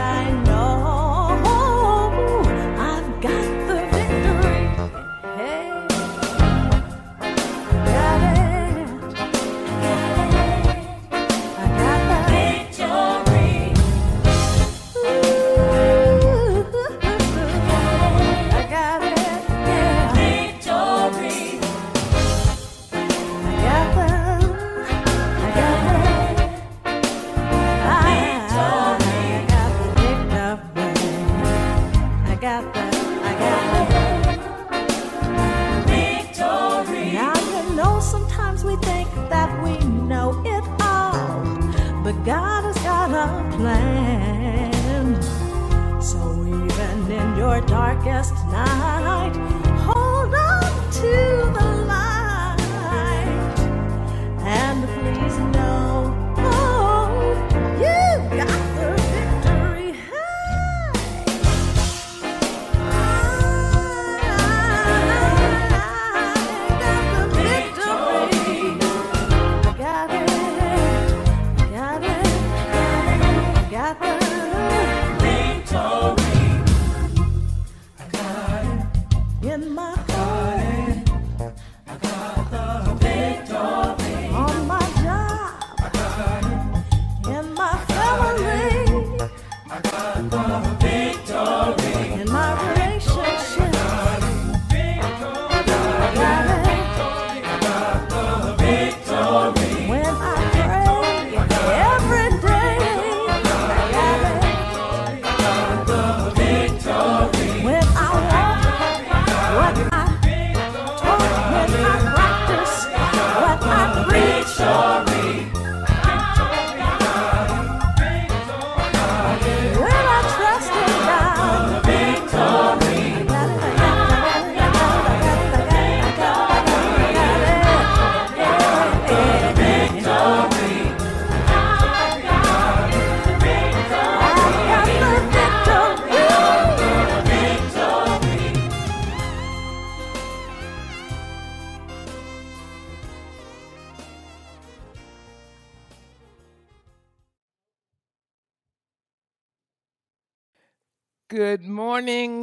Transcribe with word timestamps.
Good 0.00 0.39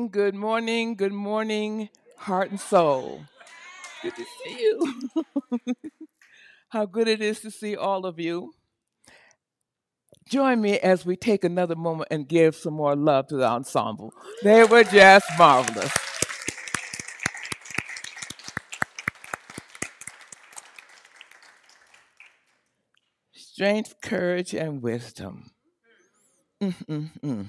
morning, 0.07 0.11
good 0.11 0.35
morning, 0.35 0.95
good 0.95 1.11
morning, 1.11 1.89
heart 2.17 2.49
and 2.49 2.59
soul. 2.59 3.25
Good 4.01 4.15
to 4.15 4.23
see 4.23 4.59
you. 4.59 5.09
How 6.69 6.85
good 6.85 7.07
it 7.09 7.21
is 7.21 7.41
to 7.41 7.51
see 7.51 7.75
all 7.75 8.05
of 8.05 8.19
you. 8.19 8.53
Join 10.29 10.61
me 10.61 10.79
as 10.79 11.05
we 11.05 11.17
take 11.17 11.43
another 11.43 11.75
moment 11.75 12.07
and 12.11 12.27
give 12.27 12.55
some 12.55 12.75
more 12.75 12.95
love 12.95 13.27
to 13.27 13.37
the 13.37 13.47
ensemble. 13.47 14.13
They 14.43 14.63
were 14.63 14.83
just 14.83 15.25
marvelous. 15.37 15.91
Strength, 23.33 23.95
courage, 24.01 24.53
and 24.53 24.81
wisdom. 24.81 25.51
Mm-mm-mm 26.61 27.47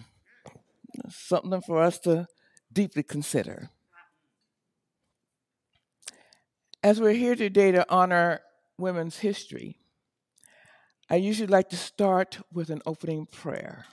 something 1.09 1.61
for 1.61 1.81
us 1.83 1.99
to 2.01 2.27
deeply 2.73 3.03
consider. 3.03 3.71
As 6.83 7.01
we're 7.01 7.13
here 7.13 7.35
today 7.35 7.73
to 7.73 7.85
honor 7.91 8.41
women's 8.79 9.19
history, 9.19 9.79
I 11.11 11.17
usually 11.17 11.49
like 11.49 11.71
to 11.71 11.77
start 11.77 12.39
with 12.53 12.71
an 12.71 12.83
opening 12.87 13.27
prayer. 13.27 13.87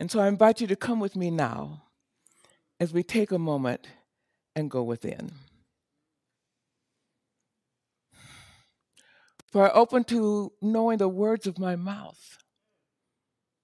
And 0.00 0.10
so 0.10 0.20
I 0.20 0.28
invite 0.28 0.60
you 0.60 0.66
to 0.66 0.76
come 0.76 1.00
with 1.00 1.16
me 1.16 1.30
now 1.30 1.82
as 2.80 2.92
we 2.92 3.02
take 3.02 3.30
a 3.30 3.38
moment 3.38 3.86
and 4.54 4.70
go 4.70 4.82
within. 4.82 5.32
For 9.52 9.70
I 9.70 9.72
open 9.72 10.04
to 10.04 10.52
knowing 10.60 10.98
the 10.98 11.08
words 11.08 11.46
of 11.46 11.58
my 11.58 11.76
mouth, 11.76 12.38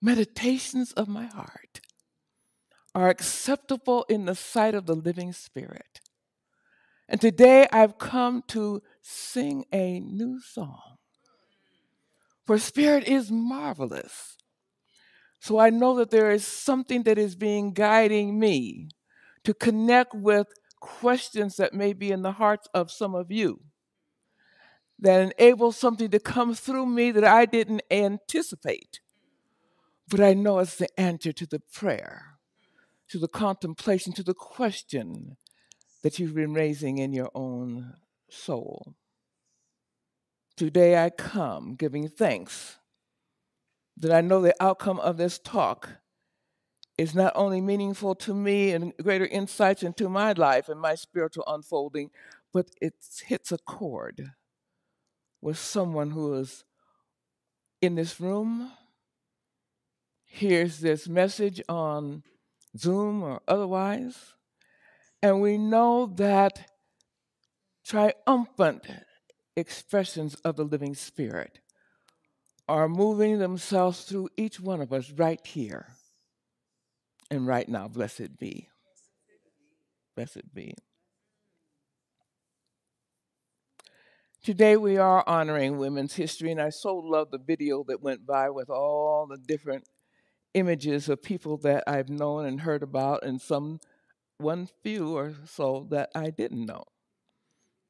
meditations 0.00 0.92
of 0.92 1.08
my 1.08 1.26
heart 1.26 1.80
are 2.94 3.08
acceptable 3.08 4.04
in 4.08 4.26
the 4.26 4.34
sight 4.34 4.74
of 4.74 4.86
the 4.86 4.94
living 4.94 5.32
Spirit. 5.32 6.00
And 7.08 7.20
today 7.20 7.66
I've 7.72 7.98
come 7.98 8.42
to 8.48 8.82
sing 9.02 9.64
a 9.72 10.00
new 10.00 10.40
song. 10.40 10.96
For 12.46 12.58
Spirit 12.58 13.04
is 13.06 13.30
marvelous. 13.30 14.36
So 15.40 15.58
I 15.58 15.70
know 15.70 15.96
that 15.96 16.10
there 16.10 16.30
is 16.30 16.46
something 16.46 17.02
that 17.04 17.18
is 17.18 17.34
being 17.34 17.72
guiding 17.72 18.38
me 18.38 18.88
to 19.44 19.54
connect 19.54 20.14
with 20.14 20.46
questions 20.80 21.56
that 21.56 21.74
may 21.74 21.92
be 21.92 22.10
in 22.10 22.22
the 22.22 22.32
hearts 22.32 22.68
of 22.74 22.90
some 22.90 23.14
of 23.14 23.30
you 23.30 23.60
that 24.98 25.32
enables 25.36 25.76
something 25.76 26.10
to 26.10 26.20
come 26.20 26.54
through 26.54 26.86
me 26.86 27.10
that 27.10 27.24
I 27.24 27.44
didn't 27.44 27.82
anticipate. 27.90 29.00
But 30.08 30.20
I 30.20 30.34
know 30.34 30.60
it's 30.60 30.76
the 30.76 30.88
answer 30.98 31.32
to 31.32 31.46
the 31.46 31.58
prayer 31.58 32.31
to 33.12 33.18
the 33.18 33.28
contemplation, 33.28 34.10
to 34.14 34.22
the 34.22 34.32
question 34.32 35.36
that 36.02 36.18
you've 36.18 36.34
been 36.34 36.54
raising 36.54 36.96
in 36.96 37.12
your 37.12 37.30
own 37.34 37.92
soul. 38.30 38.94
Today 40.56 41.04
I 41.04 41.10
come 41.10 41.74
giving 41.74 42.08
thanks 42.08 42.78
that 43.98 44.12
I 44.12 44.22
know 44.22 44.40
the 44.40 44.54
outcome 44.60 44.98
of 44.98 45.18
this 45.18 45.38
talk 45.38 45.90
is 46.96 47.14
not 47.14 47.34
only 47.34 47.60
meaningful 47.60 48.14
to 48.14 48.32
me 48.32 48.70
and 48.70 48.94
greater 49.02 49.26
insights 49.26 49.82
into 49.82 50.08
my 50.08 50.32
life 50.32 50.70
and 50.70 50.80
my 50.80 50.94
spiritual 50.94 51.44
unfolding, 51.46 52.10
but 52.50 52.70
it 52.80 52.94
hits 53.26 53.52
a 53.52 53.58
chord 53.58 54.32
with 55.42 55.58
someone 55.58 56.12
who 56.12 56.32
is 56.32 56.64
in 57.82 57.94
this 57.94 58.18
room, 58.18 58.72
hears 60.24 60.80
this 60.80 61.06
message 61.06 61.60
on 61.68 62.22
Zoom 62.76 63.22
or 63.22 63.40
otherwise. 63.46 64.34
And 65.22 65.40
we 65.40 65.58
know 65.58 66.06
that 66.16 66.70
triumphant 67.84 68.86
expressions 69.56 70.34
of 70.36 70.56
the 70.56 70.64
living 70.64 70.94
spirit 70.94 71.60
are 72.68 72.88
moving 72.88 73.38
themselves 73.38 74.04
through 74.04 74.28
each 74.36 74.58
one 74.60 74.80
of 74.80 74.92
us 74.92 75.10
right 75.10 75.44
here 75.46 75.88
and 77.30 77.46
right 77.46 77.68
now. 77.68 77.88
Blessed 77.88 78.38
be. 78.38 78.68
Blessed 80.16 80.54
be. 80.54 80.74
Today 84.42 84.76
we 84.76 84.96
are 84.96 85.22
honoring 85.26 85.78
women's 85.78 86.14
history, 86.14 86.50
and 86.50 86.60
I 86.60 86.70
so 86.70 86.96
love 86.96 87.30
the 87.30 87.38
video 87.38 87.84
that 87.86 88.02
went 88.02 88.26
by 88.26 88.50
with 88.50 88.70
all 88.70 89.28
the 89.30 89.38
different 89.38 89.84
images 90.54 91.08
of 91.08 91.22
people 91.22 91.56
that 91.58 91.84
I've 91.86 92.08
known 92.08 92.46
and 92.46 92.60
heard 92.60 92.82
about, 92.82 93.24
and 93.24 93.40
some 93.40 93.80
one 94.38 94.68
few 94.82 95.16
or 95.16 95.34
so 95.44 95.86
that 95.90 96.10
I 96.14 96.30
didn't 96.30 96.66
know. 96.66 96.84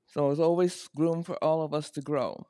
So 0.07 0.27
there's 0.27 0.41
always 0.41 0.89
room 0.97 1.23
for 1.23 1.43
all 1.43 1.63
of 1.63 1.73
us 1.73 1.91
to 1.93 2.03
grow. 2.03 2.47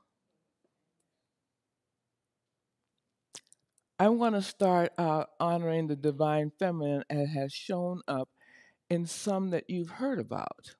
I 3.98 4.08
want 4.08 4.34
to 4.34 4.42
start 4.42 4.92
honoring 5.38 5.86
the 5.86 5.94
divine 5.94 6.50
feminine 6.58 7.04
as 7.08 7.28
has 7.28 7.52
shown 7.52 8.00
up 8.08 8.28
in 8.90 9.06
some 9.06 9.50
that 9.50 9.70
you've 9.70 9.90
heard 9.90 10.18
about. 10.18 10.74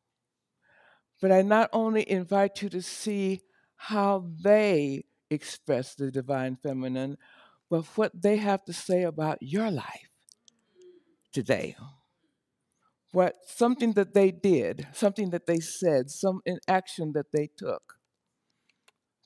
But 1.21 1.31
I 1.31 1.43
not 1.43 1.71
only 1.73 2.11
invite 2.11 2.63
you 2.63 2.69
to 2.71 2.83
see 2.83 3.43
how 3.77 4.25
they 4.43 5.05
express 5.31 5.95
the 5.95 6.11
divine 6.11 6.57
feminine, 6.57 7.17
but 7.73 7.87
what 7.97 8.13
they 8.13 8.37
have 8.37 8.63
to 8.67 8.73
say 8.75 9.03
about 9.03 9.39
your 9.41 9.71
life 9.71 10.11
today. 11.33 11.75
What 13.13 13.35
something 13.47 13.95
that 13.95 14.13
they 14.13 14.31
did, 14.31 14.89
something 14.93 15.31
that 15.31 15.47
they 15.47 15.59
said, 15.59 16.11
some 16.11 16.43
action 16.69 17.13
that 17.15 17.33
they 17.33 17.49
took 17.57 17.95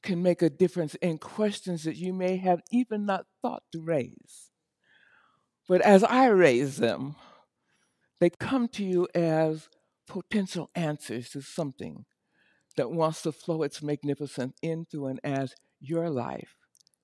can 0.00 0.22
make 0.22 0.43
a 0.43 0.48
difference 0.48 0.94
in 1.02 1.19
questions 1.19 1.82
that 1.82 1.96
you 1.96 2.12
may 2.12 2.37
have 2.37 2.60
even 2.70 3.04
not 3.04 3.26
thought 3.43 3.64
to 3.72 3.82
raise. 3.82 4.52
But 5.69 5.81
as 5.81 6.04
I 6.04 6.26
raise 6.26 6.76
them, 6.76 7.16
they 8.20 8.31
come 8.31 8.69
to 8.69 8.84
you 8.84 9.08
as 9.12 9.69
potential 10.06 10.70
answers 10.76 11.31
to 11.31 11.42
something 11.42 12.04
that 12.76 12.92
wants 12.92 13.22
to 13.22 13.32
flow 13.32 13.64
its 13.64 13.82
magnificence 13.82 14.54
into 14.62 15.08
and 15.08 15.19
as 15.25 15.56
your 15.81 16.08
life 16.10 16.54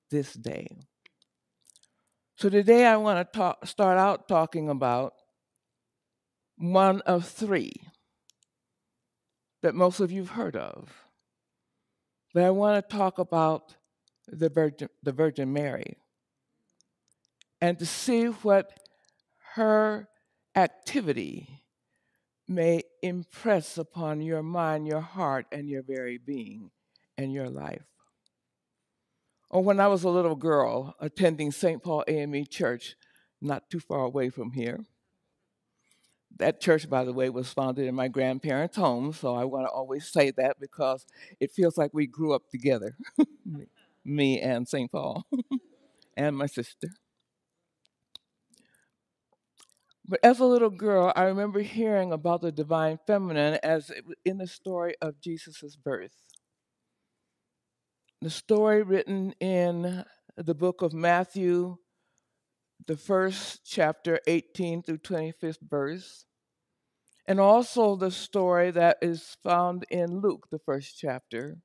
this 0.09 0.35
day. 0.35 0.69
So 2.37 2.49
today 2.49 2.87
I 2.87 2.97
want 2.97 3.19
to 3.19 3.39
talk, 3.39 3.67
start 3.67 3.99
out 3.99 4.29
talking 4.29 4.69
about 4.69 5.15
one 6.57 7.01
of 7.03 7.29
three 7.29 7.73
that 9.63 9.75
most 9.75 10.01
of 10.01 10.11
you've 10.11 10.31
heard 10.31 10.57
of. 10.57 10.91
But 12.35 12.45
I 12.45 12.51
want 12.51 12.89
to 12.89 12.97
talk 12.97 13.19
about 13.19 13.77
the 14.27 14.49
Virgin, 14.49 14.89
the 15.03 15.13
Virgin 15.13 15.53
Mary 15.53 15.97
and 17.63 17.79
to 17.79 17.87
see 17.87 18.27
what 18.27 18.77
her 19.55 20.09
activity 20.57 21.63
may 22.49 22.83
impress 23.03 23.79
upon 23.79 24.21
your 24.21 24.43
mind, 24.43 24.89
your 24.89 25.01
heart, 25.01 25.47
and 25.53 25.69
your 25.69 25.83
very 25.83 26.19
being 26.19 26.73
and 27.17 27.33
your 27.33 27.49
life. 27.49 27.92
Or 29.53 29.63
when 29.63 29.81
I 29.81 29.87
was 29.87 30.03
a 30.03 30.09
little 30.09 30.35
girl 30.35 30.97
attending 30.99 31.53
St. 31.53 31.83
Paul 31.83 32.05
AME 32.09 32.47
Church, 32.47 32.97
not 33.41 33.69
too 33.69 33.81
far 33.81 34.01
away 34.01 34.31
from 34.31 34.53
here. 34.53 34.87
That 36.39 36.61
church, 36.61 36.89
by 36.89 37.05
the 37.05 37.13
way, 37.13 37.29
was 37.29 37.53
founded 37.53 37.87
in 37.87 37.95
my 37.95 38.09
grandparents' 38.09 38.79
home, 38.79 39.13
so 39.13 39.35
I 39.35 39.45
want 39.45 39.67
to 39.67 39.71
always 39.71 40.09
say 40.09 40.31
that 40.31 40.59
because 40.59 41.05
it 41.39 41.53
feels 41.53 41.77
like 41.77 41.93
we 41.93 42.07
grew 42.07 42.33
up 42.33 42.49
together, 42.49 42.97
me 44.05 44.41
and 44.41 44.67
St. 44.67 44.91
Paul, 44.91 45.27
and 46.17 46.35
my 46.37 46.47
sister. 46.47 46.89
But 50.09 50.21
as 50.23 50.41
a 50.41 50.47
little 50.47 50.71
girl, 50.71 51.13
I 51.15 51.25
remember 51.25 51.61
hearing 51.61 52.13
about 52.13 52.41
the 52.41 52.51
divine 52.51 52.99
feminine 53.07 53.59
as 53.63 53.93
in 54.25 54.39
the 54.39 54.47
story 54.47 54.95
of 55.03 55.21
Jesus' 55.21 55.77
birth. 55.77 56.17
The 58.23 58.31
story 58.31 58.85
written 58.85 59.35
in 59.41 60.05
the 60.37 60.55
book 60.55 60.81
of 60.81 60.93
Matthew, 60.93 61.79
the 62.87 62.97
first 62.97 63.63
chapter, 63.67 64.21
18 64.29 64.85
through 64.85 64.99
25th 64.99 65.59
verse, 65.69 66.25
and 67.27 67.41
also 67.41 67.97
the 67.97 68.13
story 68.13 68.71
that 68.71 68.99
is 69.03 69.37
found 69.43 69.85
in 69.91 70.21
Luke, 70.21 70.47
the 70.53 70.61
first 70.61 70.97
chapter, 70.97 71.57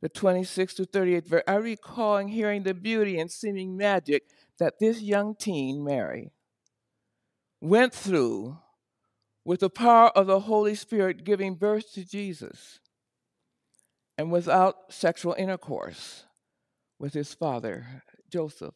the 0.00 0.08
26th 0.08 0.76
to 0.76 0.84
38th 0.84 1.28
verse. 1.28 1.42
I 1.46 1.56
recall 1.56 2.26
hearing 2.26 2.62
the 2.62 2.72
beauty 2.72 3.20
and 3.20 3.30
seeming 3.30 3.76
magic 3.76 4.22
that 4.58 4.78
this 4.80 5.02
young 5.02 5.34
teen, 5.34 5.84
Mary, 5.84 6.32
went 7.60 7.92
through 7.92 8.56
with 9.44 9.60
the 9.60 9.68
power 9.68 10.08
of 10.16 10.26
the 10.26 10.40
Holy 10.40 10.74
Spirit 10.74 11.22
giving 11.22 11.54
birth 11.54 11.92
to 11.92 12.02
Jesus 12.02 12.80
and 14.20 14.30
without 14.30 14.92
sexual 14.92 15.32
intercourse 15.32 16.24
with 16.98 17.14
his 17.14 17.34
father, 17.34 18.04
Joseph. 18.30 18.74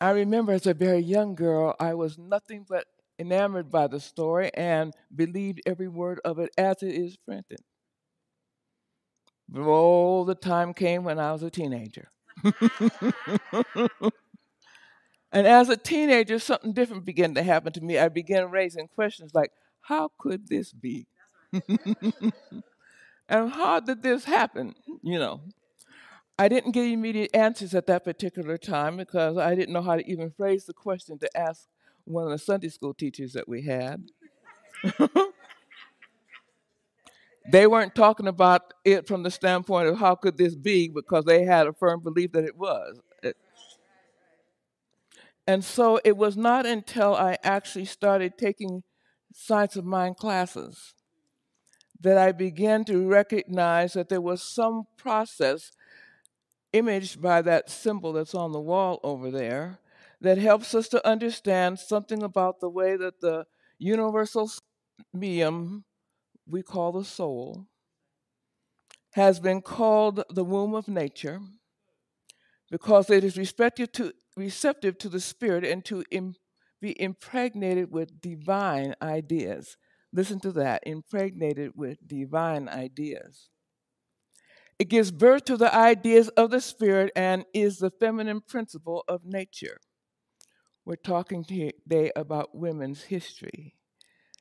I 0.00 0.10
remember 0.10 0.52
as 0.52 0.66
a 0.66 0.72
very 0.72 1.00
young 1.00 1.34
girl, 1.34 1.74
I 1.78 1.92
was 1.94 2.16
nothing 2.16 2.64
but 2.66 2.86
enamored 3.18 3.70
by 3.70 3.86
the 3.88 4.00
story 4.00 4.50
and 4.54 4.94
believed 5.14 5.60
every 5.66 5.88
word 5.88 6.18
of 6.24 6.38
it 6.38 6.50
as 6.56 6.82
it 6.82 6.94
is 6.94 7.16
printed. 7.18 7.60
But 9.48 9.62
all 9.62 10.24
the 10.24 10.34
time 10.36 10.72
came 10.74 11.02
when 11.04 11.18
I 11.18 11.32
was 11.32 11.42
a 11.42 11.50
teenager. 11.50 12.10
And 15.32 15.46
as 15.46 15.68
a 15.68 15.76
teenager, 15.76 16.38
something 16.38 16.72
different 16.72 17.04
began 17.04 17.34
to 17.34 17.42
happen 17.42 17.72
to 17.74 17.80
me. 17.80 17.98
I 17.98 18.08
began 18.08 18.50
raising 18.50 18.88
questions 18.88 19.34
like, 19.34 19.50
how 19.80 20.10
could 20.18 20.48
this 20.48 20.72
be? 20.72 21.06
and 23.28 23.50
how 23.50 23.80
did 23.80 24.02
this 24.02 24.24
happen? 24.24 24.74
You 25.02 25.18
know, 25.18 25.40
I 26.38 26.48
didn't 26.48 26.72
get 26.72 26.86
immediate 26.86 27.30
answers 27.34 27.74
at 27.74 27.86
that 27.86 28.04
particular 28.04 28.58
time 28.58 28.96
because 28.96 29.38
I 29.38 29.54
didn't 29.54 29.72
know 29.72 29.82
how 29.82 29.96
to 29.96 30.10
even 30.10 30.30
phrase 30.30 30.64
the 30.66 30.74
question 30.74 31.18
to 31.18 31.36
ask 31.36 31.66
one 32.04 32.24
of 32.24 32.30
the 32.30 32.38
Sunday 32.38 32.68
school 32.68 32.94
teachers 32.94 33.32
that 33.32 33.48
we 33.48 33.62
had. 33.62 34.08
they 37.50 37.66
weren't 37.66 37.94
talking 37.94 38.28
about 38.28 38.74
it 38.84 39.06
from 39.06 39.22
the 39.22 39.30
standpoint 39.30 39.88
of 39.88 39.98
how 39.98 40.14
could 40.14 40.36
this 40.36 40.54
be 40.54 40.88
because 40.88 41.24
they 41.24 41.44
had 41.44 41.66
a 41.66 41.72
firm 41.72 42.00
belief 42.00 42.32
that 42.32 42.44
it 42.44 42.56
was. 42.56 43.00
And 45.48 45.64
so 45.64 46.00
it 46.04 46.16
was 46.16 46.36
not 46.36 46.66
until 46.66 47.14
I 47.14 47.38
actually 47.44 47.84
started 47.84 48.36
taking 48.36 48.82
science 49.32 49.76
of 49.76 49.84
mind 49.84 50.16
classes 50.16 50.95
that 52.00 52.18
I 52.18 52.32
began 52.32 52.84
to 52.84 53.06
recognize 53.08 53.94
that 53.94 54.08
there 54.08 54.20
was 54.20 54.42
some 54.42 54.84
process 54.96 55.72
imaged 56.72 57.22
by 57.22 57.42
that 57.42 57.70
symbol 57.70 58.12
that's 58.12 58.34
on 58.34 58.52
the 58.52 58.60
wall 58.60 59.00
over 59.02 59.30
there 59.30 59.78
that 60.20 60.38
helps 60.38 60.74
us 60.74 60.88
to 60.88 61.06
understand 61.06 61.78
something 61.78 62.22
about 62.22 62.60
the 62.60 62.68
way 62.68 62.96
that 62.96 63.20
the 63.20 63.46
universal 63.78 64.50
medium 65.12 65.84
we 66.48 66.62
call 66.62 66.92
the 66.92 67.04
soul 67.04 67.66
has 69.12 69.40
been 69.40 69.62
called 69.62 70.22
the 70.30 70.44
womb 70.44 70.74
of 70.74 70.88
nature 70.88 71.40
because 72.70 73.08
it 73.10 73.24
is 73.24 73.38
receptive 73.38 73.90
to, 73.92 74.12
receptive 74.36 74.98
to 74.98 75.08
the 75.08 75.20
Spirit 75.20 75.64
and 75.64 75.84
to 75.84 76.04
Im, 76.10 76.34
be 76.80 77.00
impregnated 77.00 77.90
with 77.90 78.20
divine 78.20 78.94
ideas. 79.00 79.76
Listen 80.16 80.40
to 80.40 80.52
that 80.52 80.82
impregnated 80.86 81.72
with 81.74 82.08
divine 82.08 82.70
ideas. 82.70 83.50
It 84.78 84.88
gives 84.88 85.10
birth 85.10 85.44
to 85.44 85.58
the 85.58 85.74
ideas 85.74 86.30
of 86.30 86.50
the 86.50 86.62
Spirit 86.62 87.12
and 87.14 87.44
is 87.52 87.78
the 87.78 87.90
feminine 87.90 88.40
principle 88.40 89.04
of 89.08 89.26
nature. 89.26 89.76
We're 90.86 90.96
talking 90.96 91.44
today 91.44 92.12
about 92.16 92.54
women's 92.54 93.02
history. 93.02 93.74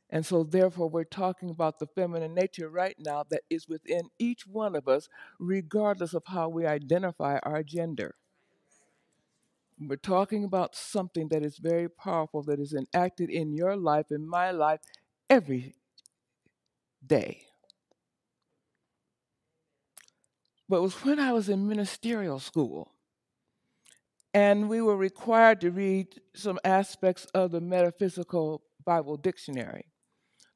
And 0.10 0.26
so, 0.26 0.46
therefore, 0.46 0.90
we're 0.90 1.04
talking 1.04 1.50
about 1.50 1.80
the 1.80 1.88
feminine 1.88 2.34
nature 2.34 2.70
right 2.70 2.96
now 2.98 3.26
that 3.30 3.42
is 3.50 3.68
within 3.68 4.04
each 4.18 4.48
one 4.48 4.78
of 4.78 4.88
us, 4.88 5.10
regardless 5.40 6.14
of 6.14 6.24
how 6.28 6.48
we 6.48 6.66
identify 6.66 7.40
our 7.44 7.64
gender. 7.64 8.16
We're 9.78 9.98
talking 9.98 10.46
about 10.46 10.74
something 10.74 11.28
that 11.30 11.44
is 11.44 11.58
very 11.58 11.90
powerful, 11.90 12.44
that 12.44 12.62
is 12.62 12.74
enacted 12.74 13.30
in 13.30 13.54
your 13.54 13.76
life, 13.76 14.06
in 14.10 14.26
my 14.26 14.52
life, 14.52 14.80
every 15.30 15.76
day. 17.06 17.42
But 20.68 20.78
it 20.78 20.82
was 20.82 20.96
when 21.04 21.20
I 21.20 21.32
was 21.32 21.50
in 21.50 21.68
ministerial 21.68 22.40
school, 22.40 22.92
and 24.34 24.68
we 24.68 24.82
were 24.82 24.98
required 24.98 25.62
to 25.62 25.72
read 25.72 26.08
some 26.34 26.60
aspects 26.66 27.26
of 27.34 27.52
the 27.52 27.62
Metaphysical 27.62 28.64
Bible 28.84 29.18
Dictionary 29.18 29.86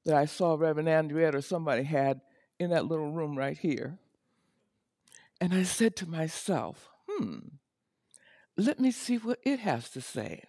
that 0.05 0.15
I 0.15 0.25
saw 0.25 0.55
Reverend 0.55 0.87
Andriette 0.87 1.35
or 1.35 1.41
somebody 1.41 1.83
had 1.83 2.21
in 2.59 2.71
that 2.71 2.85
little 2.85 3.11
room 3.11 3.37
right 3.37 3.57
here. 3.57 3.99
And 5.39 5.53
I 5.53 5.63
said 5.63 5.95
to 5.97 6.09
myself, 6.09 6.89
hmm, 7.07 7.37
let 8.57 8.79
me 8.79 8.91
see 8.91 9.17
what 9.17 9.39
it 9.43 9.59
has 9.59 9.89
to 9.91 10.01
say. 10.01 10.43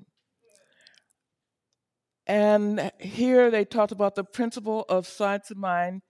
And 2.31 2.93
here 3.01 3.51
they 3.51 3.65
talked 3.65 3.91
about 3.91 4.15
the 4.15 4.23
principle 4.23 4.85
of 4.89 5.05
science 5.09 5.51
of 5.51 5.57
mind 5.57 6.03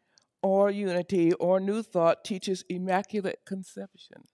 or 0.43 0.71
unity 0.71 1.33
or 1.33 1.59
new 1.61 1.83
thought 1.83 2.27
teaches 2.27 2.63
immaculate 2.69 3.39
conception. 3.47 4.25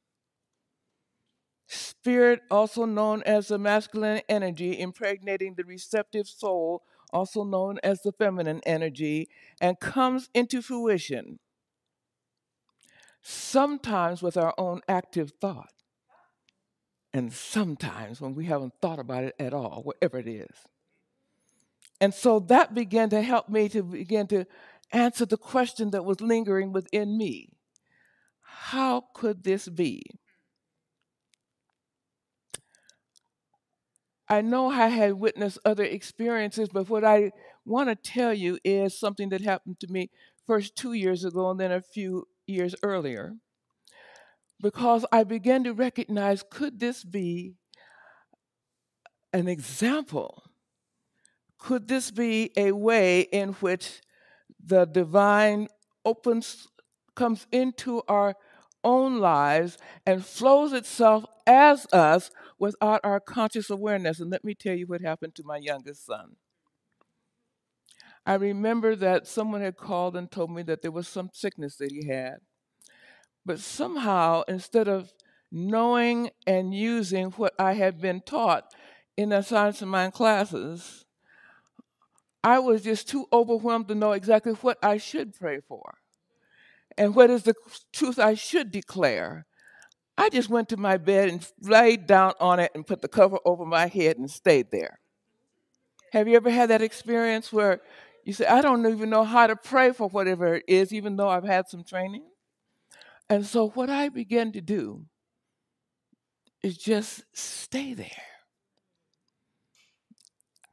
Spirit, 1.68 2.40
also 2.50 2.86
known 2.86 3.22
as 3.22 3.46
the 3.46 3.58
masculine 3.58 4.20
energy, 4.28 4.80
impregnating 4.80 5.54
the 5.54 5.62
receptive 5.62 6.26
soul, 6.26 6.82
also 7.12 7.44
known 7.44 7.78
as 7.84 8.02
the 8.02 8.10
feminine 8.10 8.62
energy, 8.66 9.28
and 9.60 9.78
comes 9.78 10.28
into 10.34 10.62
fruition, 10.62 11.38
sometimes 13.22 14.24
with 14.24 14.36
our 14.36 14.54
own 14.58 14.80
active 14.88 15.34
thought, 15.40 15.72
and 17.12 17.32
sometimes 17.32 18.20
when 18.20 18.34
we 18.34 18.46
haven't 18.46 18.74
thought 18.82 18.98
about 18.98 19.22
it 19.22 19.36
at 19.38 19.54
all, 19.54 19.82
whatever 19.84 20.18
it 20.18 20.26
is. 20.26 20.66
And 22.00 22.12
so 22.12 22.40
that 22.40 22.74
began 22.74 23.10
to 23.10 23.22
help 23.22 23.48
me 23.48 23.68
to 23.70 23.82
begin 23.82 24.26
to 24.28 24.46
answer 24.92 25.26
the 25.26 25.38
question 25.38 25.90
that 25.90 26.04
was 26.04 26.20
lingering 26.20 26.72
within 26.72 27.16
me 27.16 27.50
How 28.42 29.04
could 29.14 29.44
this 29.44 29.68
be? 29.68 30.02
I 34.28 34.40
know 34.40 34.70
I 34.70 34.88
had 34.88 35.14
witnessed 35.14 35.58
other 35.64 35.84
experiences, 35.84 36.68
but 36.72 36.88
what 36.88 37.04
I 37.04 37.30
want 37.64 37.88
to 37.88 37.94
tell 37.94 38.34
you 38.34 38.58
is 38.64 38.98
something 38.98 39.28
that 39.28 39.40
happened 39.40 39.78
to 39.80 39.86
me 39.88 40.10
first 40.46 40.76
two 40.76 40.92
years 40.92 41.24
ago 41.24 41.50
and 41.50 41.60
then 41.60 41.72
a 41.72 41.80
few 41.80 42.26
years 42.46 42.74
earlier. 42.82 43.36
Because 44.60 45.04
I 45.12 45.24
began 45.24 45.64
to 45.64 45.72
recognize 45.72 46.42
could 46.42 46.80
this 46.80 47.04
be 47.04 47.54
an 49.32 49.48
example? 49.48 50.45
Could 51.58 51.88
this 51.88 52.10
be 52.10 52.52
a 52.56 52.72
way 52.72 53.20
in 53.20 53.54
which 53.54 54.00
the 54.64 54.84
divine 54.84 55.68
opens, 56.04 56.68
comes 57.14 57.46
into 57.50 58.02
our 58.08 58.34
own 58.84 59.18
lives 59.18 59.76
and 60.06 60.24
flows 60.24 60.72
itself 60.72 61.24
as 61.46 61.86
us 61.92 62.30
without 62.58 63.00
our 63.02 63.20
conscious 63.20 63.68
awareness. 63.68 64.20
And 64.20 64.30
let 64.30 64.44
me 64.44 64.54
tell 64.54 64.74
you 64.74 64.86
what 64.86 65.00
happened 65.00 65.34
to 65.34 65.42
my 65.44 65.56
youngest 65.56 66.06
son. 66.06 66.36
I 68.24 68.34
remember 68.34 68.96
that 68.96 69.26
someone 69.26 69.60
had 69.60 69.76
called 69.76 70.16
and 70.16 70.30
told 70.30 70.50
me 70.50 70.62
that 70.64 70.82
there 70.82 70.90
was 70.90 71.08
some 71.08 71.30
sickness 71.32 71.76
that 71.76 71.92
he 71.92 72.06
had. 72.06 72.38
But 73.44 73.60
somehow, 73.60 74.42
instead 74.48 74.88
of 74.88 75.12
knowing 75.52 76.30
and 76.46 76.74
using 76.74 77.26
what 77.32 77.54
I 77.58 77.74
had 77.74 78.00
been 78.00 78.20
taught 78.20 78.72
in 79.16 79.28
the 79.28 79.42
Science 79.42 79.80
of 79.80 79.88
Mind 79.88 80.12
classes, 80.12 81.05
I 82.46 82.60
was 82.60 82.82
just 82.82 83.08
too 83.08 83.26
overwhelmed 83.32 83.88
to 83.88 83.96
know 83.96 84.12
exactly 84.12 84.52
what 84.52 84.78
I 84.80 84.98
should 84.98 85.34
pray 85.34 85.58
for 85.66 85.98
and 86.96 87.12
what 87.12 87.28
is 87.28 87.42
the 87.42 87.54
truth 87.92 88.20
I 88.20 88.34
should 88.34 88.70
declare. 88.70 89.46
I 90.16 90.28
just 90.28 90.48
went 90.48 90.68
to 90.68 90.76
my 90.76 90.96
bed 90.96 91.28
and 91.28 91.44
laid 91.60 92.06
down 92.06 92.34
on 92.38 92.60
it 92.60 92.70
and 92.72 92.86
put 92.86 93.02
the 93.02 93.08
cover 93.08 93.38
over 93.44 93.66
my 93.66 93.88
head 93.88 94.18
and 94.18 94.30
stayed 94.30 94.70
there. 94.70 95.00
Have 96.12 96.28
you 96.28 96.36
ever 96.36 96.48
had 96.48 96.70
that 96.70 96.82
experience 96.82 97.52
where 97.52 97.80
you 98.22 98.32
say, 98.32 98.46
I 98.46 98.62
don't 98.62 98.86
even 98.86 99.10
know 99.10 99.24
how 99.24 99.48
to 99.48 99.56
pray 99.56 99.90
for 99.90 100.08
whatever 100.08 100.54
it 100.54 100.66
is, 100.68 100.92
even 100.92 101.16
though 101.16 101.28
I've 101.28 101.42
had 101.42 101.68
some 101.68 101.82
training? 101.82 102.22
And 103.28 103.44
so, 103.44 103.70
what 103.70 103.90
I 103.90 104.08
began 104.08 104.52
to 104.52 104.60
do 104.60 105.04
is 106.62 106.78
just 106.78 107.24
stay 107.32 107.92
there. 107.92 108.35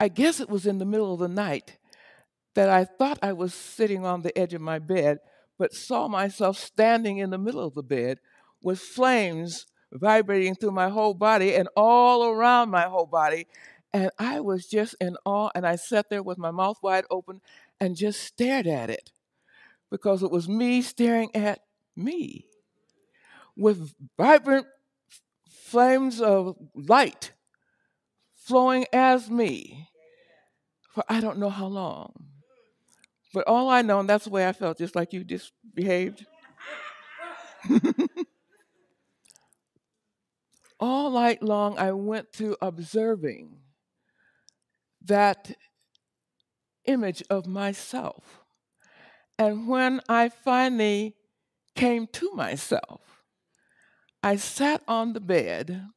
I 0.03 0.09
guess 0.09 0.41
it 0.41 0.49
was 0.49 0.65
in 0.65 0.79
the 0.79 0.85
middle 0.85 1.13
of 1.13 1.21
the 1.21 1.29
night 1.29 1.77
that 2.55 2.67
I 2.67 2.83
thought 2.83 3.19
I 3.21 3.31
was 3.31 3.53
sitting 3.53 4.05
on 4.05 4.21
the 4.21 4.37
edge 4.37 4.53
of 4.53 4.59
my 4.59 4.77
bed, 4.77 5.19
but 5.57 5.73
saw 5.73 6.09
myself 6.09 6.57
standing 6.57 7.19
in 7.19 7.29
the 7.29 7.37
middle 7.37 7.65
of 7.65 7.73
the 7.73 7.83
bed 7.83 8.19
with 8.61 8.81
flames 8.81 9.65
vibrating 9.93 10.55
through 10.55 10.71
my 10.71 10.89
whole 10.89 11.13
body 11.13 11.55
and 11.55 11.69
all 11.77 12.25
around 12.25 12.69
my 12.69 12.81
whole 12.81 13.05
body. 13.05 13.47
And 13.93 14.11
I 14.19 14.41
was 14.41 14.67
just 14.67 14.93
in 14.99 15.15
awe, 15.23 15.51
and 15.55 15.65
I 15.65 15.77
sat 15.77 16.09
there 16.09 16.21
with 16.21 16.37
my 16.37 16.51
mouth 16.51 16.79
wide 16.83 17.05
open 17.09 17.39
and 17.79 17.95
just 17.95 18.23
stared 18.23 18.67
at 18.67 18.89
it 18.89 19.09
because 19.89 20.21
it 20.21 20.31
was 20.31 20.49
me 20.49 20.81
staring 20.81 21.33
at 21.33 21.61
me 21.95 22.45
with 23.55 23.93
vibrant 24.17 24.67
flames 25.49 26.19
of 26.19 26.57
light 26.75 27.31
flowing 28.35 28.85
as 28.91 29.29
me 29.29 29.87
for 30.93 31.03
I 31.09 31.19
don't 31.19 31.39
know 31.39 31.49
how 31.49 31.65
long. 31.65 32.13
But 33.33 33.47
all 33.47 33.69
I 33.69 33.81
know, 33.81 33.99
and 33.99 34.07
that's 34.07 34.25
the 34.25 34.29
way 34.29 34.47
I 34.47 34.53
felt, 34.53 34.77
just 34.77 34.95
like 34.95 35.11
you 35.11 35.23
just 35.23 35.51
behaved. 35.73 36.25
all 40.79 41.09
night 41.09 41.41
long, 41.41 41.77
I 41.79 41.93
went 41.93 42.31
through 42.31 42.57
observing 42.61 43.57
that 45.05 45.55
image 46.85 47.23
of 47.29 47.47
myself. 47.47 48.39
And 49.39 49.67
when 49.67 49.99
I 50.07 50.29
finally 50.29 51.15
came 51.75 52.05
to 52.07 52.31
myself, 52.33 53.01
I 54.21 54.35
sat 54.35 54.83
on 54.87 55.13
the 55.13 55.19
bed. 55.19 55.87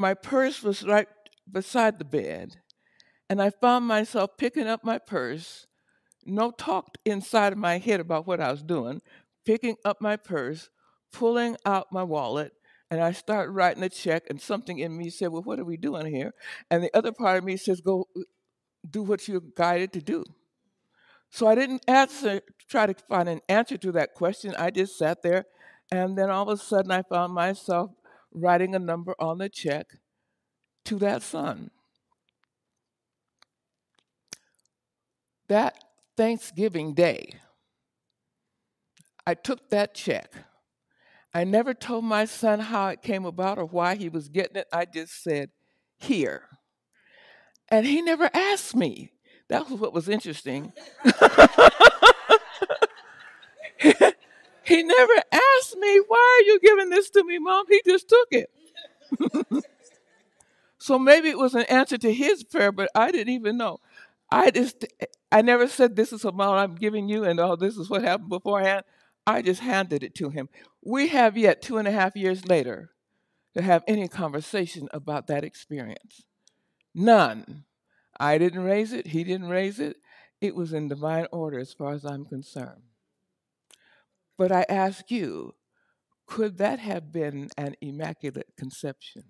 My 0.00 0.14
purse 0.14 0.64
was 0.64 0.82
right 0.82 1.06
beside 1.50 1.98
the 2.00 2.04
bed. 2.04 2.56
And 3.30 3.40
I 3.40 3.50
found 3.50 3.86
myself 3.86 4.36
picking 4.36 4.66
up 4.66 4.82
my 4.82 4.98
purse, 4.98 5.68
no 6.26 6.50
talk 6.50 6.96
inside 7.04 7.52
of 7.52 7.58
my 7.60 7.78
head 7.78 8.00
about 8.00 8.26
what 8.26 8.40
I 8.40 8.50
was 8.50 8.60
doing, 8.60 9.00
picking 9.46 9.76
up 9.84 10.00
my 10.00 10.16
purse, 10.16 10.68
pulling 11.12 11.56
out 11.64 11.92
my 11.92 12.02
wallet, 12.02 12.52
and 12.90 13.00
I 13.00 13.12
start 13.12 13.48
writing 13.50 13.84
a 13.84 13.88
check, 13.88 14.24
and 14.28 14.40
something 14.40 14.80
in 14.80 14.96
me 14.96 15.10
said, 15.10 15.28
Well, 15.28 15.44
what 15.44 15.60
are 15.60 15.64
we 15.64 15.76
doing 15.76 16.12
here? 16.12 16.34
And 16.72 16.82
the 16.82 16.90
other 16.92 17.12
part 17.12 17.38
of 17.38 17.44
me 17.44 17.56
says, 17.56 17.80
Go 17.80 18.08
uh, 18.16 18.22
do 18.90 19.04
what 19.04 19.28
you're 19.28 19.42
guided 19.54 19.92
to 19.92 20.02
do. 20.02 20.24
So 21.30 21.46
I 21.46 21.54
didn't 21.54 21.84
answer, 21.86 22.40
try 22.68 22.86
to 22.86 22.94
find 23.08 23.28
an 23.28 23.42
answer 23.48 23.76
to 23.76 23.92
that 23.92 24.14
question. 24.14 24.56
I 24.58 24.72
just 24.72 24.98
sat 24.98 25.22
there, 25.22 25.44
and 25.92 26.18
then 26.18 26.30
all 26.30 26.50
of 26.50 26.58
a 26.58 26.60
sudden 26.60 26.90
I 26.90 27.02
found 27.02 27.32
myself 27.32 27.92
writing 28.32 28.74
a 28.74 28.80
number 28.80 29.14
on 29.20 29.38
the 29.38 29.48
check 29.48 29.86
to 30.86 30.98
that 30.98 31.22
son. 31.22 31.70
That 35.50 35.82
Thanksgiving 36.16 36.94
Day, 36.94 37.34
I 39.26 39.34
took 39.34 39.68
that 39.70 39.94
check. 39.94 40.32
I 41.34 41.42
never 41.42 41.74
told 41.74 42.04
my 42.04 42.24
son 42.24 42.60
how 42.60 42.86
it 42.86 43.02
came 43.02 43.24
about 43.24 43.58
or 43.58 43.64
why 43.64 43.96
he 43.96 44.08
was 44.08 44.28
getting 44.28 44.58
it. 44.58 44.68
I 44.72 44.84
just 44.84 45.24
said, 45.24 45.50
Here. 45.98 46.44
And 47.68 47.84
he 47.84 48.00
never 48.00 48.30
asked 48.32 48.76
me. 48.76 49.10
That 49.48 49.68
was 49.68 49.80
what 49.80 49.92
was 49.92 50.08
interesting. 50.08 50.72
he 51.02 51.12
never 54.84 55.14
asked 55.32 55.76
me, 55.76 56.00
Why 56.06 56.38
are 56.38 56.46
you 56.46 56.60
giving 56.62 56.90
this 56.90 57.10
to 57.10 57.24
me, 57.24 57.40
mom? 57.40 57.64
He 57.68 57.82
just 57.84 58.08
took 58.08 58.28
it. 58.30 58.50
so 60.78 60.96
maybe 60.96 61.28
it 61.28 61.38
was 61.38 61.56
an 61.56 61.64
answer 61.64 61.98
to 61.98 62.14
his 62.14 62.44
prayer, 62.44 62.70
but 62.70 62.88
I 62.94 63.10
didn't 63.10 63.34
even 63.34 63.56
know. 63.56 63.80
I 64.30 64.50
just, 64.50 64.84
I 65.32 65.42
never 65.42 65.66
said 65.66 65.96
this 65.96 66.12
is 66.12 66.24
amount 66.24 66.58
I'm 66.58 66.74
giving 66.76 67.08
you 67.08 67.24
and 67.24 67.40
oh, 67.40 67.56
this 67.56 67.76
is 67.76 67.90
what 67.90 68.02
happened 68.02 68.28
beforehand. 68.28 68.84
I 69.26 69.42
just 69.42 69.60
handed 69.60 70.02
it 70.02 70.14
to 70.16 70.30
him. 70.30 70.48
We 70.82 71.08
have 71.08 71.36
yet 71.36 71.62
two 71.62 71.78
and 71.78 71.88
a 71.88 71.92
half 71.92 72.16
years 72.16 72.46
later 72.46 72.90
to 73.54 73.62
have 73.62 73.82
any 73.86 74.08
conversation 74.08 74.88
about 74.92 75.26
that 75.26 75.44
experience. 75.44 76.22
None. 76.94 77.64
I 78.18 78.38
didn't 78.38 78.64
raise 78.64 78.92
it, 78.92 79.08
he 79.08 79.24
didn't 79.24 79.48
raise 79.48 79.80
it. 79.80 79.96
It 80.40 80.54
was 80.54 80.72
in 80.72 80.88
divine 80.88 81.26
order 81.32 81.58
as 81.58 81.72
far 81.72 81.92
as 81.92 82.04
I'm 82.04 82.24
concerned. 82.24 82.82
But 84.38 84.52
I 84.52 84.64
ask 84.68 85.10
you, 85.10 85.54
could 86.26 86.58
that 86.58 86.78
have 86.78 87.12
been 87.12 87.50
an 87.58 87.74
immaculate 87.80 88.52
conception? 88.56 89.24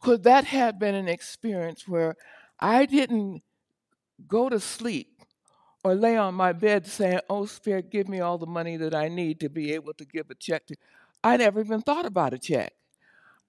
Could 0.00 0.24
that 0.24 0.44
have 0.44 0.78
been 0.78 0.94
an 0.94 1.08
experience 1.08 1.88
where 1.88 2.16
I 2.62 2.86
didn't 2.86 3.42
go 4.28 4.48
to 4.48 4.60
sleep 4.60 5.20
or 5.82 5.96
lay 5.96 6.16
on 6.16 6.34
my 6.34 6.52
bed 6.52 6.86
saying, 6.86 7.18
Oh, 7.28 7.44
Spirit, 7.44 7.90
give 7.90 8.08
me 8.08 8.20
all 8.20 8.38
the 8.38 8.46
money 8.46 8.76
that 8.76 8.94
I 8.94 9.08
need 9.08 9.40
to 9.40 9.48
be 9.48 9.72
able 9.72 9.94
to 9.94 10.04
give 10.04 10.30
a 10.30 10.36
check 10.36 10.66
to. 10.68 10.76
I 11.24 11.36
never 11.36 11.60
even 11.60 11.82
thought 11.82 12.06
about 12.06 12.34
a 12.34 12.38
check. 12.38 12.72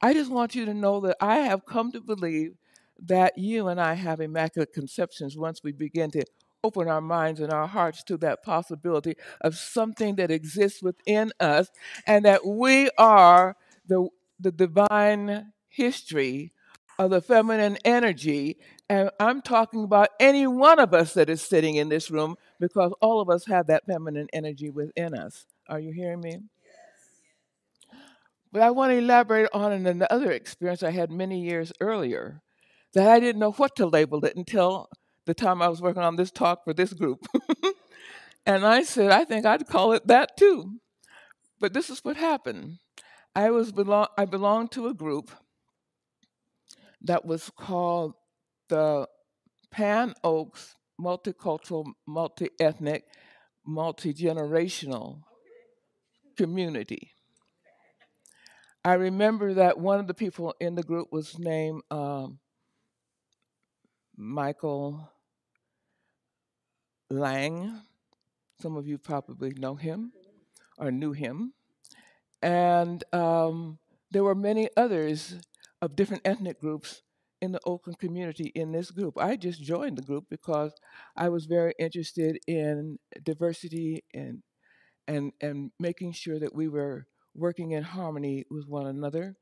I 0.01 0.13
just 0.13 0.31
want 0.31 0.55
you 0.55 0.65
to 0.65 0.73
know 0.73 0.99
that 1.01 1.17
I 1.21 1.37
have 1.37 1.65
come 1.65 1.91
to 1.91 2.01
believe 2.01 2.55
that 3.05 3.37
you 3.37 3.67
and 3.67 3.79
I 3.79 3.93
have 3.93 4.19
immaculate 4.19 4.73
conceptions 4.73 5.37
once 5.37 5.61
we 5.63 5.71
begin 5.71 6.09
to 6.11 6.23
open 6.63 6.87
our 6.87 7.01
minds 7.01 7.39
and 7.39 7.53
our 7.53 7.67
hearts 7.67 8.03
to 8.05 8.17
that 8.17 8.41
possibility 8.41 9.15
of 9.41 9.55
something 9.55 10.15
that 10.15 10.31
exists 10.31 10.81
within 10.81 11.31
us 11.39 11.69
and 12.07 12.25
that 12.25 12.45
we 12.47 12.89
are 12.97 13.55
the, 13.85 14.07
the 14.39 14.51
divine 14.51 15.51
history 15.67 16.51
of 16.99 17.09
the 17.09 17.21
feminine 17.21 17.77
energy. 17.85 18.57
And 18.89 19.09
I'm 19.19 19.41
talking 19.41 19.83
about 19.83 20.09
any 20.19 20.47
one 20.47 20.79
of 20.79 20.93
us 20.93 21.13
that 21.13 21.29
is 21.29 21.41
sitting 21.41 21.75
in 21.75 21.89
this 21.89 22.11
room 22.11 22.35
because 22.59 22.93
all 23.01 23.19
of 23.19 23.29
us 23.29 23.45
have 23.47 23.67
that 23.67 23.85
feminine 23.85 24.27
energy 24.33 24.69
within 24.69 25.13
us. 25.13 25.45
Are 25.67 25.79
you 25.79 25.91
hearing 25.91 26.21
me? 26.21 26.39
But 28.51 28.61
I 28.61 28.69
want 28.69 28.91
to 28.91 28.97
elaborate 28.97 29.49
on 29.53 29.71
another 29.71 30.31
experience 30.31 30.83
I 30.83 30.91
had 30.91 31.09
many 31.09 31.41
years 31.41 31.73
earlier 31.81 32.41
that 32.93 33.07
I 33.07 33.19
didn't 33.19 33.39
know 33.39 33.51
what 33.53 33.75
to 33.77 33.87
label 33.87 34.23
it 34.25 34.35
until 34.35 34.89
the 35.25 35.33
time 35.33 35.61
I 35.61 35.69
was 35.69 35.81
working 35.81 36.03
on 36.03 36.17
this 36.17 36.29
talk 36.29 36.63
for 36.63 36.73
this 36.73 36.93
group. 36.93 37.25
and 38.45 38.65
I 38.65 38.83
said, 38.83 39.09
I 39.09 39.25
think 39.25 39.45
I'd 39.45 39.67
call 39.67 39.93
it 39.93 40.05
that 40.07 40.37
too. 40.37 40.79
But 41.59 41.73
this 41.73 41.89
is 41.89 42.03
what 42.03 42.17
happened. 42.17 42.77
I 43.35 43.49
was 43.49 43.71
belong 43.71 44.07
I 44.17 44.25
belonged 44.25 44.71
to 44.73 44.87
a 44.87 44.93
group 44.93 45.31
that 47.03 47.25
was 47.25 47.51
called 47.55 48.13
the 48.69 49.07
Pan 49.71 50.13
Oaks 50.23 50.75
Multicultural, 50.99 51.85
Multi 52.07 52.49
Ethnic, 52.59 53.03
Multi 53.65 54.13
Generational 54.13 55.21
Community. 56.37 57.11
I 58.85 58.93
remember 58.93 59.53
that 59.55 59.79
one 59.79 59.99
of 59.99 60.07
the 60.07 60.13
people 60.13 60.53
in 60.59 60.75
the 60.75 60.83
group 60.83 61.07
was 61.11 61.39
named 61.39 61.81
um, 61.89 62.39
Michael 64.17 65.09
Lange. 67.09 67.81
Some 68.61 68.75
of 68.75 68.87
you 68.87 68.97
probably 68.97 69.53
know 69.57 69.75
him 69.75 70.11
or 70.77 70.91
knew 70.91 71.13
him. 71.13 71.53
And 72.41 73.03
um, 73.13 73.79
there 74.11 74.23
were 74.23 74.35
many 74.35 74.69
others 74.75 75.35
of 75.83 75.97
different 75.97 76.21
ethnic 76.23 76.61
groups 76.61 77.01
in 77.41 77.51
the 77.51 77.59
Oakland 77.65 77.99
community 77.99 78.53
in 78.55 78.71
this 78.71 78.89
group. 78.89 79.17
I 79.17 79.35
just 79.35 79.61
joined 79.61 79.97
the 79.97 80.01
group 80.01 80.23
because 80.29 80.71
I 81.17 81.27
was 81.27 81.45
very 81.45 81.73
interested 81.77 82.39
in 82.47 82.99
diversity 83.21 84.05
and 84.13 84.43
and 85.09 85.33
and 85.41 85.71
making 85.77 86.13
sure 86.13 86.39
that 86.39 86.55
we 86.55 86.69
were 86.69 87.05
working 87.35 87.71
in 87.71 87.83
harmony 87.83 88.45
with 88.49 88.65
one 88.65 88.87
another. 88.87 89.35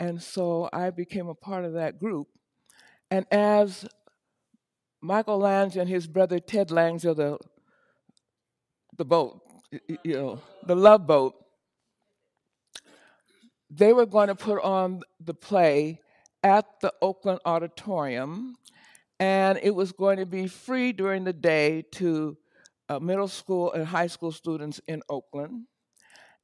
And 0.00 0.20
so 0.20 0.68
I 0.72 0.90
became 0.90 1.28
a 1.28 1.34
part 1.36 1.64
of 1.64 1.74
that 1.74 2.00
group. 2.00 2.26
And 3.08 3.24
as 3.30 3.86
Michael 5.00 5.38
Lange 5.38 5.76
and 5.78 5.88
his 5.88 6.08
brother 6.08 6.40
Ted 6.40 6.72
Lange 6.72 7.04
of 7.04 7.16
the 7.16 7.38
the 8.98 9.04
boat, 9.04 9.42
you 10.02 10.14
know, 10.14 10.42
the 10.66 10.74
love 10.74 11.06
boat, 11.06 11.34
they 13.76 13.92
were 13.92 14.06
going 14.06 14.28
to 14.28 14.34
put 14.34 14.62
on 14.62 15.00
the 15.20 15.34
play 15.34 16.00
at 16.42 16.66
the 16.80 16.92
Oakland 17.00 17.40
Auditorium, 17.44 18.56
and 19.18 19.58
it 19.62 19.74
was 19.74 19.92
going 19.92 20.18
to 20.18 20.26
be 20.26 20.46
free 20.46 20.92
during 20.92 21.24
the 21.24 21.32
day 21.32 21.82
to 21.92 22.36
uh, 22.88 22.98
middle 22.98 23.28
school 23.28 23.72
and 23.72 23.86
high 23.86 24.06
school 24.06 24.30
students 24.30 24.80
in 24.86 25.02
Oakland. 25.08 25.66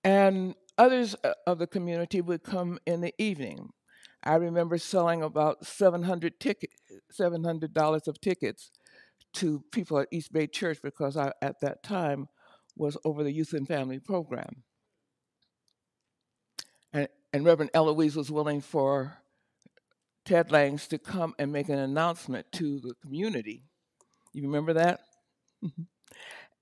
And 0.02 0.54
others 0.78 1.14
uh, 1.22 1.34
of 1.46 1.58
the 1.58 1.66
community 1.66 2.20
would 2.20 2.42
come 2.42 2.78
in 2.86 3.00
the 3.00 3.14
evening. 3.18 3.70
I 4.22 4.34
remember 4.36 4.78
selling 4.78 5.22
about 5.22 5.66
700 5.66 6.40
ticket, 6.40 6.70
$700 7.12 8.08
of 8.08 8.20
tickets 8.20 8.70
to 9.34 9.62
people 9.70 9.98
at 9.98 10.08
East 10.10 10.32
Bay 10.32 10.46
Church 10.46 10.78
because 10.82 11.16
I, 11.16 11.32
at 11.42 11.60
that 11.60 11.82
time, 11.82 12.28
was 12.76 12.96
over 13.04 13.22
the 13.22 13.32
youth 13.32 13.52
and 13.52 13.68
family 13.68 13.98
program. 13.98 14.62
And, 16.92 17.08
and 17.32 17.44
Reverend 17.44 17.70
Eloise 17.74 18.16
was 18.16 18.30
willing 18.30 18.60
for 18.60 19.18
Ted 20.24 20.50
Lange 20.50 20.78
to 20.88 20.98
come 20.98 21.34
and 21.38 21.52
make 21.52 21.68
an 21.68 21.78
announcement 21.78 22.50
to 22.52 22.80
the 22.80 22.94
community. 23.02 23.64
You 24.32 24.42
remember 24.42 24.72
that? 24.74 25.00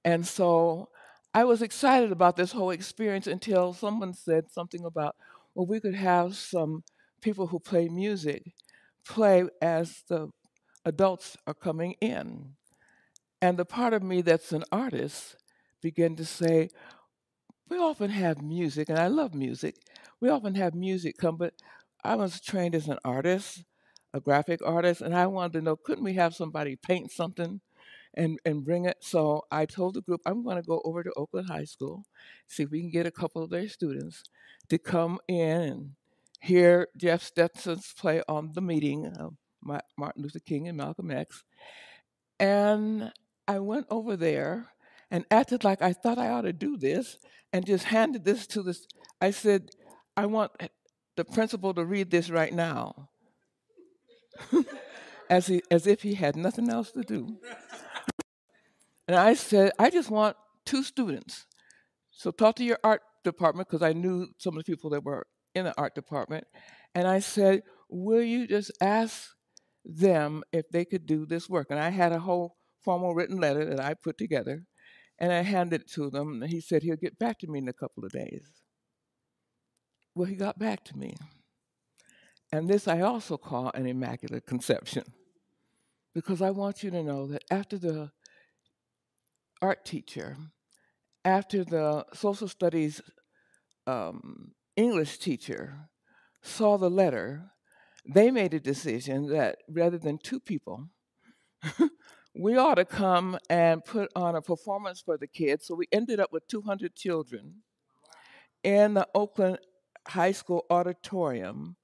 and 0.04 0.26
so 0.26 0.88
I 1.34 1.44
was 1.44 1.62
excited 1.62 2.12
about 2.12 2.36
this 2.36 2.52
whole 2.52 2.70
experience 2.70 3.26
until 3.26 3.72
someone 3.72 4.14
said 4.14 4.50
something 4.50 4.84
about, 4.84 5.16
well, 5.54 5.66
we 5.66 5.80
could 5.80 5.94
have 5.94 6.36
some 6.36 6.84
people 7.20 7.48
who 7.48 7.58
play 7.58 7.88
music 7.88 8.52
play 9.08 9.44
as 9.60 10.02
the 10.08 10.30
adults 10.84 11.36
are 11.46 11.54
coming 11.54 11.92
in. 12.00 12.54
And 13.40 13.56
the 13.56 13.64
part 13.64 13.94
of 13.94 14.02
me 14.02 14.20
that's 14.20 14.52
an 14.52 14.64
artist 14.70 15.36
began 15.80 16.16
to 16.16 16.24
say, 16.24 16.68
we 17.68 17.78
often 17.78 18.10
have 18.10 18.42
music, 18.42 18.88
and 18.88 18.98
I 18.98 19.08
love 19.08 19.34
music. 19.34 19.76
We 20.20 20.28
often 20.28 20.54
have 20.54 20.74
music 20.74 21.16
come, 21.18 21.36
but 21.36 21.54
I 22.04 22.14
was 22.14 22.40
trained 22.40 22.74
as 22.74 22.88
an 22.88 22.98
artist, 23.04 23.64
a 24.12 24.20
graphic 24.20 24.60
artist, 24.64 25.00
and 25.00 25.14
I 25.14 25.26
wanted 25.26 25.54
to 25.54 25.62
know 25.62 25.76
couldn't 25.76 26.04
we 26.04 26.14
have 26.14 26.34
somebody 26.34 26.76
paint 26.76 27.10
something 27.12 27.60
and, 28.14 28.38
and 28.44 28.64
bring 28.64 28.84
it? 28.84 28.98
So 29.00 29.42
I 29.50 29.66
told 29.66 29.94
the 29.94 30.02
group, 30.02 30.20
I'm 30.24 30.42
going 30.42 30.56
to 30.56 30.62
go 30.62 30.80
over 30.84 31.02
to 31.02 31.12
Oakland 31.16 31.48
High 31.48 31.64
School, 31.64 32.04
see 32.46 32.62
if 32.62 32.70
we 32.70 32.80
can 32.80 32.90
get 32.90 33.06
a 33.06 33.10
couple 33.10 33.42
of 33.42 33.50
their 33.50 33.68
students 33.68 34.22
to 34.68 34.78
come 34.78 35.18
in 35.28 35.60
and 35.60 35.90
hear 36.40 36.88
Jeff 36.96 37.22
Stetson's 37.22 37.92
play 37.98 38.22
on 38.28 38.52
the 38.54 38.60
meeting 38.60 39.06
of 39.06 39.34
Martin 39.62 40.22
Luther 40.22 40.38
King 40.38 40.68
and 40.68 40.76
Malcolm 40.76 41.10
X. 41.10 41.42
And 42.38 43.12
I 43.46 43.58
went 43.58 43.86
over 43.90 44.16
there 44.16 44.68
and 45.10 45.24
acted 45.30 45.64
like 45.64 45.82
I 45.82 45.92
thought 45.92 46.18
I 46.18 46.28
ought 46.28 46.42
to 46.42 46.52
do 46.52 46.76
this 46.76 47.18
and 47.52 47.66
just 47.66 47.84
handed 47.84 48.24
this 48.24 48.46
to 48.48 48.62
this. 48.62 48.86
I 49.20 49.30
said, 49.30 49.70
I 50.16 50.26
want 50.26 50.52
the 51.16 51.24
principal 51.24 51.74
to 51.74 51.84
read 51.84 52.10
this 52.10 52.30
right 52.30 52.52
now. 52.52 53.08
as, 55.30 55.46
he, 55.46 55.62
as 55.70 55.86
if 55.86 56.02
he 56.02 56.14
had 56.14 56.36
nothing 56.36 56.68
else 56.68 56.92
to 56.92 57.02
do. 57.02 57.38
And 59.06 59.16
I 59.16 59.34
said, 59.34 59.72
I 59.78 59.90
just 59.90 60.10
want 60.10 60.36
two 60.64 60.82
students. 60.82 61.46
So 62.10 62.30
talk 62.30 62.56
to 62.56 62.64
your 62.64 62.78
art 62.84 63.02
department, 63.24 63.68
because 63.68 63.82
I 63.82 63.92
knew 63.92 64.28
some 64.38 64.56
of 64.56 64.64
the 64.64 64.70
people 64.70 64.90
that 64.90 65.04
were 65.04 65.26
in 65.54 65.64
the 65.64 65.74
art 65.78 65.94
department. 65.94 66.44
And 66.94 67.06
I 67.06 67.20
said, 67.20 67.62
Will 67.90 68.22
you 68.22 68.46
just 68.46 68.70
ask 68.82 69.30
them 69.84 70.42
if 70.52 70.68
they 70.70 70.84
could 70.84 71.06
do 71.06 71.24
this 71.24 71.48
work? 71.48 71.68
And 71.70 71.80
I 71.80 71.88
had 71.88 72.12
a 72.12 72.18
whole 72.18 72.56
formal 72.84 73.14
written 73.14 73.38
letter 73.38 73.64
that 73.64 73.80
I 73.80 73.94
put 73.94 74.18
together. 74.18 74.64
And 75.18 75.32
I 75.32 75.42
handed 75.42 75.82
it 75.82 75.90
to 75.92 76.10
them, 76.10 76.42
and 76.42 76.50
he 76.50 76.60
said 76.60 76.82
he'll 76.82 76.96
get 76.96 77.18
back 77.18 77.38
to 77.40 77.48
me 77.48 77.58
in 77.58 77.68
a 77.68 77.72
couple 77.72 78.04
of 78.04 78.12
days. 78.12 78.46
Well, 80.14 80.26
he 80.26 80.36
got 80.36 80.58
back 80.58 80.84
to 80.84 80.98
me. 80.98 81.16
And 82.52 82.68
this 82.68 82.88
I 82.88 83.00
also 83.00 83.36
call 83.36 83.70
an 83.74 83.86
immaculate 83.86 84.46
conception, 84.46 85.04
because 86.14 86.40
I 86.40 86.50
want 86.50 86.82
you 86.82 86.90
to 86.90 87.02
know 87.02 87.26
that 87.26 87.44
after 87.50 87.76
the 87.76 88.10
art 89.60 89.84
teacher, 89.84 90.36
after 91.24 91.64
the 91.64 92.06
social 92.14 92.48
studies 92.48 93.02
um, 93.86 94.52
English 94.76 95.18
teacher 95.18 95.88
saw 96.42 96.78
the 96.78 96.90
letter, 96.90 97.50
they 98.06 98.30
made 98.30 98.54
a 98.54 98.60
decision 98.60 99.28
that 99.28 99.58
rather 99.68 99.98
than 99.98 100.18
two 100.18 100.40
people, 100.40 100.88
we 102.38 102.56
ought 102.56 102.76
to 102.76 102.84
come 102.84 103.36
and 103.50 103.84
put 103.84 104.10
on 104.14 104.36
a 104.36 104.40
performance 104.40 105.00
for 105.00 105.18
the 105.18 105.26
kids. 105.26 105.66
So 105.66 105.74
we 105.74 105.88
ended 105.90 106.20
up 106.20 106.32
with 106.32 106.46
200 106.46 106.94
children 106.94 107.62
in 108.62 108.94
the 108.94 109.08
Oakland 109.12 109.58
High 110.06 110.30
School 110.30 110.64
auditorium. 110.70 111.74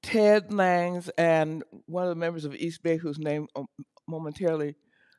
Ted 0.00 0.52
Lange 0.52 1.02
and 1.18 1.64
one 1.86 2.04
of 2.04 2.08
the 2.08 2.14
members 2.14 2.44
of 2.44 2.54
East 2.54 2.84
Bay, 2.84 2.98
whose 2.98 3.18
name 3.18 3.48
um, 3.56 3.66
momentarily 4.08 4.76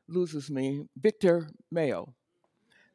loses 0.08 0.50
me, 0.50 0.86
Victor 0.98 1.50
Mayo. 1.70 2.14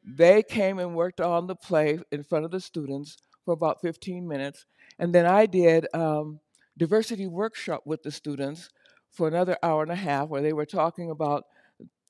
They 0.04 0.42
came 0.42 0.80
and 0.80 0.96
worked 0.96 1.20
on 1.20 1.46
the 1.46 1.54
play 1.54 2.00
in 2.10 2.24
front 2.24 2.44
of 2.44 2.50
the 2.50 2.60
students 2.60 3.18
for 3.44 3.54
about 3.54 3.80
15 3.80 4.26
minutes. 4.26 4.66
And 4.98 5.14
then 5.14 5.26
I 5.26 5.46
did 5.46 5.86
um, 5.94 6.40
diversity 6.76 7.28
workshop 7.28 7.82
with 7.84 8.02
the 8.02 8.10
students 8.10 8.68
for 9.12 9.28
another 9.28 9.56
hour 9.62 9.82
and 9.82 9.92
a 9.92 9.96
half 9.96 10.28
where 10.28 10.42
they 10.42 10.52
were 10.52 10.66
talking 10.66 11.10
about 11.10 11.44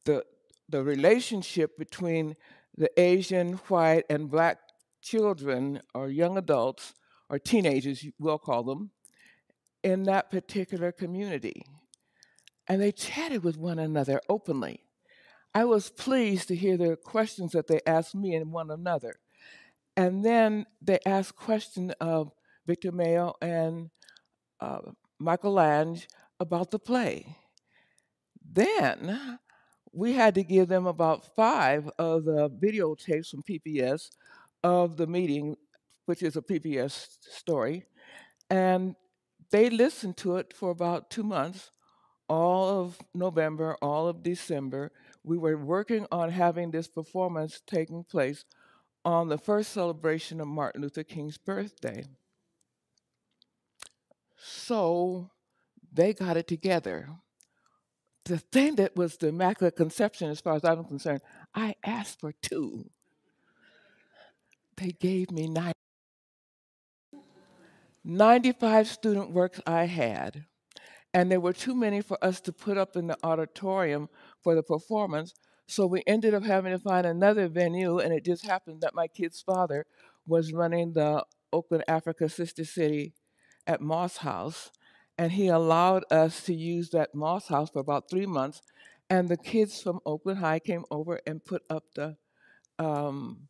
the, 0.08 0.24
the 0.70 0.82
relationship 0.82 1.76
between 1.76 2.34
the 2.76 2.90
Asian, 2.98 3.54
white, 3.68 4.04
and 4.08 4.30
black 4.30 4.58
children 5.02 5.82
or 5.94 6.08
young 6.08 6.38
adults 6.38 6.94
or 7.28 7.38
teenagers, 7.38 8.06
we'll 8.18 8.38
call 8.38 8.62
them, 8.62 8.90
in 9.82 10.04
that 10.04 10.30
particular 10.30 10.92
community. 10.92 11.62
And 12.66 12.80
they 12.80 12.90
chatted 12.90 13.44
with 13.44 13.58
one 13.58 13.78
another 13.78 14.20
openly. 14.30 14.80
I 15.54 15.66
was 15.66 15.90
pleased 15.90 16.48
to 16.48 16.56
hear 16.56 16.78
the 16.78 16.96
questions 16.96 17.52
that 17.52 17.66
they 17.66 17.80
asked 17.86 18.14
me 18.14 18.34
and 18.34 18.50
one 18.50 18.70
another. 18.70 19.16
And 19.94 20.24
then 20.24 20.64
they 20.80 21.00
asked 21.04 21.36
questions 21.36 21.92
of 22.00 22.32
Victor 22.66 22.92
Mayo 22.92 23.34
and 23.42 23.90
uh, 24.58 24.78
Michael 25.18 25.52
Lange 25.52 26.06
about 26.40 26.70
the 26.70 26.78
play. 26.78 27.36
Then 28.50 29.38
we 29.98 30.12
had 30.12 30.36
to 30.36 30.44
give 30.44 30.68
them 30.68 30.86
about 30.86 31.26
five 31.34 31.90
of 31.98 32.24
the 32.24 32.48
videotapes 32.48 33.30
from 33.30 33.42
PBS 33.42 34.10
of 34.62 34.96
the 34.96 35.08
meeting, 35.08 35.56
which 36.06 36.22
is 36.22 36.36
a 36.36 36.40
PBS 36.40 37.18
story. 37.28 37.84
And 38.48 38.94
they 39.50 39.68
listened 39.68 40.16
to 40.18 40.36
it 40.36 40.54
for 40.54 40.70
about 40.70 41.10
two 41.10 41.24
months, 41.24 41.72
all 42.28 42.80
of 42.80 42.98
November, 43.12 43.76
all 43.82 44.06
of 44.06 44.22
December. 44.22 44.92
We 45.24 45.36
were 45.36 45.56
working 45.56 46.06
on 46.12 46.30
having 46.30 46.70
this 46.70 46.86
performance 46.86 47.60
taking 47.66 48.04
place 48.04 48.44
on 49.04 49.28
the 49.28 49.38
first 49.38 49.72
celebration 49.72 50.40
of 50.40 50.46
Martin 50.46 50.82
Luther 50.82 51.02
King's 51.02 51.38
birthday. 51.38 52.04
So 54.36 55.30
they 55.92 56.12
got 56.12 56.36
it 56.36 56.46
together. 56.46 57.08
The 58.28 58.36
thing 58.36 58.76
that 58.76 58.94
was 58.94 59.16
the 59.16 59.28
Immaculate 59.28 59.74
Conception, 59.74 60.28
as 60.28 60.38
far 60.38 60.54
as 60.54 60.62
I'm 60.62 60.84
concerned, 60.84 61.22
I 61.54 61.76
asked 61.82 62.20
for 62.20 62.32
two. 62.42 62.90
They 64.76 64.90
gave 64.90 65.30
me 65.30 65.48
nine. 65.48 65.72
95 68.04 68.86
student 68.86 69.32
works 69.32 69.62
I 69.66 69.86
had, 69.86 70.44
and 71.14 71.32
there 71.32 71.40
were 71.40 71.54
too 71.54 71.74
many 71.74 72.02
for 72.02 72.22
us 72.22 72.42
to 72.42 72.52
put 72.52 72.76
up 72.76 72.96
in 72.96 73.06
the 73.06 73.16
auditorium 73.22 74.10
for 74.44 74.54
the 74.54 74.62
performance. 74.62 75.32
So 75.66 75.86
we 75.86 76.02
ended 76.06 76.34
up 76.34 76.44
having 76.44 76.72
to 76.72 76.78
find 76.78 77.06
another 77.06 77.48
venue, 77.48 77.98
and 77.98 78.12
it 78.12 78.26
just 78.26 78.46
happened 78.46 78.82
that 78.82 78.94
my 78.94 79.06
kid's 79.08 79.40
father 79.40 79.86
was 80.26 80.52
running 80.52 80.92
the 80.92 81.24
Oakland 81.50 81.84
Africa 81.88 82.28
Sister 82.28 82.66
City 82.66 83.14
at 83.66 83.80
Moss 83.80 84.18
House, 84.18 84.70
and 85.18 85.32
he 85.32 85.48
allowed 85.48 86.04
us 86.12 86.44
to 86.44 86.54
use 86.54 86.90
that 86.90 87.14
Moss 87.14 87.48
House 87.48 87.70
for 87.70 87.80
about 87.80 88.08
three 88.08 88.26
months. 88.26 88.62
And 89.10 89.28
the 89.28 89.36
kids 89.36 89.82
from 89.82 90.00
Oakland 90.06 90.38
High 90.38 90.60
came 90.60 90.84
over 90.90 91.20
and 91.26 91.44
put 91.44 91.62
up 91.68 91.84
the 91.94 92.16
um, 92.78 93.48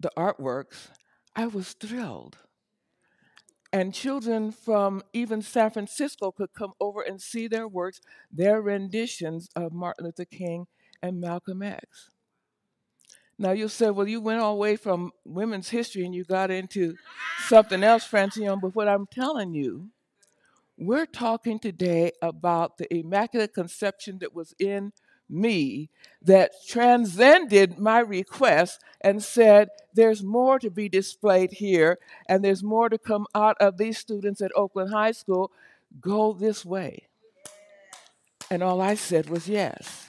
the 0.00 0.10
artworks. 0.16 0.88
I 1.34 1.46
was 1.46 1.72
thrilled. 1.74 2.38
And 3.72 3.92
children 3.92 4.52
from 4.52 5.02
even 5.12 5.42
San 5.42 5.70
Francisco 5.70 6.32
could 6.32 6.54
come 6.54 6.72
over 6.80 7.02
and 7.02 7.20
see 7.20 7.46
their 7.46 7.68
works, 7.68 8.00
their 8.32 8.62
renditions 8.62 9.50
of 9.54 9.72
Martin 9.72 10.06
Luther 10.06 10.24
King 10.24 10.66
and 11.02 11.20
Malcolm 11.20 11.62
X. 11.62 12.10
Now 13.38 13.50
you 13.50 13.68
say, 13.68 13.90
well, 13.90 14.08
you 14.08 14.20
went 14.22 14.40
all 14.40 14.54
the 14.54 14.60
way 14.60 14.76
from 14.76 15.12
women's 15.26 15.68
history 15.68 16.06
and 16.06 16.14
you 16.14 16.24
got 16.24 16.50
into 16.50 16.94
something 17.48 17.84
else, 17.84 18.08
Francione, 18.08 18.62
but 18.62 18.74
what 18.74 18.88
I'm 18.88 19.06
telling 19.06 19.52
you 19.52 19.90
we're 20.78 21.06
talking 21.06 21.58
today 21.58 22.12
about 22.20 22.76
the 22.76 22.92
Immaculate 22.94 23.54
Conception 23.54 24.18
that 24.18 24.34
was 24.34 24.54
in 24.58 24.92
me 25.28 25.90
that 26.22 26.52
transcended 26.68 27.78
my 27.78 27.98
request 27.98 28.80
and 29.00 29.22
said, 29.22 29.68
There's 29.94 30.22
more 30.22 30.58
to 30.58 30.70
be 30.70 30.88
displayed 30.88 31.52
here, 31.52 31.98
and 32.28 32.44
there's 32.44 32.62
more 32.62 32.88
to 32.88 32.98
come 32.98 33.26
out 33.34 33.56
of 33.58 33.78
these 33.78 33.98
students 33.98 34.40
at 34.40 34.52
Oakland 34.54 34.90
High 34.90 35.12
School. 35.12 35.50
Go 36.00 36.32
this 36.32 36.64
way. 36.64 37.08
And 38.50 38.62
all 38.62 38.80
I 38.80 38.94
said 38.94 39.28
was 39.28 39.48
yes. 39.48 40.08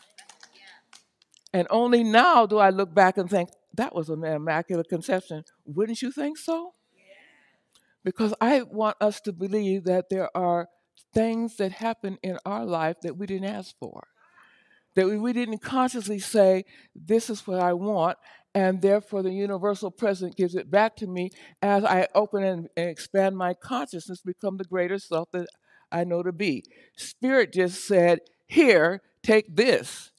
And 1.53 1.67
only 1.71 2.03
now 2.03 2.45
do 2.45 2.57
I 2.59 2.69
look 2.69 2.93
back 2.93 3.17
and 3.17 3.29
think, 3.29 3.49
that 3.73 3.95
was 3.95 4.09
an 4.09 4.23
immaculate 4.23 4.89
conception. 4.89 5.43
Wouldn't 5.65 6.01
you 6.01 6.11
think 6.11 6.37
so? 6.37 6.73
Because 8.07 8.33
I 8.39 8.61
want 8.61 8.95
us 9.01 9.19
to 9.19 9.33
believe 9.33 9.83
that 9.83 10.05
there 10.09 10.29
are 10.33 10.69
things 11.13 11.57
that 11.57 11.73
happen 11.73 12.17
in 12.23 12.37
our 12.45 12.63
life 12.63 13.01
that 13.01 13.17
we 13.17 13.25
didn't 13.27 13.49
ask 13.49 13.75
for. 13.81 14.07
That 14.95 15.07
we, 15.07 15.17
we 15.17 15.33
didn't 15.33 15.57
consciously 15.57 16.19
say, 16.19 16.63
This 16.95 17.29
is 17.29 17.45
what 17.45 17.59
I 17.59 17.73
want, 17.73 18.17
and 18.55 18.81
therefore 18.81 19.23
the 19.23 19.33
universal 19.33 19.91
present 19.91 20.37
gives 20.37 20.55
it 20.55 20.71
back 20.71 20.95
to 20.95 21.05
me 21.05 21.31
as 21.61 21.83
I 21.83 22.07
open 22.15 22.45
and, 22.45 22.69
and 22.77 22.89
expand 22.89 23.35
my 23.35 23.53
consciousness, 23.53 24.21
become 24.21 24.55
the 24.55 24.63
greater 24.63 24.99
self 24.99 25.29
that 25.33 25.47
I 25.91 26.05
know 26.05 26.23
to 26.23 26.31
be. 26.31 26.63
Spirit 26.95 27.51
just 27.51 27.85
said, 27.85 28.21
Here, 28.47 29.01
take 29.21 29.53
this. 29.53 30.13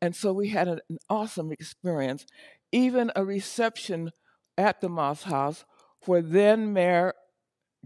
And 0.00 0.16
so 0.16 0.32
we 0.32 0.48
had 0.48 0.66
an, 0.66 0.80
an 0.88 0.96
awesome 1.10 1.52
experience, 1.52 2.24
even 2.72 3.12
a 3.14 3.22
reception 3.22 4.12
at 4.56 4.80
the 4.80 4.88
Moss 4.88 5.24
House 5.24 5.66
where 6.06 6.22
then 6.22 6.72
Mayor 6.72 7.14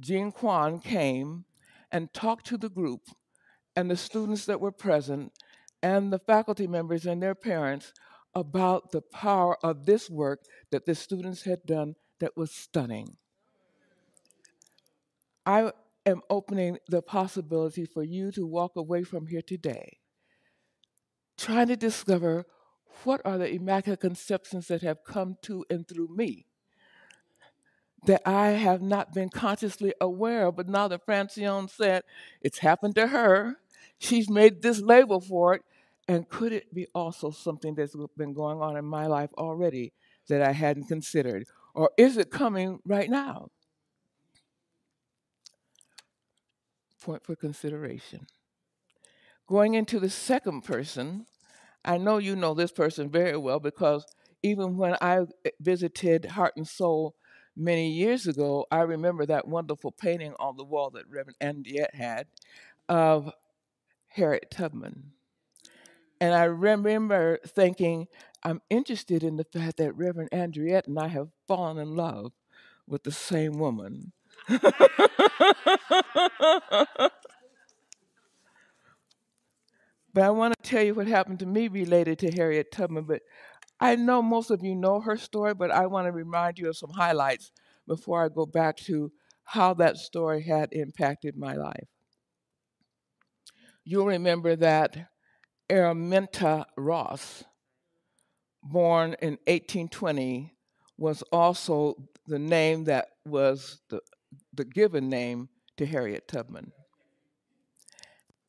Jean 0.01 0.33
Quan 0.33 0.81
came 0.81 1.45
and 1.91 2.13
talked 2.13 2.47
to 2.47 2.57
the 2.57 2.69
group 2.69 3.03
and 3.75 3.91
the 3.91 3.97
students 3.97 4.45
that 4.47 4.61
were 4.61 4.73
present 4.73 5.33
and 5.83 6.13
the 6.13 6.19
faculty 6.19 6.67
members 6.67 7.07
and 7.07 7.23
their 7.23 7.35
parents 7.35 7.93
about 8.35 8.93
the 8.93 9.03
power 9.03 9.57
of 9.65 9.87
this 9.87 10.11
work 10.11 10.41
that 10.71 10.87
the 10.87 10.95
students 10.95 11.45
had 11.45 11.65
done 11.65 11.95
that 12.21 12.37
was 12.37 12.51
stunning. 12.51 13.17
I 15.47 15.73
am 16.05 16.23
opening 16.29 16.79
the 16.89 17.03
possibility 17.03 17.87
for 17.87 18.03
you 18.03 18.31
to 18.33 18.47
walk 18.47 18.77
away 18.77 19.03
from 19.03 19.27
here 19.29 19.43
today 19.43 19.99
trying 21.39 21.69
to 21.69 21.77
discover 21.77 22.45
what 23.05 23.23
are 23.25 23.39
the 23.39 23.49
immaculate 23.49 24.01
conceptions 24.01 24.67
that 24.67 24.83
have 24.83 25.05
come 25.05 25.37
to 25.43 25.65
and 25.71 25.89
through 25.89 26.09
me 26.15 26.48
that 28.07 28.23
I 28.27 28.51
have 28.51 28.83
not 28.83 29.13
been 29.13 29.29
consciously 29.29 29.95
aware 30.01 30.47
of. 30.47 30.57
But 30.57 30.69
now 30.69 30.89
that 30.89 31.07
Francione 31.07 31.71
said 31.71 32.03
it's 32.41 32.59
happened 32.59 32.95
to 32.97 33.09
her, 33.09 33.57
she's 33.99 34.31
made 34.31 34.63
this 34.63 34.81
label 34.81 35.21
for 35.21 35.55
it. 35.55 35.63
And 36.07 36.29
could 36.29 36.53
it 36.53 36.73
be 36.73 36.87
also 36.95 37.31
something 37.31 37.75
that's 37.75 37.95
been 38.17 38.33
going 38.33 38.63
on 38.63 38.77
in 38.77 38.85
my 38.85 39.07
life 39.07 39.31
already 39.37 39.93
that 40.29 40.41
I 40.41 40.53
hadn't 40.53 40.89
considered? 40.89 41.47
Or 41.75 41.91
is 41.99 42.17
it 42.17 42.31
coming 42.31 42.81
right 42.87 43.11
now? 43.11 43.51
Point 47.03 47.25
for 47.25 47.37
consideration. 47.37 48.27
Going 49.47 49.75
into 49.75 50.01
the 50.01 50.11
second 50.11 50.63
person, 50.63 51.27
I 51.85 51.99
know 51.99 52.19
you 52.19 52.37
know 52.37 52.55
this 52.55 52.73
person 52.73 53.09
very 53.11 53.37
well 53.37 53.61
because 53.61 54.05
even 54.43 54.77
when 54.77 54.97
I 55.01 55.21
eh, 55.45 55.51
visited 55.61 56.27
Heart 56.27 56.55
and 56.57 56.67
Soul 56.69 57.15
many 57.59 57.91
years 57.91 58.27
ago, 58.27 58.67
I 58.71 58.83
remember 58.83 59.27
that 59.27 59.49
wonderful 59.49 59.91
painting 59.91 60.35
on 60.39 60.57
the 60.57 60.65
wall 60.65 60.91
that 60.91 61.09
Reverend 61.09 61.39
Andriette 61.41 61.95
had 61.95 62.27
of 62.89 63.33
Harriet 64.09 64.51
Tubman. 64.51 65.13
And 66.21 66.35
I 66.35 66.45
remember 66.45 67.39
thinking, 67.47 68.09
I'm 68.43 68.63
interested 68.71 69.23
in 69.23 69.37
the 69.37 69.45
fact 69.45 69.77
that 69.79 69.93
Reverend 69.97 70.31
Andriette 70.31 70.87
and 70.87 70.99
I 70.99 71.09
have 71.09 71.29
fallen 71.47 71.79
in 71.79 71.97
love 71.97 72.33
with 72.87 73.05
the 73.05 73.13
same 73.13 73.59
woman. 73.59 74.13
but 74.49 74.63
I 80.17 80.31
want 80.31 80.55
to 80.61 80.69
tell 80.69 80.83
you 80.83 80.95
what 80.95 81.07
happened 81.07 81.41
to 81.41 81.47
me 81.47 81.69
related 81.69 82.19
to 82.21 82.31
Harriet 82.31 82.73
Tubman. 82.73 83.05
But 83.05 83.23
I 83.81 83.97
know 83.97 84.23
most 84.23 84.51
of 84.51 84.65
you 84.65 84.75
know 84.75 85.01
her 85.01 85.17
story, 85.17 85.55
but 85.55 85.71
I 85.71 85.87
want 85.87 86.07
to 86.07 86.13
remind 86.13 86.59
you 86.59 86.69
of 86.69 86.77
some 86.77 86.91
highlights 86.91 87.53
before 87.87 88.25
I 88.25 88.29
go 88.29 88.45
back 88.45 88.77
to 88.79 89.13
how 89.45 89.75
that 89.75 89.97
story 89.97 90.43
had 90.43 90.73
impacted 90.73 91.37
my 91.37 91.55
life. 91.55 91.89
You'll 93.85 94.07
remember 94.07 94.57
that 94.57 95.09
Araminta 95.71 96.67
Ross, 96.77 97.45
born 98.63 99.17
in 99.23 99.39
1820, 99.47 100.55
was 100.99 101.23
also 101.33 101.95
the 102.27 102.39
name 102.39 102.85
that 102.85 103.09
was 103.25 103.81
the, 103.89 104.01
the 104.53 104.65
given 104.65 105.09
name 105.09 105.49
to 105.77 105.87
Harriet 105.87 106.29
Tubman. 106.29 106.73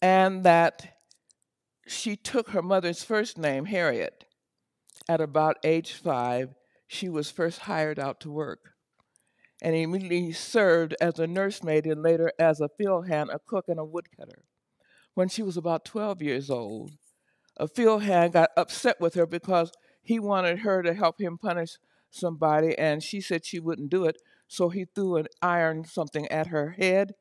And 0.01 0.43
that 0.43 0.97
she 1.87 2.15
took 2.15 2.49
her 2.49 2.61
mother's 2.61 3.03
first 3.03 3.37
name, 3.37 3.65
Harriet, 3.65 4.25
at 5.10 5.19
about 5.19 5.58
age 5.65 5.91
five, 5.93 6.54
she 6.88 7.10
was 7.10 7.30
first 7.32 7.60
hired 7.62 8.00
out 8.00 8.22
to 8.22 8.32
work 8.32 8.76
and 9.62 9.76
immediately 9.76 10.32
served 10.32 10.95
as 11.02 11.19
a 11.19 11.28
nursemaid 11.28 11.86
and 11.86 12.02
later 12.02 12.32
as 12.39 12.62
a 12.62 12.69
field 12.69 13.10
hand, 13.10 13.30
a 13.34 13.39
cook, 13.39 13.65
and 13.67 13.80
a 13.80 13.84
woodcutter. 13.84 14.43
When 15.15 15.28
she 15.28 15.41
was 15.41 15.58
about 15.58 15.84
12 15.84 16.22
years 16.22 16.50
old, 16.50 16.91
a 17.58 17.67
field 17.67 18.04
hand 18.04 18.34
got 18.34 18.52
upset 18.56 19.02
with 19.02 19.15
her 19.15 19.26
because 19.26 19.72
he 20.02 20.17
wanted 20.19 20.60
her 20.60 20.82
to 20.82 20.93
help 20.93 21.19
him 21.19 21.38
punish 21.38 21.78
somebody, 22.10 22.78
and 22.78 23.04
she 23.04 23.19
said 23.19 23.45
she 23.45 23.60
wouldn't 23.60 23.89
do 23.89 24.06
it. 24.06 24.15
So 24.48 24.69
he 24.69 24.86
threw 24.86 25.17
an 25.17 25.28
iron 25.41 25.84
something 25.86 26.28
at 26.30 26.48
her 26.48 26.72
head, 26.72 27.13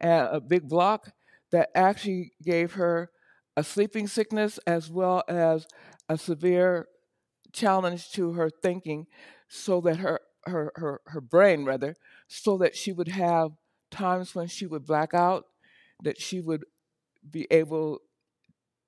a 0.00 0.40
big 0.40 0.68
block 0.68 1.12
that 1.52 1.70
actually 1.74 2.32
gave 2.42 2.72
her 2.72 3.10
a 3.56 3.62
sleeping 3.62 4.08
sickness 4.08 4.58
as 4.66 4.90
well 4.90 5.22
as 5.28 5.66
a 6.08 6.18
severe 6.18 6.88
challenge 7.54 8.10
to 8.12 8.32
her 8.32 8.50
thinking 8.50 9.06
so 9.48 9.80
that 9.80 9.98
her 9.98 10.20
her 10.46 10.72
her, 10.76 11.00
her 11.06 11.20
brain 11.20 11.64
rather 11.64 11.94
so 12.28 12.58
that 12.58 12.76
she 12.76 12.92
would 12.92 13.08
have 13.08 13.52
times 13.90 14.34
when 14.34 14.46
she 14.46 14.66
would 14.66 14.84
black 14.84 15.14
out 15.14 15.44
that 16.02 16.20
she 16.20 16.40
would 16.40 16.64
be 17.30 17.46
able 17.50 18.00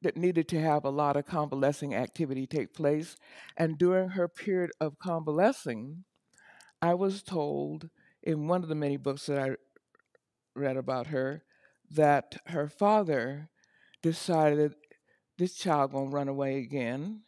that 0.02 0.16
needed 0.16 0.46
to 0.48 0.60
have 0.60 0.84
a 0.84 0.90
lot 0.90 1.16
of 1.16 1.26
convalescing 1.26 1.94
activity 1.94 2.46
take 2.46 2.74
place 2.74 3.16
and 3.56 3.78
during 3.78 4.10
her 4.10 4.28
period 4.28 4.70
of 4.80 4.98
convalescing 4.98 6.04
i 6.82 6.92
was 6.92 7.22
told 7.22 7.88
in 8.22 8.48
one 8.48 8.62
of 8.62 8.68
the 8.68 8.74
many 8.74 8.96
books 8.96 9.26
that 9.26 9.38
i 9.38 9.50
read 10.54 10.76
about 10.76 11.08
her 11.08 11.42
that 11.90 12.36
her 12.46 12.68
father 12.68 13.48
decided 14.02 14.74
this 15.38 15.54
child 15.54 15.92
gonna 15.92 16.10
run 16.10 16.28
away 16.28 16.58
again. 16.58 17.22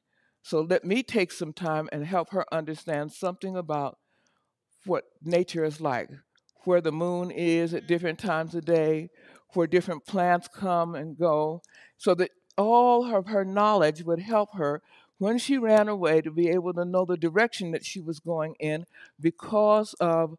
So 0.49 0.63
let 0.63 0.83
me 0.83 1.03
take 1.03 1.31
some 1.31 1.53
time 1.53 1.91
and 1.93 2.07
help 2.07 2.31
her 2.31 2.47
understand 2.51 3.13
something 3.13 3.55
about 3.55 3.99
what 4.87 5.05
nature 5.23 5.63
is 5.63 5.79
like, 5.79 6.09
where 6.65 6.81
the 6.81 6.91
moon 6.91 7.31
is 7.31 7.75
at 7.75 7.87
different 7.87 8.19
times 8.19 8.55
of 8.55 8.65
day, 8.65 9.11
where 9.53 9.67
different 9.67 10.07
plants 10.07 10.49
come 10.49 10.95
and 10.95 11.19
go, 11.19 11.61
so 11.99 12.15
that 12.15 12.31
all 12.57 13.15
of 13.15 13.27
her 13.27 13.45
knowledge 13.45 14.03
would 14.05 14.21
help 14.21 14.55
her 14.55 14.81
when 15.19 15.37
she 15.37 15.59
ran 15.59 15.87
away 15.87 16.23
to 16.23 16.31
be 16.31 16.49
able 16.49 16.73
to 16.73 16.85
know 16.87 17.05
the 17.05 17.19
direction 17.19 17.73
that 17.73 17.85
she 17.85 18.01
was 18.01 18.19
going 18.19 18.55
in 18.59 18.87
because 19.21 19.93
of, 20.01 20.39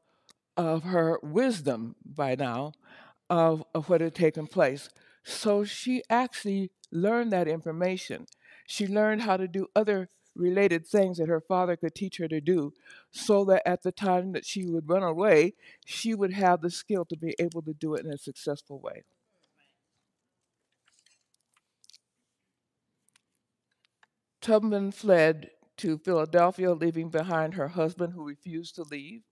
of 0.57 0.81
her 0.85 1.19
wisdom 1.21 1.95
by 2.03 2.33
now 2.33 2.71
of, 3.29 3.63
of 3.75 3.89
what 3.89 4.01
had 4.01 4.15
taken 4.15 4.47
place. 4.47 4.89
So 5.23 5.63
she 5.63 6.01
actually 6.09 6.71
learned 6.91 7.31
that 7.31 7.47
information. 7.47 8.25
She 8.71 8.85
learned 8.85 9.23
how 9.23 9.35
to 9.35 9.47
do 9.47 9.65
other 9.75 10.09
related 10.35 10.85
things 10.85 11.17
that 11.17 11.27
her 11.27 11.41
father 11.41 11.75
could 11.75 11.95
teach 11.95 12.17
her 12.17 12.27
to 12.27 12.39
do 12.39 12.71
so 13.09 13.43
that 13.45 13.67
at 13.67 13.81
the 13.81 13.91
time 13.91 14.31
that 14.33 14.45
she 14.45 14.63
would 14.63 14.87
run 14.87 15.01
away, 15.01 15.55
she 15.87 16.13
would 16.13 16.31
have 16.33 16.61
the 16.61 16.69
skill 16.69 17.03
to 17.05 17.17
be 17.17 17.35
able 17.39 17.63
to 17.63 17.73
do 17.73 17.95
it 17.95 18.05
in 18.05 18.13
a 18.13 18.17
successful 18.17 18.79
way. 18.79 19.05
Tubman 24.39 24.91
fled 24.91 25.49
to 25.77 25.97
Philadelphia, 25.97 26.71
leaving 26.73 27.09
behind 27.09 27.55
her 27.55 27.69
husband 27.69 28.13
who 28.13 28.23
refused 28.23 28.75
to 28.75 28.83
leave. 28.83 29.23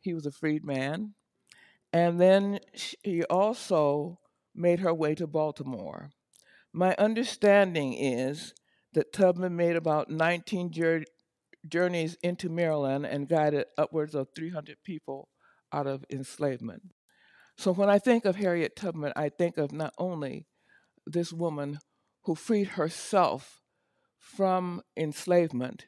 He 0.00 0.14
was 0.14 0.24
a 0.24 0.30
freed 0.30 0.64
man. 0.64 1.14
And 1.92 2.20
then 2.20 2.60
she 2.74 3.24
also 3.24 4.20
made 4.54 4.78
her 4.78 4.94
way 4.94 5.16
to 5.16 5.26
Baltimore. 5.26 6.12
My 6.72 6.94
understanding 6.96 7.94
is 7.94 8.54
that 8.94 9.12
Tubman 9.12 9.54
made 9.54 9.76
about 9.76 10.08
19 10.08 10.72
journeys 11.68 12.16
into 12.22 12.48
Maryland 12.48 13.06
and 13.06 13.28
guided 13.28 13.66
upwards 13.76 14.14
of 14.14 14.28
300 14.34 14.76
people 14.84 15.28
out 15.72 15.86
of 15.86 16.04
enslavement. 16.10 16.82
So 17.56 17.72
when 17.72 17.88
I 17.90 17.98
think 17.98 18.24
of 18.24 18.36
Harriet 18.36 18.74
Tubman, 18.74 19.12
I 19.14 19.28
think 19.28 19.58
of 19.58 19.72
not 19.72 19.94
only 19.98 20.46
this 21.06 21.32
woman 21.32 21.78
who 22.22 22.34
freed 22.34 22.68
herself 22.68 23.60
from 24.18 24.80
enslavement, 24.96 25.86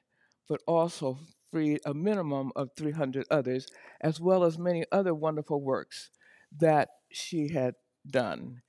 but 0.49 0.61
also 0.67 1.19
freed 1.51 1.81
a 1.87 1.95
minimum 1.95 2.53
of 2.55 2.71
300 2.77 3.27
others, 3.31 3.67
as 4.01 4.21
well 4.21 4.45
as 4.45 4.59
many 4.59 4.85
other 4.93 5.15
wonderful 5.15 5.63
works 5.63 6.11
that 6.57 6.89
she 7.11 7.49
had 7.49 7.75
done. 8.07 8.63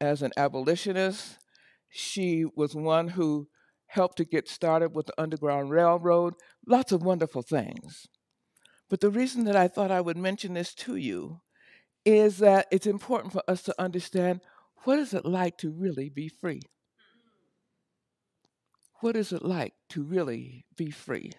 As 0.00 0.22
an 0.22 0.32
abolitionist, 0.36 1.38
she 1.88 2.44
was 2.56 2.74
one 2.74 3.08
who 3.08 3.48
helped 3.92 4.16
to 4.16 4.24
get 4.24 4.48
started 4.48 4.94
with 4.94 5.04
the 5.04 5.20
Underground 5.20 5.70
Railroad, 5.70 6.32
lots 6.66 6.92
of 6.92 7.02
wonderful 7.02 7.42
things. 7.42 8.06
But 8.88 9.00
the 9.00 9.10
reason 9.10 9.44
that 9.44 9.54
I 9.54 9.68
thought 9.68 9.90
I 9.90 10.00
would 10.00 10.16
mention 10.16 10.54
this 10.54 10.74
to 10.76 10.96
you 10.96 11.42
is 12.06 12.38
that 12.38 12.68
it's 12.70 12.86
important 12.86 13.34
for 13.34 13.42
us 13.46 13.62
to 13.64 13.74
understand 13.78 14.40
what 14.84 14.98
is 14.98 15.12
it 15.12 15.26
like 15.26 15.58
to 15.58 15.70
really 15.70 16.08
be 16.08 16.28
free? 16.28 16.62
What 19.00 19.14
is 19.14 19.30
it 19.30 19.44
like 19.44 19.74
to 19.90 20.02
really 20.02 20.64
be 20.74 20.90
free? 20.90 21.32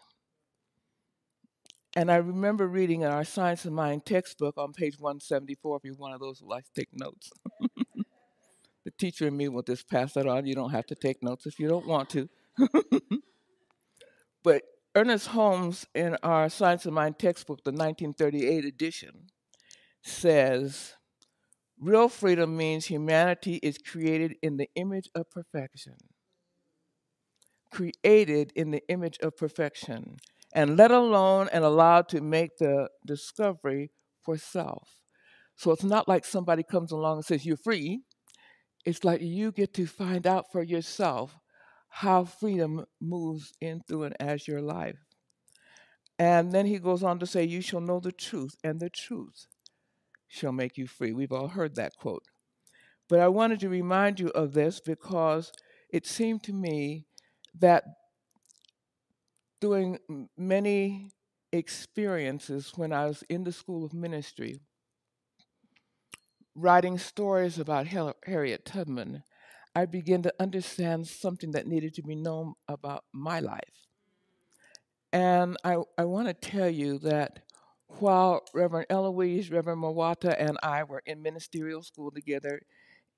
And 1.96 2.12
I 2.12 2.18
remember 2.18 2.68
reading 2.68 3.02
in 3.02 3.08
our 3.08 3.24
Science 3.24 3.66
of 3.66 3.74
Mind 3.74 4.06
textbook 4.06 4.58
on 4.58 4.74
page 4.74 5.00
174, 5.00 5.78
if 5.78 5.84
you're 5.86 5.96
one 5.96 6.14
of 6.14 6.20
those 6.20 6.40
who 6.40 6.48
likes 6.48 6.70
to 6.70 6.82
take 6.82 6.90
notes. 6.94 7.32
the 8.86 8.92
teacher 8.98 9.28
and 9.28 9.38
me 9.38 9.48
will 9.48 9.64
just 9.64 9.90
pass 9.90 10.14
that 10.14 10.28
on. 10.28 10.46
You 10.46 10.54
don't 10.54 10.72
have 10.72 10.86
to 10.88 10.96
take 10.96 11.24
notes 11.24 11.48
if 11.48 11.60
you 11.60 11.68
don't 11.68 11.88
want 11.88 12.12
to. 12.12 12.30
but 14.44 14.64
Ernest 14.96 15.28
Holmes, 15.28 15.86
in 15.96 16.18
our 16.24 16.50
Science 16.50 16.86
of 16.86 16.94
Mind 16.94 17.18
textbook, 17.18 17.64
the 17.64 17.72
1938 17.72 18.66
edition, 18.66 19.28
says 20.02 20.94
real 21.80 22.10
freedom 22.10 22.56
means 22.56 22.86
humanity 22.86 23.56
is 23.64 23.78
created 23.78 24.36
in 24.42 24.58
the 24.58 24.70
image 24.76 25.10
of 25.16 25.30
perfection 25.32 25.96
created 27.74 28.54
in 28.56 28.72
the 28.72 28.84
image 28.88 29.18
of 29.22 29.36
perfection 29.36 30.18
and 30.54 30.78
let 30.78 30.92
alone 30.92 31.50
and 31.52 31.66
allowed 31.66 32.08
to 32.10 32.22
make 32.22 32.58
the 32.58 32.88
discovery 33.06 33.90
for 34.24 34.38
self. 34.38 35.00
So 35.56 35.72
it's 35.72 35.84
not 35.84 36.08
like 36.08 36.24
somebody 36.24 36.64
comes 36.64 36.92
along 36.92 37.18
and 37.18 37.26
says, 37.26 37.46
You're 37.46 37.58
free. 37.58 38.02
It's 38.86 39.04
like 39.04 39.22
you 39.22 39.52
get 39.52 39.74
to 39.76 39.88
find 39.88 40.28
out 40.28 40.46
for 40.52 40.62
yourself 40.62 41.40
how 41.98 42.24
freedom 42.24 42.84
moves 43.00 43.54
in 43.62 43.80
through 43.88 44.02
and 44.06 44.16
as 44.20 44.48
your 44.48 44.62
life. 44.62 44.98
And 46.18 46.52
then 46.52 46.66
he 46.66 46.80
goes 46.80 47.04
on 47.04 47.20
to 47.20 47.28
say, 47.28 47.44
You 47.44 47.62
shall 47.62 47.82
know 47.82 48.00
the 48.00 48.12
truth, 48.12 48.56
and 48.64 48.80
the 48.80 48.90
truth 48.90 49.46
shall 50.28 50.52
make 50.52 50.76
you 50.76 50.88
free. 50.88 51.14
We've 51.14 51.32
all 51.32 51.50
heard 51.50 51.76
that 51.76 51.96
quote. 51.96 52.24
But 53.08 53.20
I 53.20 53.28
wanted 53.28 53.60
to 53.60 53.70
remind 53.70 54.20
you 54.20 54.30
of 54.30 54.54
this 54.54 54.80
because 54.80 55.52
it 55.92 56.08
seemed 56.08 56.42
to 56.46 56.54
me 56.54 57.06
that 57.60 57.84
doing 59.62 60.00
many 60.36 61.12
experiences 61.52 62.74
when 62.76 62.92
I 62.92 63.06
was 63.06 63.24
in 63.30 63.44
the 63.44 63.52
School 63.52 63.86
of 63.86 63.94
Ministry, 63.94 64.62
writing 66.56 66.98
stories 66.98 67.60
about 67.60 67.86
Harriet 68.26 68.66
Tubman, 68.66 69.22
I 69.76 69.86
began 69.86 70.22
to 70.24 70.34
understand 70.40 71.08
something 71.08 71.52
that 71.52 71.68
needed 71.68 71.94
to 71.96 72.04
be 72.04 72.16
known 72.16 72.54
about 72.68 73.06
my 73.12 73.40
life. 73.40 73.88
And 75.12 75.58
I, 75.64 75.78
I 75.98 76.06
want 76.06 76.28
to 76.28 76.34
tell 76.34 76.70
you 76.70 77.00
that 77.00 77.40
while 78.00 78.44
Reverend 78.54 78.88
Eloise, 78.90 79.52
Reverend 79.52 79.82
Mawata, 79.82 80.36
and 80.38 80.58
I 80.64 80.84
were 80.84 81.02
in 81.06 81.22
ministerial 81.22 81.84
school 81.84 82.12
together 82.12 82.62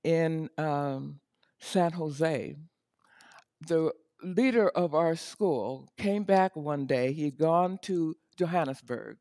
in 0.04 0.50
um, 0.58 1.20
San 1.60 1.94
Jose, 1.94 2.56
the 3.66 3.92
leader 4.22 4.70
of 4.70 4.94
our 4.94 5.16
school 5.16 5.90
came 5.98 6.24
back 6.24 6.56
one 6.56 6.86
day. 6.86 7.14
He'd 7.14 7.38
gone 7.38 7.80
to 7.84 8.16
Johannesburg 8.38 9.18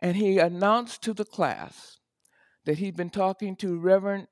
and 0.00 0.16
he 0.16 0.38
announced 0.38 1.02
to 1.02 1.14
the 1.14 1.24
class 1.24 1.98
that 2.64 2.78
he'd 2.78 2.96
been 2.96 3.10
talking 3.10 3.56
to 3.56 3.78
Reverend 3.78 4.28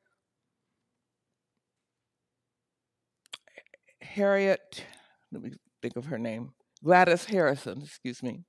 Harriet, 4.14 4.84
let 5.32 5.42
me 5.42 5.52
think 5.80 5.96
of 5.96 6.06
her 6.06 6.18
name, 6.18 6.52
Gladys 6.84 7.24
Harrison, 7.24 7.82
excuse 7.82 8.22
me. 8.22 8.44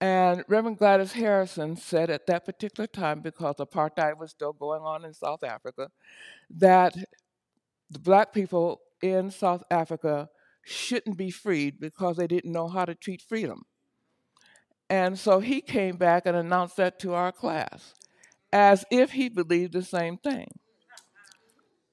And 0.00 0.44
Reverend 0.48 0.76
Gladys 0.76 1.12
Harrison 1.12 1.76
said 1.76 2.10
at 2.10 2.26
that 2.26 2.44
particular 2.44 2.86
time, 2.86 3.20
because 3.20 3.56
apartheid 3.56 4.18
was 4.18 4.30
still 4.30 4.52
going 4.52 4.82
on 4.82 5.04
in 5.04 5.14
South 5.14 5.42
Africa, 5.42 5.88
that 6.50 6.94
the 7.90 7.98
black 7.98 8.34
people 8.34 8.82
in 9.02 9.30
South 9.30 9.62
Africa 9.70 10.28
shouldn't 10.64 11.16
be 11.16 11.30
freed 11.30 11.80
because 11.80 12.16
they 12.16 12.26
didn't 12.26 12.52
know 12.52 12.68
how 12.68 12.84
to 12.84 12.94
treat 12.94 13.22
freedom. 13.22 13.62
And 14.90 15.18
so 15.18 15.40
he 15.40 15.62
came 15.62 15.96
back 15.96 16.26
and 16.26 16.36
announced 16.36 16.76
that 16.76 16.98
to 17.00 17.14
our 17.14 17.32
class 17.32 17.94
as 18.52 18.84
if 18.90 19.12
he 19.12 19.28
believed 19.28 19.72
the 19.72 19.82
same 19.82 20.18
thing. 20.18 20.48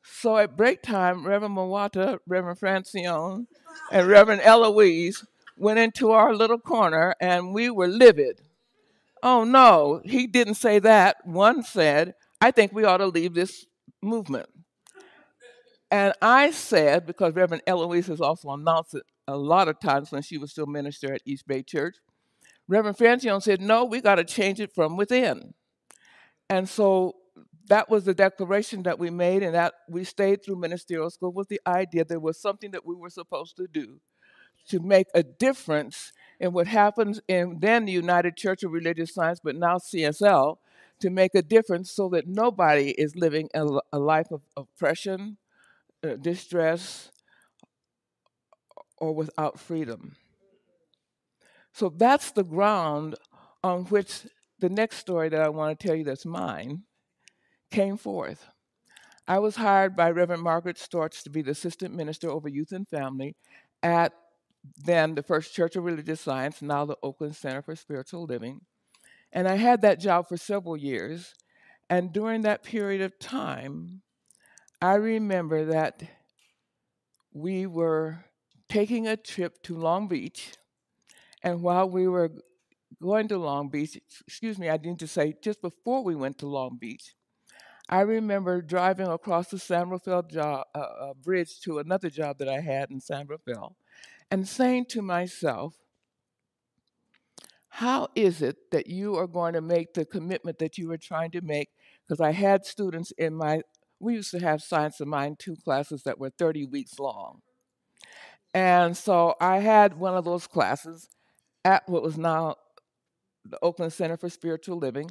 So 0.04 0.38
at 0.38 0.58
break 0.58 0.82
time, 0.82 1.26
Reverend 1.26 1.56
Mawata, 1.58 2.20
Reverend 2.28 2.60
Francione, 2.60 3.48
and 3.92 4.08
Reverend 4.08 4.42
Eloise 4.42 5.26
went 5.58 5.80
into 5.80 6.12
our 6.12 6.36
little 6.36 6.60
corner 6.60 7.16
and 7.20 7.54
we 7.54 7.70
were 7.70 7.88
livid. 7.88 8.42
Oh 9.22 9.44
no, 9.44 10.02
he 10.04 10.28
didn't 10.28 10.56
say 10.56 10.80
that. 10.80 11.26
One 11.26 11.64
said, 11.64 12.16
I 12.42 12.52
think 12.52 12.74
we 12.74 12.84
ought 12.84 12.98
to 12.98 13.08
leave 13.08 13.34
this 13.34 13.66
movement. 14.02 14.50
And 15.90 16.14
I 16.22 16.52
said, 16.52 17.06
because 17.06 17.34
Reverend 17.34 17.64
Eloise 17.68 18.08
has 18.08 18.20
also 18.20 18.50
announced 18.50 18.96
it 18.96 19.04
a 19.28 19.38
lot 19.38 19.68
of 19.68 19.80
times 19.80 20.12
when 20.12 20.22
she 20.22 20.38
was 20.38 20.52
still 20.52 20.66
minister 20.66 21.14
at 21.14 21.22
East 21.24 21.48
Bay 21.48 21.64
Church, 21.64 21.96
Reverend 22.68 22.98
Francione 22.98 23.42
said, 23.42 23.62
no, 23.62 23.86
we 23.86 24.02
got 24.02 24.16
to 24.16 24.24
change 24.24 24.60
it 24.60 24.74
from 24.74 24.98
within. 24.98 25.54
And 26.50 26.68
so 26.68 27.16
that 27.68 27.90
was 27.90 28.04
the 28.04 28.14
declaration 28.14 28.84
that 28.84 29.00
we 29.00 29.10
made, 29.10 29.44
and 29.44 29.56
that 29.56 29.74
we 29.90 30.04
stayed 30.04 30.44
through 30.44 30.58
ministerial 30.58 31.10
school 31.10 31.32
with 31.32 31.48
the 31.48 31.62
idea 31.66 32.04
there 32.04 32.20
was 32.20 32.40
something 32.40 32.72
that 32.72 32.86
we 32.86 32.96
were 32.96 33.10
supposed 33.10 33.56
to 33.58 33.68
do 33.68 34.00
to 34.68 34.80
make 34.80 35.08
a 35.14 35.24
difference 35.24 36.12
in 36.40 36.54
what 36.54 36.68
happens 36.68 37.20
in 37.28 37.60
then 37.60 37.86
the 37.86 37.92
United 37.92 38.36
Church 38.36 38.64
of 38.64 38.72
Religious 38.72 39.14
Science, 39.14 39.40
but 39.44 39.56
now 39.56 39.78
CSL, 39.78 40.58
to 41.00 41.10
make 41.10 41.36
a 41.36 41.42
difference 41.42 41.92
so 41.92 42.10
that 42.10 42.28
nobody 42.28 42.92
is 42.92 43.16
living 43.16 43.50
a, 43.54 43.68
a 43.92 44.00
life 44.00 44.32
of 44.32 44.42
oppression, 44.56 45.38
uh, 46.04 46.16
distress 46.16 47.12
or 48.98 49.14
without 49.14 49.60
freedom. 49.60 50.16
So 51.74 51.90
that's 51.90 52.32
the 52.32 52.44
ground 52.44 53.16
on 53.64 53.86
which 53.86 54.28
the 54.60 54.70
next 54.70 54.98
story 54.98 55.30
that 55.30 55.42
I 55.42 55.50
want 55.50 55.78
to 55.78 55.88
tell 55.88 55.96
you 55.96 56.04
that's 56.04 56.26
mine 56.26 56.84
came 57.74 57.98
forth. 57.98 58.50
I 59.28 59.40
was 59.40 59.56
hired 59.56 59.96
by 59.96 60.12
Reverend 60.12 60.44
Margaret 60.44 60.78
Stortz 60.78 61.24
to 61.24 61.30
be 61.32 61.42
the 61.42 61.52
assistant 61.52 61.96
minister 61.96 62.30
over 62.30 62.48
youth 62.48 62.72
and 62.72 62.88
family 62.88 63.36
at 63.82 64.14
then 64.86 65.16
the 65.16 65.24
First 65.24 65.54
Church 65.54 65.76
of 65.76 65.84
Religious 65.84 66.22
Science, 66.22 66.62
now 66.62 66.86
the 66.86 66.98
Oakland 67.02 67.36
Center 67.36 67.62
for 67.62 67.76
Spiritual 67.76 68.26
Living. 68.26 68.62
And 69.32 69.48
I 69.48 69.56
had 69.56 69.82
that 69.82 70.00
job 70.00 70.30
for 70.30 70.38
several 70.38 70.78
years. 70.78 71.34
And 71.90 72.14
during 72.14 72.44
that 72.44 72.64
period 72.64 73.02
of 73.02 73.18
time, 73.18 74.04
I 74.80 74.94
remember 74.94 75.66
that 75.66 76.04
we 77.34 77.66
were 77.66 78.24
taking 78.70 79.08
a 79.08 79.18
trip 79.18 79.64
to 79.64 79.76
Long 79.76 80.08
Beach. 80.08 80.54
And 81.42 81.64
while 81.64 81.90
we 81.90 82.08
were 82.08 82.32
going 83.02 83.28
to 83.30 83.38
Long 83.38 83.70
Beach, 83.70 84.00
excuse 84.28 84.60
me, 84.60 84.70
I 84.70 84.78
need 84.78 85.00
to 85.00 85.08
say, 85.08 85.34
just 85.42 85.62
before 85.62 86.04
we 86.04 86.16
went 86.16 86.38
to 86.40 86.48
Long 86.48 86.78
Beach, 86.80 87.16
I 87.90 88.02
remember 88.02 88.62
driving 88.62 89.08
across 89.08 89.50
the 89.50 89.60
San 89.60 89.90
Rafael 89.90 90.24
job, 90.24 90.66
uh, 90.74 90.80
uh, 90.80 91.14
bridge 91.14 91.60
to 91.62 91.80
another 91.80 92.10
job 92.10 92.38
that 92.40 92.48
I 92.48 92.62
had 92.62 92.90
in 92.92 93.00
San 93.00 93.28
Rafael 93.28 93.76
and 94.32 94.48
saying 94.48 94.86
to 94.90 95.02
myself, 95.02 95.76
how 97.70 98.08
is 98.16 98.42
it 98.42 98.72
that 98.72 98.88
you 98.88 99.16
are 99.16 99.28
going 99.28 99.54
to 99.54 99.62
make 99.62 99.94
the 99.94 100.06
commitment 100.06 100.60
that 100.60 100.78
you 100.78 100.88
were 100.88 100.98
trying 100.98 101.32
to 101.32 101.42
make? 101.42 101.70
Because 102.08 102.22
I 102.22 102.32
had 102.32 102.66
students 102.66 103.12
in 103.18 103.36
my, 103.36 103.62
we 104.00 104.14
used 104.14 104.32
to 104.32 104.40
have 104.40 104.62
Science 104.62 105.00
of 105.00 105.08
Mind 105.08 105.40
2 105.40 105.58
classes 105.64 106.04
that 106.04 106.20
were 106.20 106.30
30 106.30 106.66
weeks 106.66 107.00
long. 107.00 107.42
And 108.54 108.96
so 108.96 109.36
I 109.42 109.58
had 109.58 109.98
one 109.98 110.16
of 110.16 110.24
those 110.24 110.46
classes 110.48 111.10
at 111.66 111.90
what 111.90 112.04
was 112.04 112.18
now 112.18 112.56
the 113.44 113.58
Oakland 113.62 113.92
Center 113.92 114.18
for 114.18 114.30
Spiritual 114.30 114.78
Living. 114.78 115.10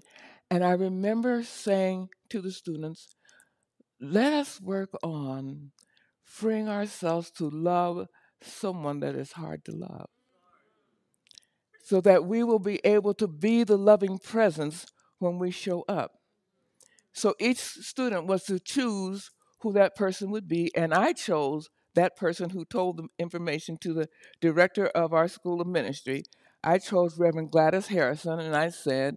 And 0.53 0.62
I 0.62 0.73
remember 0.73 1.43
saying 1.45 2.11
to 2.29 2.43
the 2.43 2.53
students, 2.53 3.17
let 3.99 4.35
us 4.35 4.61
work 4.61 4.91
on 5.03 5.71
freeing 6.25 6.69
ourselves 6.69 7.31
to 7.38 7.49
love 7.49 8.07
someone 8.43 9.01
that 9.01 9.15
is 9.15 9.33
hard 9.33 9.65
to 9.65 9.73
love. 9.73 10.11
So 11.83 12.03
that 12.03 12.27
we 12.27 12.45
will 12.45 12.59
be 12.59 12.83
able 12.85 13.15
to 13.15 13.27
be 13.27 13.65
the 13.65 13.79
loving 13.79 14.19
presence 14.19 14.85
when 15.21 15.38
we 15.38 15.51
show 15.51 15.87
up. 15.88 16.19
So 17.15 17.35
each 17.41 17.57
student 17.57 18.27
was 18.27 18.45
to 18.45 18.61
choose 18.61 19.31
who 19.62 19.73
that 19.73 19.97
person 19.97 20.31
would 20.33 20.49
be, 20.49 20.71
and 20.77 20.93
I 20.93 21.15
chose 21.15 21.71
that 21.95 22.15
person 22.15 22.51
who 22.51 22.67
told 22.67 22.99
the 22.99 23.09
information 23.19 23.79
to 23.81 23.95
the 23.95 24.09
director 24.43 24.88
of 24.88 25.15
our 25.15 25.29
school 25.29 25.62
of 25.62 25.67
ministry. 25.67 26.25
I 26.62 26.77
chose 26.77 27.19
Reverend 27.19 27.53
Gladys 27.53 27.87
Harrison, 27.87 28.38
and 28.38 28.55
I 28.55 28.69
said, 28.69 29.17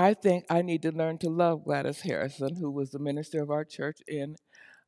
I 0.00 0.14
think 0.14 0.46
I 0.48 0.62
need 0.62 0.80
to 0.82 0.92
learn 0.92 1.18
to 1.18 1.28
love 1.28 1.64
Gladys 1.64 2.00
Harrison, 2.00 2.56
who 2.56 2.70
was 2.70 2.88
the 2.88 2.98
minister 2.98 3.42
of 3.42 3.50
our 3.50 3.66
church 3.66 3.98
in 4.08 4.36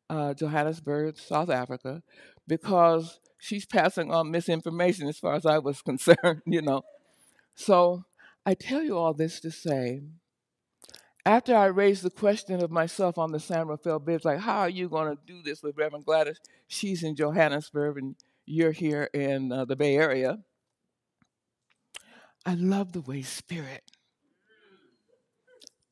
uh, 0.08 0.32
Johannesburg, 0.32 1.18
South 1.18 1.50
Africa, 1.50 2.02
because 2.48 3.20
she's 3.38 3.66
passing 3.66 4.10
on 4.10 4.30
misinformation 4.30 5.06
as 5.06 5.18
far 5.18 5.34
as 5.34 5.44
I 5.44 5.58
was 5.58 5.82
concerned, 5.90 6.40
you 6.46 6.62
know. 6.62 6.80
So 7.54 8.04
I 8.46 8.54
tell 8.54 8.82
you 8.82 8.96
all 8.96 9.12
this 9.12 9.38
to 9.40 9.50
say, 9.50 10.00
after 11.26 11.54
I 11.54 11.66
raised 11.66 12.04
the 12.04 12.10
question 12.10 12.62
of 12.62 12.70
myself 12.70 13.18
on 13.18 13.32
the 13.32 13.38
San 13.38 13.68
Rafael 13.68 13.98
bridge, 13.98 14.24
like, 14.24 14.38
how 14.38 14.60
are 14.60 14.70
you 14.70 14.88
going 14.88 15.14
to 15.14 15.22
do 15.26 15.42
this 15.42 15.62
with 15.62 15.76
Reverend 15.76 16.06
Gladys? 16.06 16.40
She's 16.68 17.02
in 17.02 17.16
Johannesburg 17.16 17.98
and 17.98 18.16
you're 18.46 18.72
here 18.72 19.10
in 19.12 19.52
uh, 19.52 19.66
the 19.66 19.76
Bay 19.76 19.94
Area. 19.94 20.38
I 22.46 22.54
love 22.54 22.92
the 22.92 23.02
way 23.02 23.20
Spirit 23.20 23.82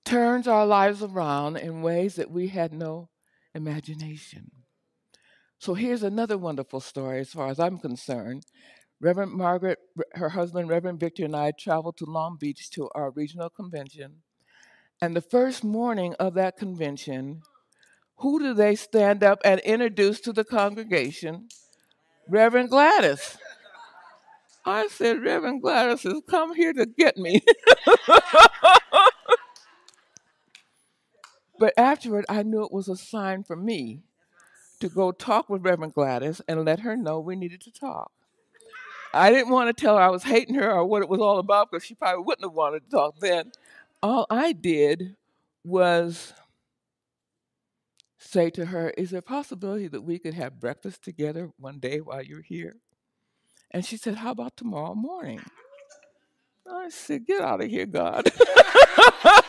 turns 0.04 0.48
our 0.48 0.66
lives 0.66 1.02
around 1.02 1.56
in 1.56 1.82
ways 1.82 2.16
that 2.16 2.30
we 2.30 2.48
had 2.48 2.72
no 2.72 3.08
imagination. 3.54 4.50
So 5.58 5.74
here's 5.74 6.02
another 6.02 6.38
wonderful 6.38 6.80
story 6.80 7.20
as 7.20 7.30
far 7.30 7.48
as 7.48 7.60
I'm 7.60 7.78
concerned. 7.78 8.44
Reverend 9.00 9.32
Margaret, 9.32 9.78
her 10.12 10.30
husband, 10.30 10.68
Reverend 10.68 11.00
Victor, 11.00 11.24
and 11.24 11.36
I 11.36 11.52
traveled 11.52 11.96
to 11.98 12.04
Long 12.04 12.36
Beach 12.38 12.70
to 12.70 12.88
our 12.94 13.10
regional 13.10 13.50
convention. 13.50 14.22
And 15.02 15.16
the 15.16 15.22
first 15.22 15.64
morning 15.64 16.14
of 16.20 16.34
that 16.34 16.56
convention, 16.56 17.42
who 18.16 18.38
do 18.38 18.52
they 18.52 18.74
stand 18.74 19.24
up 19.24 19.40
and 19.44 19.60
introduce 19.60 20.20
to 20.20 20.32
the 20.32 20.44
congregation? 20.44 21.48
Reverend 22.28 22.68
Gladys. 22.68 23.38
I 24.64 24.88
said, 24.88 25.22
Reverend 25.22 25.62
Gladys 25.62 26.02
has 26.02 26.20
come 26.28 26.54
here 26.54 26.74
to 26.74 26.84
get 26.86 27.16
me. 27.16 27.42
but 31.60 31.74
afterward, 31.76 32.24
I 32.26 32.42
knew 32.42 32.64
it 32.64 32.72
was 32.72 32.88
a 32.88 32.96
sign 32.96 33.44
for 33.44 33.54
me 33.54 34.00
to 34.80 34.88
go 34.88 35.12
talk 35.12 35.50
with 35.50 35.62
Reverend 35.62 35.92
Gladys 35.92 36.40
and 36.48 36.64
let 36.64 36.80
her 36.80 36.96
know 36.96 37.20
we 37.20 37.36
needed 37.36 37.60
to 37.60 37.70
talk. 37.70 38.10
I 39.12 39.30
didn't 39.30 39.52
want 39.52 39.68
to 39.68 39.78
tell 39.78 39.98
her 39.98 40.02
I 40.02 40.08
was 40.08 40.22
hating 40.22 40.54
her 40.54 40.72
or 40.72 40.86
what 40.86 41.02
it 41.02 41.08
was 41.10 41.20
all 41.20 41.38
about 41.38 41.70
because 41.70 41.84
she 41.84 41.94
probably 41.94 42.24
wouldn't 42.24 42.46
have 42.46 42.54
wanted 42.54 42.84
to 42.84 42.90
talk 42.90 43.20
then. 43.20 43.52
All 44.02 44.26
I 44.30 44.52
did 44.52 45.16
was 45.62 46.32
say 48.16 48.48
to 48.50 48.64
her, 48.64 48.88
Is 48.96 49.10
there 49.10 49.18
a 49.18 49.22
possibility 49.22 49.86
that 49.88 50.00
we 50.00 50.18
could 50.18 50.32
have 50.32 50.60
breakfast 50.60 51.04
together 51.04 51.50
one 51.58 51.78
day 51.78 51.98
while 51.98 52.22
you're 52.22 52.40
here? 52.40 52.76
And 53.70 53.84
she 53.84 53.98
said, 53.98 54.14
How 54.14 54.30
about 54.30 54.56
tomorrow 54.56 54.94
morning? 54.94 55.42
I 56.66 56.88
said, 56.88 57.26
Get 57.26 57.42
out 57.42 57.62
of 57.62 57.68
here, 57.68 57.84
God. 57.84 58.32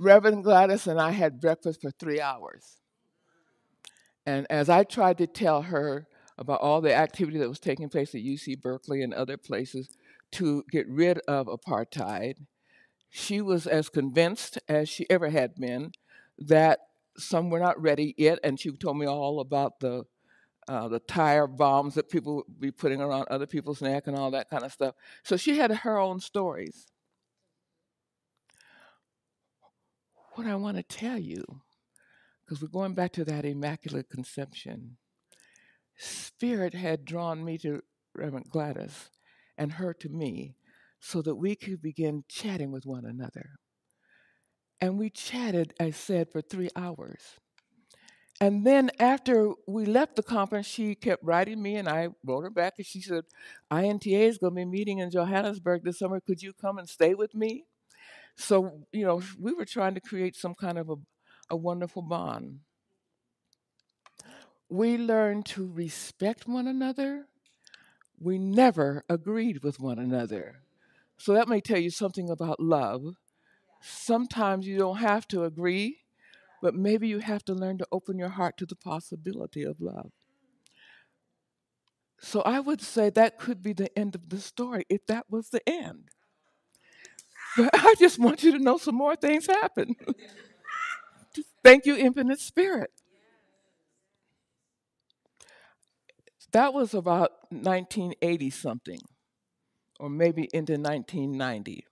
Reverend 0.00 0.44
Gladys 0.44 0.86
and 0.86 0.98
I 0.98 1.10
had 1.10 1.42
breakfast 1.42 1.82
for 1.82 1.90
three 1.90 2.22
hours. 2.22 2.78
And 4.24 4.46
as 4.48 4.70
I 4.70 4.82
tried 4.82 5.18
to 5.18 5.26
tell 5.26 5.62
her 5.62 6.08
about 6.38 6.62
all 6.62 6.80
the 6.80 6.94
activity 6.94 7.36
that 7.38 7.48
was 7.50 7.60
taking 7.60 7.90
place 7.90 8.14
at 8.14 8.22
UC 8.22 8.62
Berkeley 8.62 9.02
and 9.02 9.12
other 9.12 9.36
places 9.36 9.90
to 10.32 10.64
get 10.70 10.88
rid 10.88 11.18
of 11.28 11.48
apartheid, 11.48 12.36
she 13.10 13.42
was 13.42 13.66
as 13.66 13.90
convinced 13.90 14.58
as 14.68 14.88
she 14.88 15.08
ever 15.10 15.28
had 15.28 15.54
been 15.56 15.92
that 16.38 16.78
some 17.18 17.50
were 17.50 17.60
not 17.60 17.80
ready 17.80 18.14
yet, 18.16 18.38
and 18.42 18.58
she 18.58 18.70
told 18.70 18.96
me 18.96 19.06
all 19.06 19.40
about 19.40 19.80
the 19.80 20.04
uh, 20.68 20.86
the 20.86 21.00
tire 21.00 21.48
bombs 21.48 21.94
that 21.94 22.08
people 22.08 22.36
would 22.36 22.60
be 22.60 22.70
putting 22.70 23.00
around 23.00 23.26
other 23.28 23.46
people's 23.46 23.82
neck 23.82 24.06
and 24.06 24.16
all 24.16 24.30
that 24.30 24.48
kind 24.48 24.62
of 24.62 24.72
stuff. 24.72 24.94
So 25.24 25.36
she 25.36 25.58
had 25.58 25.72
her 25.72 25.98
own 25.98 26.20
stories. 26.20 26.86
What 30.40 30.48
I 30.48 30.54
want 30.54 30.78
to 30.78 30.82
tell 30.82 31.18
you, 31.18 31.44
because 32.40 32.62
we're 32.62 32.68
going 32.68 32.94
back 32.94 33.12
to 33.12 33.26
that 33.26 33.44
Immaculate 33.44 34.08
Conception, 34.08 34.96
Spirit 35.98 36.72
had 36.72 37.04
drawn 37.04 37.44
me 37.44 37.58
to 37.58 37.82
Reverend 38.14 38.48
Gladys 38.48 39.10
and 39.58 39.72
her 39.72 39.92
to 39.92 40.08
me 40.08 40.56
so 40.98 41.20
that 41.20 41.34
we 41.34 41.56
could 41.56 41.82
begin 41.82 42.24
chatting 42.26 42.72
with 42.72 42.86
one 42.86 43.04
another. 43.04 43.50
And 44.80 44.96
we 44.96 45.10
chatted, 45.10 45.74
I 45.78 45.90
said, 45.90 46.28
for 46.32 46.40
three 46.40 46.70
hours. 46.74 47.20
And 48.40 48.66
then 48.66 48.90
after 48.98 49.52
we 49.68 49.84
left 49.84 50.16
the 50.16 50.22
conference, 50.22 50.66
she 50.66 50.94
kept 50.94 51.22
writing 51.22 51.60
me, 51.60 51.76
and 51.76 51.86
I 51.86 52.08
wrote 52.24 52.44
her 52.44 52.50
back, 52.50 52.76
and 52.78 52.86
she 52.86 53.02
said, 53.02 53.24
INTA 53.70 54.08
is 54.08 54.38
going 54.38 54.54
to 54.54 54.60
be 54.60 54.64
meeting 54.64 55.00
in 55.00 55.10
Johannesburg 55.10 55.84
this 55.84 55.98
summer. 55.98 56.18
Could 56.18 56.42
you 56.42 56.54
come 56.54 56.78
and 56.78 56.88
stay 56.88 57.14
with 57.14 57.34
me? 57.34 57.66
So, 58.40 58.86
you 58.90 59.04
know, 59.04 59.20
we 59.38 59.52
were 59.52 59.66
trying 59.66 59.94
to 59.94 60.00
create 60.00 60.34
some 60.34 60.54
kind 60.54 60.78
of 60.78 60.88
a, 60.88 60.96
a 61.50 61.56
wonderful 61.56 62.00
bond. 62.00 62.60
We 64.70 64.96
learned 64.96 65.44
to 65.46 65.70
respect 65.70 66.48
one 66.48 66.66
another. 66.66 67.26
We 68.18 68.38
never 68.38 69.04
agreed 69.10 69.62
with 69.62 69.78
one 69.78 69.98
another. 69.98 70.62
So 71.18 71.34
that 71.34 71.48
may 71.48 71.60
tell 71.60 71.78
you 71.78 71.90
something 71.90 72.30
about 72.30 72.60
love. 72.60 73.16
Sometimes 73.82 74.66
you 74.66 74.78
don't 74.78 74.96
have 74.96 75.28
to 75.28 75.44
agree, 75.44 75.98
but 76.62 76.74
maybe 76.74 77.08
you 77.08 77.18
have 77.18 77.44
to 77.44 77.54
learn 77.54 77.76
to 77.76 77.88
open 77.92 78.18
your 78.18 78.30
heart 78.30 78.56
to 78.56 78.66
the 78.66 78.76
possibility 78.76 79.64
of 79.64 79.82
love. 79.82 80.12
So 82.18 82.40
I 82.40 82.60
would 82.60 82.80
say 82.80 83.10
that 83.10 83.38
could 83.38 83.62
be 83.62 83.74
the 83.74 83.96
end 83.98 84.14
of 84.14 84.30
the 84.30 84.40
story 84.40 84.86
if 84.88 85.04
that 85.06 85.26
was 85.28 85.50
the 85.50 85.66
end. 85.68 86.08
But 87.56 87.70
I 87.72 87.94
just 87.98 88.18
want 88.18 88.42
you 88.42 88.52
to 88.52 88.58
know 88.58 88.78
some 88.78 88.94
more 88.94 89.16
things 89.16 89.46
happen. 89.46 89.94
Thank 91.62 91.86
you, 91.86 91.96
Infinite 91.96 92.40
Spirit. 92.40 92.90
That 96.52 96.74
was 96.74 96.94
about 96.94 97.30
1980 97.50 98.50
something 98.50 99.00
or 100.00 100.08
maybe 100.08 100.48
into 100.52 100.72
1990. 100.72 101.84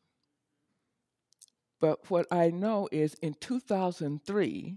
But 1.80 2.10
what 2.10 2.26
I 2.30 2.50
know 2.50 2.88
is 2.90 3.14
in 3.22 3.34
2003, 3.34 4.76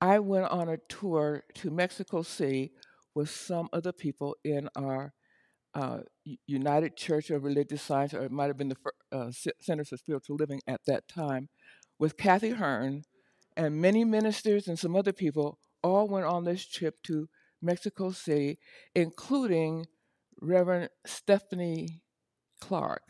I 0.00 0.18
went 0.20 0.50
on 0.50 0.68
a 0.68 0.76
tour 0.88 1.44
to 1.54 1.70
Mexico 1.70 2.22
City 2.22 2.72
with 3.14 3.30
some 3.30 3.68
of 3.72 3.82
the 3.82 3.92
people 3.92 4.36
in 4.44 4.68
our 4.76 5.12
uh, 5.74 6.00
United 6.46 6.96
Church 6.96 7.30
of 7.30 7.44
Religious 7.44 7.82
Science, 7.82 8.14
or 8.14 8.24
it 8.24 8.32
might 8.32 8.48
have 8.48 8.56
been 8.56 8.70
the 8.70 8.76
uh, 9.12 9.30
Center 9.60 9.84
for 9.84 9.96
Spiritual 9.96 10.36
Living 10.36 10.60
at 10.66 10.80
that 10.86 11.06
time, 11.08 11.48
with 11.98 12.16
Kathy 12.16 12.50
Hearn 12.50 13.02
and 13.56 13.80
many 13.80 14.04
ministers 14.04 14.68
and 14.68 14.78
some 14.78 14.96
other 14.96 15.12
people 15.12 15.58
all 15.82 16.08
went 16.08 16.26
on 16.26 16.44
this 16.44 16.66
trip 16.66 16.96
to 17.04 17.28
Mexico 17.62 18.10
City, 18.10 18.58
including 18.94 19.86
Reverend 20.40 20.88
Stephanie 21.06 22.02
Clark. 22.60 23.02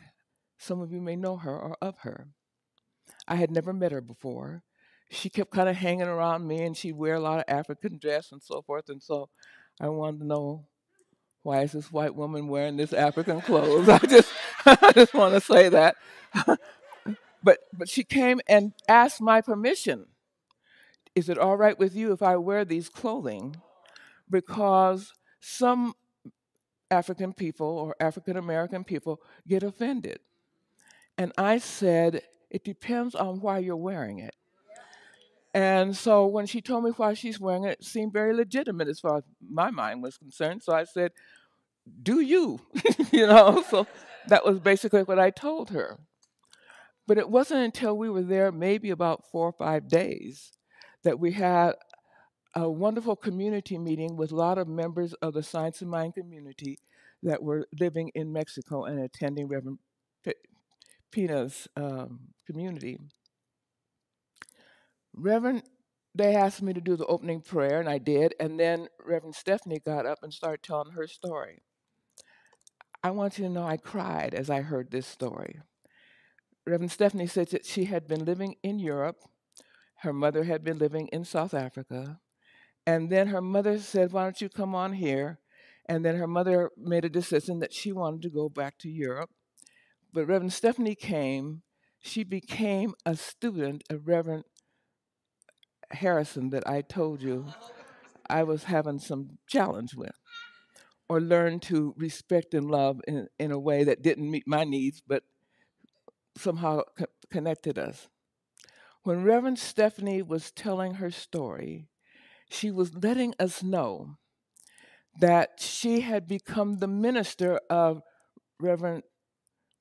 Some 0.57 0.81
of 0.81 0.91
you 0.91 1.01
may 1.01 1.15
know 1.15 1.37
her 1.37 1.57
or 1.57 1.77
of 1.81 1.99
her. 1.99 2.27
I 3.27 3.35
had 3.35 3.51
never 3.51 3.73
met 3.73 3.91
her 3.91 4.01
before. 4.01 4.63
She 5.09 5.29
kept 5.29 5.51
kind 5.51 5.69
of 5.69 5.75
hanging 5.75 6.07
around 6.07 6.47
me 6.47 6.61
and 6.61 6.75
she'd 6.75 6.93
wear 6.93 7.15
a 7.15 7.19
lot 7.19 7.39
of 7.39 7.45
African 7.47 7.97
dress 7.97 8.31
and 8.31 8.41
so 8.41 8.61
forth. 8.61 8.89
And 8.89 9.01
so 9.01 9.29
I 9.79 9.89
wanted 9.89 10.19
to 10.19 10.27
know 10.27 10.65
why 11.43 11.61
is 11.61 11.71
this 11.71 11.91
white 11.91 12.15
woman 12.15 12.47
wearing 12.47 12.77
this 12.77 12.93
African 12.93 13.41
clothes? 13.41 13.89
I 13.89 13.99
just 13.99 14.31
I 14.65 14.91
just 14.93 15.13
want 15.13 15.33
to 15.33 15.41
say 15.41 15.69
that. 15.69 15.95
but 17.43 17.59
but 17.73 17.89
she 17.89 18.03
came 18.03 18.41
and 18.47 18.73
asked 18.87 19.21
my 19.21 19.41
permission. 19.41 20.07
Is 21.15 21.27
it 21.29 21.37
all 21.37 21.57
right 21.57 21.77
with 21.77 21.95
you 21.95 22.13
if 22.13 22.21
I 22.21 22.37
wear 22.37 22.63
these 22.63 22.87
clothing? 22.89 23.57
Because 24.29 25.13
some 25.41 25.95
African 26.89 27.33
people 27.33 27.67
or 27.67 27.95
African 27.99 28.37
American 28.37 28.83
people 28.83 29.21
get 29.47 29.63
offended. 29.63 30.19
And 31.17 31.33
I 31.37 31.57
said, 31.57 32.21
it 32.49 32.63
depends 32.63 33.15
on 33.15 33.41
why 33.41 33.59
you're 33.59 33.75
wearing 33.75 34.19
it. 34.19 34.35
And 35.53 35.95
so 35.95 36.25
when 36.25 36.45
she 36.45 36.61
told 36.61 36.83
me 36.83 36.91
why 36.91 37.13
she's 37.13 37.39
wearing 37.39 37.65
it, 37.65 37.79
it 37.79 37.85
seemed 37.85 38.13
very 38.13 38.33
legitimate 38.33 38.87
as 38.87 38.99
far 38.99 39.17
as 39.17 39.23
my 39.49 39.69
mind 39.69 40.01
was 40.01 40.17
concerned. 40.17 40.63
So 40.63 40.73
I 40.73 40.85
said, 40.85 41.11
Do 42.01 42.21
you? 42.21 42.61
you 43.11 43.27
know, 43.27 43.63
so 43.69 43.85
that 44.27 44.45
was 44.45 44.59
basically 44.59 45.03
what 45.03 45.19
I 45.19 45.29
told 45.29 45.71
her. 45.71 45.99
But 47.07 47.17
it 47.17 47.29
wasn't 47.29 47.65
until 47.65 47.97
we 47.97 48.09
were 48.09 48.21
there, 48.21 48.51
maybe 48.51 48.89
about 48.89 49.25
four 49.29 49.47
or 49.47 49.51
five 49.51 49.89
days, 49.89 50.51
that 51.03 51.19
we 51.19 51.33
had 51.33 51.73
a 52.55 52.69
wonderful 52.69 53.15
community 53.15 53.77
meeting 53.77 54.15
with 54.15 54.31
a 54.31 54.35
lot 54.35 54.57
of 54.57 54.67
members 54.67 55.13
of 55.15 55.33
the 55.33 55.43
Science 55.43 55.81
of 55.81 55.87
Mind 55.87 56.13
community 56.13 56.79
that 57.23 57.41
were 57.41 57.67
living 57.79 58.11
in 58.15 58.31
Mexico 58.31 58.85
and 58.85 58.99
attending 58.99 59.47
Reverend 59.47 59.79
P- 60.23 60.33
Pina's 61.11 61.67
um, 61.75 62.19
community. 62.45 62.97
Reverend, 65.13 65.63
they 66.13 66.35
asked 66.35 66.61
me 66.61 66.73
to 66.73 66.81
do 66.81 66.95
the 66.95 67.05
opening 67.05 67.41
prayer, 67.41 67.79
and 67.79 67.89
I 67.89 67.97
did. 67.97 68.35
And 68.39 68.59
then 68.59 68.87
Reverend 69.05 69.35
Stephanie 69.35 69.81
got 69.83 70.05
up 70.05 70.19
and 70.23 70.33
started 70.33 70.63
telling 70.63 70.91
her 70.91 71.07
story. 71.07 71.59
I 73.03 73.11
want 73.11 73.37
you 73.37 73.45
to 73.45 73.49
know 73.49 73.63
I 73.63 73.77
cried 73.77 74.33
as 74.33 74.49
I 74.49 74.61
heard 74.61 74.91
this 74.91 75.07
story. 75.07 75.59
Reverend 76.67 76.91
Stephanie 76.91 77.27
said 77.27 77.49
that 77.49 77.65
she 77.65 77.85
had 77.85 78.07
been 78.07 78.25
living 78.25 78.55
in 78.61 78.77
Europe. 78.77 79.17
Her 80.01 80.13
mother 80.13 80.43
had 80.43 80.63
been 80.63 80.77
living 80.77 81.07
in 81.07 81.25
South 81.25 81.53
Africa. 81.53 82.19
And 82.85 83.09
then 83.09 83.27
her 83.27 83.41
mother 83.41 83.79
said, 83.79 84.11
Why 84.11 84.23
don't 84.23 84.41
you 84.41 84.49
come 84.49 84.75
on 84.75 84.93
here? 84.93 85.39
And 85.87 86.05
then 86.05 86.15
her 86.17 86.27
mother 86.27 86.69
made 86.77 87.05
a 87.05 87.09
decision 87.09 87.59
that 87.59 87.73
she 87.73 87.91
wanted 87.91 88.21
to 88.23 88.29
go 88.29 88.49
back 88.49 88.77
to 88.79 88.89
Europe. 88.89 89.31
But 90.13 90.27
Reverend 90.27 90.53
Stephanie 90.53 90.95
came. 90.95 91.63
She 91.99 92.23
became 92.23 92.93
a 93.05 93.15
student 93.15 93.83
of 93.89 94.07
Reverend 94.07 94.43
Harrison 95.93 96.49
that 96.51 96.67
I 96.67 96.81
told 96.81 97.21
you 97.21 97.47
I 98.29 98.43
was 98.43 98.65
having 98.65 98.99
some 98.99 99.37
challenge 99.47 99.95
with, 99.95 100.15
or 101.09 101.19
learned 101.19 101.61
to 101.63 101.93
respect 101.97 102.53
and 102.53 102.69
love 102.69 103.01
in, 103.07 103.27
in 103.39 103.51
a 103.51 103.59
way 103.59 103.83
that 103.83 104.01
didn't 104.01 104.29
meet 104.29 104.47
my 104.47 104.63
needs, 104.63 105.01
but 105.05 105.23
somehow 106.37 106.81
co- 106.97 107.05
connected 107.29 107.77
us. 107.77 108.07
When 109.03 109.23
Reverend 109.23 109.59
Stephanie 109.59 110.21
was 110.21 110.51
telling 110.51 110.95
her 110.95 111.11
story, 111.11 111.87
she 112.49 112.69
was 112.69 113.03
letting 113.03 113.33
us 113.39 113.63
know 113.63 114.17
that 115.19 115.59
she 115.59 116.01
had 116.01 116.27
become 116.27 116.77
the 116.77 116.87
minister 116.87 117.59
of 117.69 118.01
Reverend 118.59 119.03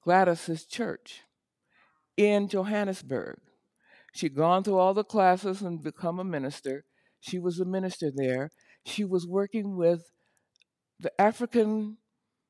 Gladys's 0.02 0.64
church 0.64 1.22
in 2.16 2.48
Johannesburg. 2.48 3.38
She'd 4.12 4.34
gone 4.34 4.64
through 4.64 4.78
all 4.78 4.94
the 4.94 5.04
classes 5.04 5.62
and 5.62 5.82
become 5.82 6.18
a 6.18 6.24
minister. 6.24 6.84
She 7.20 7.38
was 7.38 7.60
a 7.60 7.64
minister 7.64 8.10
there. 8.14 8.50
She 8.84 9.04
was 9.04 9.26
working 9.26 9.76
with 9.76 10.10
the 10.98 11.18
African 11.20 11.98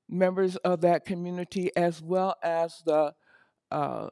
members 0.08 0.56
of 0.56 0.80
that 0.80 1.04
community 1.04 1.70
as 1.76 2.02
well 2.02 2.34
as 2.42 2.82
the 2.84 3.12
uh, 3.70 4.08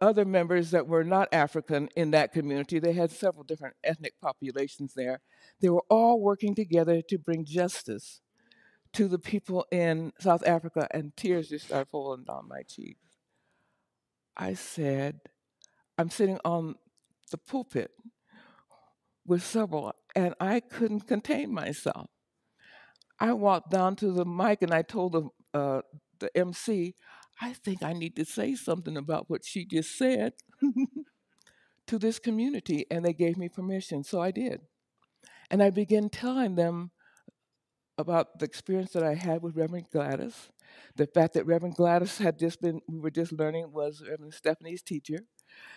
other 0.00 0.24
members 0.24 0.70
that 0.72 0.86
were 0.86 1.04
not 1.04 1.28
African 1.32 1.88
in 1.96 2.10
that 2.10 2.32
community. 2.32 2.78
They 2.78 2.92
had 2.92 3.10
several 3.10 3.44
different 3.44 3.76
ethnic 3.84 4.14
populations 4.20 4.94
there. 4.94 5.20
They 5.60 5.68
were 5.68 5.84
all 5.88 6.20
working 6.20 6.54
together 6.54 7.02
to 7.08 7.18
bring 7.18 7.44
justice 7.44 8.20
to 8.92 9.06
the 9.06 9.18
people 9.18 9.66
in 9.70 10.12
South 10.18 10.44
Africa, 10.46 10.88
and 10.90 11.16
tears 11.16 11.50
just 11.50 11.66
started 11.66 11.88
falling 11.88 12.24
down 12.24 12.48
my 12.48 12.62
cheeks. 12.62 13.18
I 14.36 14.54
said, 14.54 15.20
I'm 16.00 16.08
sitting 16.08 16.38
on 16.46 16.76
the 17.30 17.36
pulpit 17.36 17.90
with 19.26 19.42
several, 19.42 19.92
and 20.16 20.34
I 20.40 20.60
couldn't 20.60 21.06
contain 21.06 21.52
myself. 21.52 22.08
I 23.18 23.34
walked 23.34 23.70
down 23.70 23.96
to 23.96 24.10
the 24.10 24.24
mic 24.24 24.62
and 24.62 24.72
I 24.72 24.80
told 24.80 25.12
the, 25.12 25.28
uh, 25.52 25.82
the 26.18 26.34
MC, 26.34 26.94
I 27.42 27.52
think 27.52 27.82
I 27.82 27.92
need 27.92 28.16
to 28.16 28.24
say 28.24 28.54
something 28.54 28.96
about 28.96 29.28
what 29.28 29.44
she 29.44 29.66
just 29.66 29.98
said 29.98 30.32
to 31.86 31.98
this 31.98 32.18
community. 32.18 32.86
And 32.90 33.04
they 33.04 33.12
gave 33.12 33.36
me 33.36 33.50
permission, 33.50 34.02
so 34.02 34.22
I 34.22 34.30
did. 34.30 34.62
And 35.50 35.62
I 35.62 35.68
began 35.68 36.08
telling 36.08 36.54
them 36.54 36.92
about 37.98 38.38
the 38.38 38.46
experience 38.46 38.92
that 38.92 39.04
I 39.04 39.16
had 39.16 39.42
with 39.42 39.54
Reverend 39.54 39.90
Gladys, 39.92 40.48
the 40.96 41.06
fact 41.06 41.34
that 41.34 41.44
Reverend 41.44 41.74
Gladys 41.74 42.16
had 42.16 42.38
just 42.38 42.62
been, 42.62 42.80
we 42.88 42.98
were 42.98 43.10
just 43.10 43.32
learning, 43.32 43.70
was 43.70 44.02
Reverend 44.08 44.32
Stephanie's 44.32 44.82
teacher, 44.82 45.18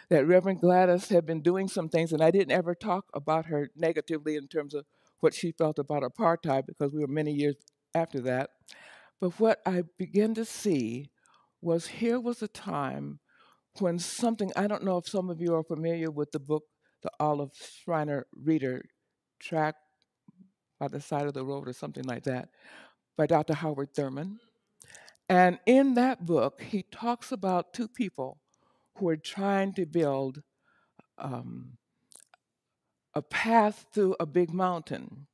that 0.09 0.27
Reverend 0.27 0.61
Gladys 0.61 1.09
had 1.09 1.25
been 1.25 1.41
doing 1.41 1.67
some 1.67 1.89
things, 1.89 2.11
and 2.13 2.21
I 2.21 2.31
didn't 2.31 2.51
ever 2.51 2.75
talk 2.75 3.05
about 3.13 3.47
her 3.47 3.69
negatively 3.75 4.35
in 4.35 4.47
terms 4.47 4.73
of 4.73 4.85
what 5.19 5.33
she 5.33 5.51
felt 5.51 5.79
about 5.79 6.03
apartheid 6.03 6.65
because 6.65 6.93
we 6.93 6.99
were 6.99 7.07
many 7.07 7.31
years 7.31 7.55
after 7.95 8.19
that. 8.21 8.49
But 9.19 9.39
what 9.39 9.61
I 9.65 9.83
began 9.97 10.33
to 10.35 10.45
see 10.45 11.09
was 11.61 11.87
here 11.87 12.19
was 12.19 12.41
a 12.41 12.47
time 12.47 13.19
when 13.79 13.97
something, 13.97 14.51
I 14.55 14.67
don't 14.67 14.83
know 14.83 14.97
if 14.97 15.07
some 15.07 15.29
of 15.29 15.41
you 15.41 15.55
are 15.55 15.63
familiar 15.63 16.11
with 16.11 16.31
the 16.31 16.39
book, 16.39 16.63
The 17.01 17.11
Olive 17.19 17.51
Schreiner 17.53 18.27
Reader 18.35 18.85
Track 19.39 19.75
by 20.79 20.89
the 20.89 20.99
Side 20.99 21.25
of 21.25 21.33
the 21.33 21.45
Road 21.45 21.67
or 21.67 21.73
something 21.73 22.03
like 22.03 22.23
that, 22.23 22.49
by 23.17 23.25
Dr. 23.25 23.53
Howard 23.53 23.93
Thurman. 23.95 24.39
And 25.29 25.59
in 25.65 25.93
that 25.93 26.25
book, 26.25 26.61
he 26.61 26.83
talks 26.83 27.31
about 27.31 27.73
two 27.73 27.87
people 27.87 28.39
who 28.95 29.09
are 29.09 29.17
trying 29.17 29.73
to 29.73 29.85
build 29.85 30.41
um, 31.17 31.77
a 33.13 33.21
path 33.21 33.85
through 33.93 34.15
a 34.19 34.25
big 34.25 34.53
mountain. 34.53 35.27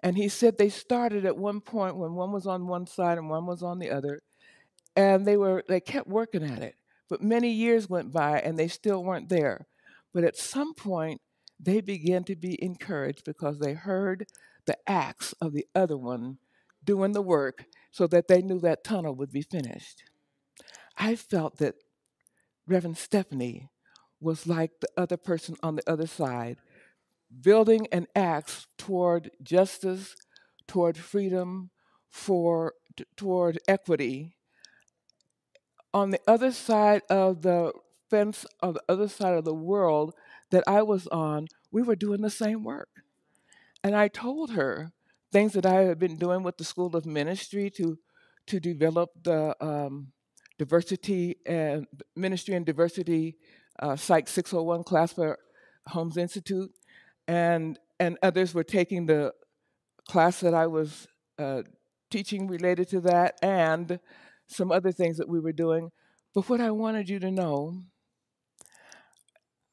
And 0.00 0.16
he 0.16 0.28
said 0.28 0.58
they 0.58 0.68
started 0.68 1.24
at 1.24 1.36
one 1.36 1.60
point 1.60 1.96
when 1.96 2.14
one 2.14 2.32
was 2.32 2.46
on 2.46 2.66
one 2.66 2.86
side 2.86 3.18
and 3.18 3.28
one 3.28 3.46
was 3.46 3.62
on 3.62 3.78
the 3.78 3.90
other, 3.90 4.22
and 4.94 5.26
they 5.26 5.36
were 5.36 5.64
they 5.68 5.80
kept 5.80 6.06
working 6.06 6.44
at 6.44 6.62
it. 6.62 6.76
But 7.08 7.22
many 7.22 7.50
years 7.50 7.88
went 7.88 8.12
by 8.12 8.40
and 8.40 8.58
they 8.58 8.68
still 8.68 9.02
weren't 9.02 9.28
there. 9.28 9.66
But 10.12 10.24
at 10.24 10.36
some 10.36 10.74
point, 10.74 11.20
they 11.58 11.80
began 11.80 12.24
to 12.24 12.36
be 12.36 12.62
encouraged 12.62 13.24
because 13.24 13.58
they 13.58 13.74
heard 13.74 14.26
the 14.66 14.76
acts 14.88 15.32
of 15.40 15.52
the 15.52 15.66
other 15.74 15.96
one 15.96 16.38
doing 16.84 17.12
the 17.12 17.22
work 17.22 17.64
so 17.90 18.06
that 18.06 18.28
they 18.28 18.42
knew 18.42 18.60
that 18.60 18.84
tunnel 18.84 19.14
would 19.14 19.32
be 19.32 19.42
finished. 19.42 20.04
I 20.96 21.16
felt 21.16 21.58
that 21.58 21.74
Reverend 22.66 22.98
Stephanie 22.98 23.70
was 24.20 24.46
like 24.46 24.80
the 24.80 24.88
other 24.96 25.16
person 25.16 25.56
on 25.62 25.76
the 25.76 25.88
other 25.90 26.06
side, 26.06 26.56
building 27.42 27.86
an 27.92 28.06
axe 28.14 28.66
toward 28.78 29.30
justice, 29.42 30.16
toward 30.66 30.96
freedom, 30.96 31.70
for 32.10 32.74
t- 32.96 33.04
toward 33.16 33.58
equity. 33.68 34.36
On 35.92 36.10
the 36.10 36.20
other 36.26 36.50
side 36.50 37.02
of 37.08 37.42
the 37.42 37.72
fence, 38.10 38.46
on 38.62 38.74
the 38.74 38.82
other 38.88 39.08
side 39.08 39.34
of 39.34 39.44
the 39.44 39.54
world 39.54 40.14
that 40.50 40.64
I 40.66 40.82
was 40.82 41.06
on, 41.08 41.48
we 41.70 41.82
were 41.82 41.96
doing 41.96 42.22
the 42.22 42.30
same 42.30 42.64
work. 42.64 42.88
And 43.84 43.94
I 43.94 44.08
told 44.08 44.52
her 44.52 44.92
things 45.32 45.52
that 45.52 45.66
I 45.66 45.82
had 45.82 45.98
been 45.98 46.16
doing 46.16 46.42
with 46.42 46.56
the 46.56 46.64
School 46.64 46.96
of 46.96 47.06
Ministry 47.06 47.70
to 47.70 47.98
to 48.46 48.60
develop 48.60 49.10
the 49.24 49.56
um, 49.60 50.12
diversity 50.58 51.36
and 51.44 51.86
ministry 52.14 52.54
and 52.54 52.64
diversity 52.64 53.36
uh, 53.78 53.96
Psych 53.96 54.28
601 54.28 54.84
class 54.84 55.12
for 55.12 55.38
Holmes 55.88 56.16
Institute, 56.16 56.72
and 57.28 57.78
and 57.98 58.18
others 58.22 58.54
were 58.54 58.64
taking 58.64 59.06
the 59.06 59.32
class 60.08 60.40
that 60.40 60.54
I 60.54 60.66
was 60.66 61.08
uh, 61.38 61.62
teaching 62.10 62.46
related 62.46 62.88
to 62.90 63.00
that 63.00 63.38
and 63.42 63.98
some 64.46 64.70
other 64.70 64.92
things 64.92 65.16
that 65.16 65.28
we 65.28 65.40
were 65.40 65.52
doing. 65.52 65.90
But 66.34 66.48
what 66.48 66.60
I 66.60 66.70
wanted 66.70 67.08
you 67.08 67.18
to 67.20 67.30
know, 67.30 67.82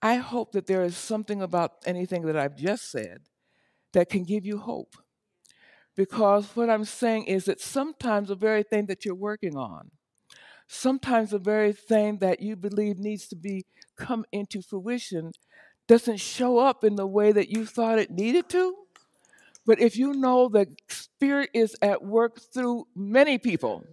I 0.02 0.16
hope 0.16 0.54
that 0.54 0.68
there 0.68 0.84
is 0.84 0.98
something 0.98 1.42
about 1.42 1.74
anything 1.86 2.24
that 2.24 2.38
I've 2.38 2.56
just 2.56 2.90
said 2.90 3.20
that 3.94 4.10
can 4.10 4.24
give 4.24 4.46
you 4.46 4.58
hope. 4.58 4.96
Because 5.96 6.48
what 6.56 6.70
I'm 6.70 6.86
saying 6.86 7.26
is 7.26 7.46
that 7.46 7.62
sometimes 7.62 8.30
the 8.30 8.36
very 8.36 8.64
thing 8.64 8.88
that 8.88 9.06
you're 9.06 9.14
working 9.14 9.56
on, 9.56 9.92
sometimes 10.74 11.30
the 11.30 11.40
very 11.40 11.72
thing 11.72 12.18
that 12.18 12.42
you 12.42 12.56
believe 12.56 12.98
needs 12.98 13.28
to 13.28 13.36
be 13.36 13.66
come 13.96 14.26
into 14.32 14.62
fruition 14.62 15.32
doesn't 15.88 16.20
show 16.20 16.58
up 16.58 16.84
in 16.84 16.96
the 16.96 17.06
way 17.06 17.32
that 17.32 17.50
you 17.50 17.66
thought 17.66 18.00
it 18.00 18.10
needed 18.10 18.50
to. 18.50 18.76
But 19.66 19.80
if 19.80 19.98
you 19.98 20.14
know 20.14 20.50
the 20.50 20.68
Spirit 20.90 21.50
is 21.54 21.76
at 21.82 22.04
work 22.04 22.40
through 22.40 22.88
many 22.96 23.38
people 23.38 23.86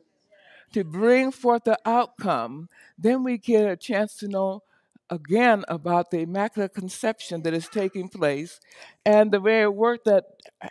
to 0.72 0.83
bring 0.83 1.31
forth 1.31 1.64
the 1.64 1.78
outcome, 1.85 2.68
then 2.99 3.22
we 3.24 3.39
get 3.39 3.70
a 3.70 3.76
chance 3.76 4.16
to 4.16 4.28
know 4.28 4.62
again 5.11 5.64
about 5.68 6.11
the 6.11 6.20
Immaculate 6.20 6.74
Conception 6.74 7.43
that 7.43 7.55
is 7.55 7.68
taking 7.68 8.09
place 8.09 8.59
and 9.05 9.31
the 9.31 9.41
very 9.41 9.68
work 9.68 10.05
that 10.05 10.24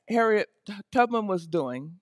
Harriet 0.08 0.50
Tubman 0.92 1.28
was 1.28 1.46
doing 1.46 2.00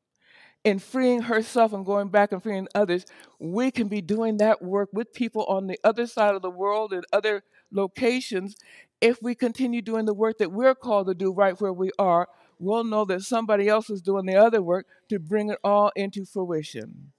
in 0.63 0.79
freeing 0.79 1.21
herself 1.23 1.73
and 1.73 1.85
going 1.85 2.09
back 2.09 2.31
and 2.31 2.43
freeing 2.43 2.67
others. 2.75 3.05
We 3.39 3.71
can 3.71 3.87
be 3.87 4.01
doing 4.01 4.37
that 4.37 4.61
work 4.61 4.89
with 4.91 5.13
people 5.13 5.45
on 5.45 5.67
the 5.67 5.79
other 5.83 6.07
side 6.07 6.35
of 6.35 6.41
the 6.41 6.49
world 6.49 6.93
in 6.93 7.03
other 7.13 7.43
locations 7.71 8.55
if 8.99 9.21
we 9.21 9.35
continue 9.35 9.81
doing 9.81 10.05
the 10.05 10.13
work 10.13 10.37
that 10.39 10.51
we're 10.51 10.75
called 10.75 11.07
to 11.07 11.13
do 11.13 11.31
right 11.31 11.59
where 11.59 11.73
we 11.73 11.91
are 11.99 12.27
we'll 12.59 12.83
know 12.83 13.05
that 13.05 13.21
somebody 13.21 13.67
else 13.67 13.89
is 13.89 14.01
doing 14.01 14.25
the 14.25 14.35
other 14.35 14.61
work 14.61 14.87
to 15.09 15.19
bring 15.19 15.49
it 15.49 15.59
all 15.63 15.91
into 15.95 16.25
fruition. 16.25 17.11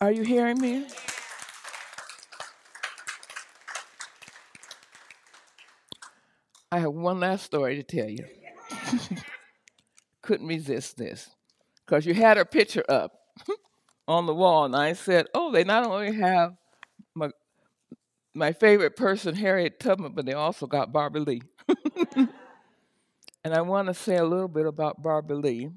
Are 0.00 0.12
you 0.12 0.22
hearing 0.22 0.60
me? 0.60 0.86
I 6.70 6.80
have 6.80 6.92
one 6.92 7.20
last 7.20 7.44
story 7.46 7.76
to 7.76 7.82
tell 7.82 8.08
you. 8.08 8.24
Couldn't 10.22 10.46
resist 10.46 10.98
this 10.98 11.30
because 11.88 12.06
you 12.06 12.14
had 12.14 12.36
her 12.36 12.44
picture 12.44 12.84
up 12.88 13.12
on 14.08 14.26
the 14.26 14.34
wall, 14.34 14.66
and 14.66 14.76
I 14.76 14.92
said, 14.92 15.26
"Oh, 15.34 15.50
they 15.50 15.64
not 15.64 15.86
only 15.86 16.12
have 16.14 16.54
my 17.14 17.30
my 18.34 18.52
favorite 18.52 18.96
person, 18.96 19.34
Harriet 19.34 19.80
Tubman, 19.80 20.12
but 20.12 20.26
they 20.26 20.34
also 20.34 20.66
got 20.66 20.92
Barbara 20.92 21.22
Lee." 21.22 21.42
And 23.44 23.54
I 23.54 23.62
want 23.62 23.88
to 23.88 23.94
say 23.94 24.16
a 24.16 24.24
little 24.24 24.48
bit 24.48 24.66
about 24.66 25.02
Barbara 25.02 25.36
Lee, 25.36 25.70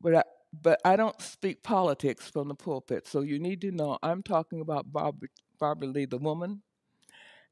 but 0.00 0.14
I, 0.14 0.22
but 0.62 0.80
I 0.84 0.96
don't 0.96 1.20
speak 1.20 1.62
politics 1.62 2.30
from 2.30 2.48
the 2.48 2.54
pulpit. 2.54 3.06
So 3.06 3.20
you 3.20 3.38
need 3.38 3.60
to 3.62 3.72
know 3.72 3.98
I'm 4.02 4.22
talking 4.22 4.60
about 4.60 4.90
Barbara, 4.92 5.28
Barbara 5.58 5.88
Lee, 5.88 6.06
the 6.06 6.18
woman, 6.18 6.62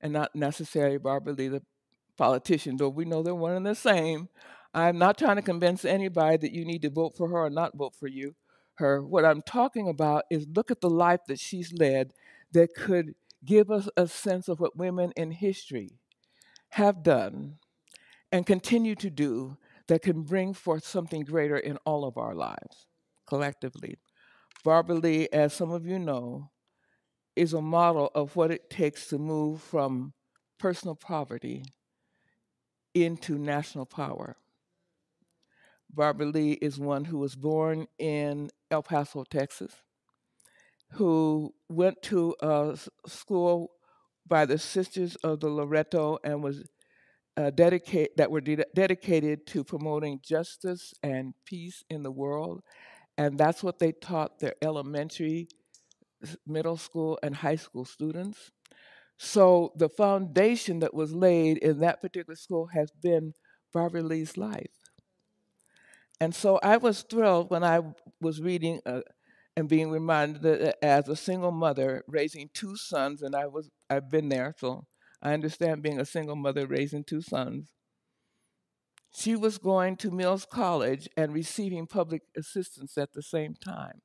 and 0.00 0.12
not 0.12 0.34
necessarily 0.34 0.98
Barbara 0.98 1.34
Lee, 1.34 1.48
the 1.48 1.62
politician, 2.16 2.76
though 2.76 2.88
we 2.88 3.04
know 3.04 3.22
they're 3.22 3.34
one 3.34 3.52
and 3.52 3.66
the 3.66 3.74
same. 3.74 4.28
I'm 4.74 4.98
not 4.98 5.16
trying 5.16 5.36
to 5.36 5.42
convince 5.42 5.84
anybody 5.84 6.36
that 6.38 6.52
you 6.52 6.64
need 6.64 6.82
to 6.82 6.90
vote 6.90 7.16
for 7.16 7.28
her 7.28 7.44
or 7.44 7.50
not 7.50 7.76
vote 7.76 7.94
for 7.94 8.08
you. 8.08 8.34
Her. 8.78 9.00
What 9.00 9.24
I'm 9.24 9.40
talking 9.40 9.88
about 9.88 10.24
is 10.30 10.48
look 10.52 10.72
at 10.72 10.80
the 10.80 10.90
life 10.90 11.20
that 11.28 11.38
she's 11.38 11.72
led 11.72 12.12
that 12.50 12.74
could 12.74 13.14
give 13.44 13.70
us 13.70 13.88
a 13.96 14.08
sense 14.08 14.48
of 14.48 14.58
what 14.58 14.76
women 14.76 15.12
in 15.16 15.30
history 15.30 16.00
have 16.70 17.04
done 17.04 17.58
and 18.32 18.44
continue 18.44 18.96
to 18.96 19.10
do 19.10 19.56
that 19.86 20.02
can 20.02 20.22
bring 20.22 20.54
forth 20.54 20.84
something 20.84 21.22
greater 21.22 21.56
in 21.56 21.76
all 21.84 22.04
of 22.04 22.18
our 22.18 22.34
lives 22.34 22.86
collectively. 23.28 23.96
Barbara 24.64 24.96
Lee, 24.96 25.28
as 25.32 25.52
some 25.52 25.70
of 25.70 25.86
you 25.86 26.00
know, 26.00 26.50
is 27.36 27.52
a 27.52 27.60
model 27.60 28.10
of 28.14 28.34
what 28.34 28.50
it 28.50 28.70
takes 28.70 29.06
to 29.08 29.18
move 29.18 29.60
from 29.60 30.14
personal 30.58 30.96
poverty 30.96 31.64
into 32.94 33.38
national 33.38 33.86
power. 33.86 34.36
Barbara 35.94 36.26
Lee 36.26 36.52
is 36.52 36.78
one 36.78 37.04
who 37.04 37.18
was 37.18 37.36
born 37.36 37.86
in 37.98 38.50
El 38.70 38.82
Paso, 38.82 39.24
Texas, 39.24 39.72
who 40.92 41.54
went 41.68 42.00
to 42.02 42.34
a 42.40 42.76
school 43.06 43.70
by 44.26 44.46
the 44.46 44.58
Sisters 44.58 45.16
of 45.16 45.40
the 45.40 45.48
Loreto 45.48 46.18
and 46.24 46.42
was 46.42 46.64
uh, 47.36 47.50
dedicate 47.50 48.16
that 48.16 48.30
were 48.30 48.40
de- 48.40 48.64
dedicated 48.74 49.46
to 49.48 49.64
promoting 49.64 50.20
justice 50.24 50.94
and 51.02 51.34
peace 51.44 51.82
in 51.90 52.02
the 52.02 52.12
world, 52.12 52.62
and 53.18 53.38
that's 53.38 53.62
what 53.62 53.78
they 53.78 53.92
taught 53.92 54.38
their 54.38 54.54
elementary, 54.62 55.48
middle 56.46 56.76
school, 56.76 57.18
and 57.22 57.34
high 57.36 57.56
school 57.56 57.84
students. 57.84 58.50
So 59.18 59.72
the 59.76 59.88
foundation 59.88 60.80
that 60.80 60.94
was 60.94 61.14
laid 61.14 61.58
in 61.58 61.80
that 61.80 62.00
particular 62.00 62.36
school 62.36 62.68
has 62.74 62.90
been 62.90 63.34
Barbara 63.72 64.02
Lee's 64.02 64.36
life. 64.36 64.70
And 66.20 66.34
so 66.34 66.58
I 66.62 66.76
was 66.76 67.02
thrilled 67.02 67.50
when 67.50 67.64
I 67.64 67.80
was 68.20 68.40
reading 68.40 68.80
uh, 68.86 69.00
and 69.56 69.68
being 69.68 69.90
reminded 69.90 70.42
that 70.42 70.84
as 70.84 71.08
a 71.08 71.16
single 71.16 71.50
mother 71.50 72.04
raising 72.08 72.50
two 72.52 72.76
sons, 72.76 73.22
and 73.22 73.34
I 73.34 73.46
was 73.46 73.70
I've 73.90 74.10
been 74.10 74.28
there, 74.28 74.54
so 74.58 74.86
I 75.22 75.32
understand 75.32 75.82
being 75.82 76.00
a 76.00 76.04
single 76.04 76.36
mother 76.36 76.66
raising 76.66 77.04
two 77.04 77.22
sons. 77.22 77.70
She 79.16 79.36
was 79.36 79.58
going 79.58 79.96
to 79.98 80.10
Mills 80.10 80.44
College 80.44 81.08
and 81.16 81.32
receiving 81.32 81.86
public 81.86 82.22
assistance 82.36 82.98
at 82.98 83.12
the 83.12 83.22
same 83.22 83.54
time 83.54 84.02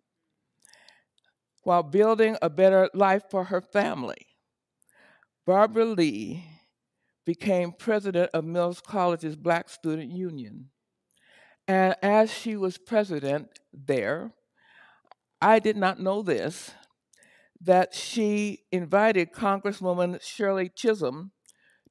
while 1.64 1.84
building 1.84 2.38
a 2.42 2.50
better 2.50 2.90
life 2.94 3.24
for 3.30 3.46
her 3.46 3.62
family. 3.62 4.28
Barbara 5.46 5.86
Lee 5.86 6.46
became 7.26 7.72
president 7.72 8.30
of 8.34 8.46
Mills 8.46 8.82
College's 8.82 9.36
Black 9.36 9.70
Student 9.70 10.12
Union. 10.12 10.70
And 11.70 11.96
as 12.02 12.34
she 12.34 12.58
was 12.58 12.80
president 12.80 13.60
there, 13.72 14.32
I 15.40 15.60
did 15.60 15.78
not 15.78 16.00
know 16.00 16.24
this, 16.24 16.72
that 17.62 17.94
she 17.94 18.64
invited 18.72 19.32
Congresswoman 19.32 20.20
Shirley 20.20 20.70
Chisholm 20.70 21.30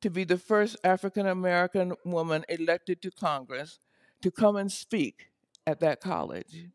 to 0.00 0.10
be 0.10 0.24
the 0.24 0.36
first 0.36 0.76
African 0.82 1.28
American 1.28 1.94
woman 2.04 2.44
elected 2.48 3.00
to 3.02 3.12
Congress 3.12 3.78
to 4.20 4.32
come 4.32 4.56
and 4.56 4.72
speak 4.72 5.28
at 5.64 5.78
that 5.78 6.00
college. 6.00 6.66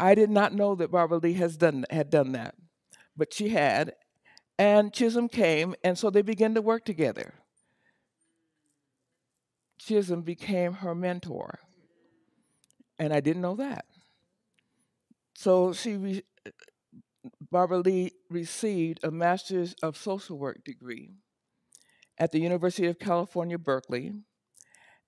I 0.00 0.14
did 0.14 0.30
not 0.30 0.54
know 0.54 0.74
that 0.74 0.90
Barbara 0.90 1.18
Lee 1.18 1.34
has 1.34 1.58
done, 1.58 1.84
had 1.90 2.08
done 2.08 2.32
that, 2.32 2.54
but 3.14 3.34
she 3.34 3.50
had. 3.50 3.96
And 4.58 4.94
Chisholm 4.94 5.28
came, 5.28 5.74
and 5.84 5.98
so 5.98 6.08
they 6.08 6.22
began 6.22 6.54
to 6.54 6.62
work 6.62 6.86
together. 6.86 7.34
Chisholm 9.76 10.22
became 10.22 10.72
her 10.74 10.94
mentor, 10.94 11.58
and 13.02 13.12
I 13.12 13.18
didn't 13.18 13.42
know 13.42 13.56
that. 13.56 13.84
So 15.34 15.72
she 15.72 15.96
re- 15.96 16.24
Barbara 17.50 17.78
Lee 17.78 18.12
received 18.30 19.00
a 19.02 19.10
Master's 19.10 19.74
of 19.82 19.96
Social 19.96 20.38
Work 20.38 20.62
degree 20.64 21.10
at 22.16 22.30
the 22.30 22.38
University 22.38 22.86
of 22.86 23.00
California, 23.00 23.58
Berkeley. 23.58 24.12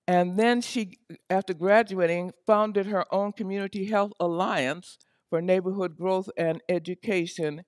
And 0.09 0.37
then 0.37 0.59
she, 0.59 0.99
after 1.29 1.53
graduating, 1.53 2.33
founded 2.45 2.87
her 2.87 3.05
own 3.13 3.31
Community 3.31 3.85
Health 3.85 4.11
Alliance 4.19 4.97
for 5.29 5.41
Neighborhood 5.41 5.95
Growth 5.95 6.29
and 6.37 6.61
Education, 6.67 7.63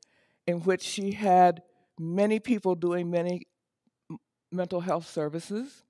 in 0.45 0.59
which 0.59 0.83
she 0.83 1.13
had 1.13 1.61
many 1.97 2.41
people 2.41 2.75
doing 2.75 3.09
many 3.09 3.47
mental 4.51 4.81
health 4.81 5.09
services. 5.09 5.83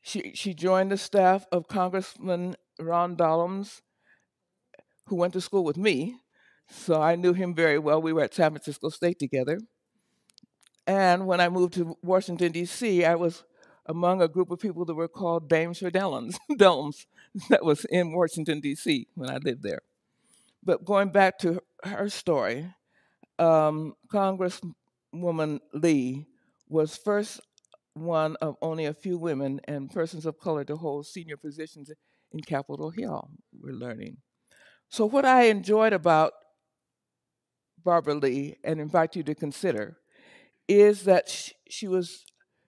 She, 0.00 0.32
she 0.34 0.54
joined 0.54 0.90
the 0.90 0.96
staff 0.96 1.46
of 1.52 1.68
Congressman 1.68 2.56
Ron 2.78 3.16
Dellums, 3.16 3.80
who 5.06 5.16
went 5.16 5.32
to 5.34 5.40
school 5.40 5.64
with 5.64 5.76
me, 5.76 6.16
so 6.68 7.00
I 7.00 7.16
knew 7.16 7.32
him 7.32 7.54
very 7.54 7.78
well. 7.78 8.00
We 8.00 8.12
were 8.12 8.22
at 8.22 8.34
San 8.34 8.50
Francisco 8.52 8.88
State 8.88 9.18
together. 9.18 9.60
And 10.86 11.26
when 11.26 11.40
I 11.40 11.48
moved 11.48 11.74
to 11.74 11.96
Washington, 12.02 12.52
D.C., 12.52 13.04
I 13.04 13.14
was 13.14 13.44
among 13.86 14.22
a 14.22 14.28
group 14.28 14.50
of 14.50 14.58
people 14.58 14.84
that 14.86 14.94
were 14.94 15.08
called 15.08 15.48
Dames 15.48 15.78
for 15.78 15.90
Dellums, 15.90 16.36
Delms, 16.52 17.06
that 17.48 17.64
was 17.64 17.84
in 17.86 18.12
Washington, 18.12 18.60
D.C. 18.60 19.06
when 19.14 19.30
I 19.30 19.38
lived 19.38 19.62
there. 19.62 19.80
But 20.62 20.84
going 20.84 21.10
back 21.10 21.38
to 21.40 21.60
her 21.84 22.08
story, 22.08 22.74
um, 23.38 23.94
Congresswoman 24.12 25.60
Lee 25.72 26.26
was 26.68 26.96
first 26.96 27.40
one 27.92 28.36
of 28.40 28.56
only 28.60 28.86
a 28.86 28.94
few 28.94 29.18
women 29.18 29.60
and 29.64 29.90
persons 29.90 30.26
of 30.26 30.38
color 30.38 30.64
to 30.64 30.76
hold 30.76 31.06
senior 31.06 31.36
positions 31.36 31.90
in 32.34 32.40
Capitol 32.40 32.90
Hill, 32.90 33.30
we're 33.58 33.72
learning. 33.72 34.18
So, 34.90 35.06
what 35.06 35.24
I 35.24 35.44
enjoyed 35.44 35.92
about 35.92 36.32
Barbara 37.82 38.14
Lee 38.14 38.56
and 38.64 38.80
invite 38.80 39.14
you 39.14 39.22
to 39.22 39.34
consider 39.34 39.96
is 40.68 41.04
that 41.04 41.28
she, 41.28 41.52
she 41.68 41.88
was 41.88 42.24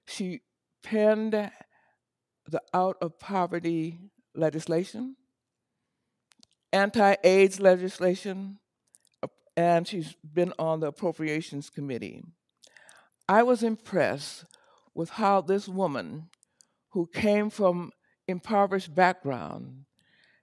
she 0.07 0.41
penned 0.83 1.33
the 1.33 2.63
out 2.73 2.97
of 3.01 3.19
poverty 3.19 3.99
legislation. 4.35 5.17
anti 6.73 7.17
AIDS 7.25 7.61
legislation, 7.61 8.59
and 9.57 9.89
she's 9.89 10.15
been 10.23 10.53
on 10.59 10.81
the 10.81 10.89
Appropriations 10.89 11.71
Committee. 11.71 12.23
I 13.29 13.43
was 13.43 13.65
impressed 13.65 14.45
with 14.95 15.11
how 15.11 15.41
this 15.41 15.67
woman, 15.69 16.29
who 16.91 17.09
came 17.13 17.51
from 17.51 17.91
impoverished 18.29 18.95
background, 18.95 19.85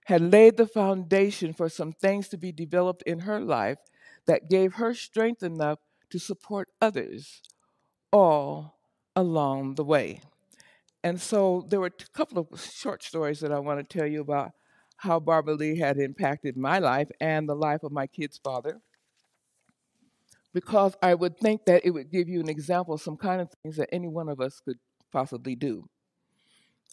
had 0.05 0.21
laid 0.21 0.57
the 0.57 0.67
foundation 0.67 1.53
for 1.53 1.69
some 1.69 1.93
things 1.93 2.27
to 2.29 2.37
be 2.37 2.51
developed 2.51 3.03
in 3.03 3.19
her 3.19 3.39
life 3.39 3.77
that 4.25 4.49
gave 4.49 4.75
her 4.75 4.93
strength 4.93 5.43
enough 5.43 5.79
to 6.09 6.19
support 6.19 6.69
others 6.81 7.41
all 8.11 8.77
along 9.15 9.75
the 9.75 9.83
way. 9.83 10.21
And 11.03 11.19
so 11.19 11.65
there 11.69 11.79
were 11.79 11.87
a 11.87 12.17
couple 12.17 12.37
of 12.39 12.61
short 12.61 13.03
stories 13.03 13.39
that 13.41 13.51
I 13.51 13.59
want 13.59 13.79
to 13.79 13.97
tell 13.97 14.07
you 14.07 14.21
about 14.21 14.51
how 14.97 15.19
Barbara 15.19 15.55
Lee 15.55 15.77
had 15.77 15.97
impacted 15.97 16.55
my 16.55 16.79
life 16.79 17.09
and 17.19 17.47
the 17.47 17.55
life 17.55 17.83
of 17.83 17.91
my 17.91 18.07
kid's 18.07 18.37
father. 18.37 18.79
Because 20.53 20.95
I 21.01 21.15
would 21.15 21.37
think 21.39 21.65
that 21.65 21.83
it 21.83 21.89
would 21.91 22.11
give 22.11 22.29
you 22.29 22.39
an 22.39 22.47
example 22.47 22.93
of 22.93 23.01
some 23.01 23.17
kind 23.17 23.41
of 23.41 23.49
things 23.63 23.75
that 23.77 23.89
any 23.91 24.07
one 24.07 24.29
of 24.29 24.39
us 24.39 24.61
could 24.63 24.77
possibly 25.11 25.55
do. 25.55 25.89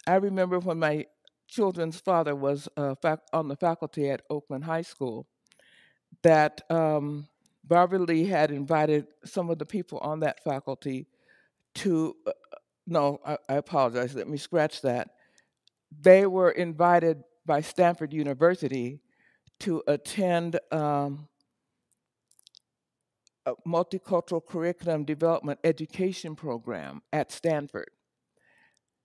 I 0.06 0.16
remember 0.16 0.58
when 0.58 0.78
my 0.78 1.06
children's 1.48 1.98
father 1.98 2.34
was 2.34 2.68
uh, 2.76 2.94
fac- 3.02 3.26
on 3.32 3.48
the 3.48 3.56
faculty 3.56 4.08
at 4.10 4.22
Oakland 4.30 4.64
High 4.64 4.82
School, 4.82 5.26
that 6.22 6.62
um, 6.70 7.26
Barbara 7.64 7.98
Lee 7.98 8.26
had 8.26 8.50
invited 8.50 9.06
some 9.24 9.50
of 9.50 9.58
the 9.58 9.66
people 9.66 9.98
on 9.98 10.20
that 10.20 10.42
faculty 10.42 11.06
to, 11.76 12.16
uh, 12.26 12.32
no, 12.86 13.20
I, 13.24 13.36
I 13.48 13.54
apologize, 13.54 14.14
let 14.14 14.28
me 14.28 14.36
scratch 14.36 14.82
that. 14.82 15.10
They 16.00 16.26
were 16.26 16.50
invited 16.50 17.22
by 17.46 17.60
Stanford 17.60 18.12
University 18.12 19.00
to 19.60 19.82
attend 19.86 20.58
um, 20.70 21.28
a 23.46 23.54
multicultural 23.66 24.44
curriculum 24.44 25.04
development 25.04 25.58
education 25.64 26.34
program 26.34 27.02
at 27.12 27.32
Stanford. 27.32 27.90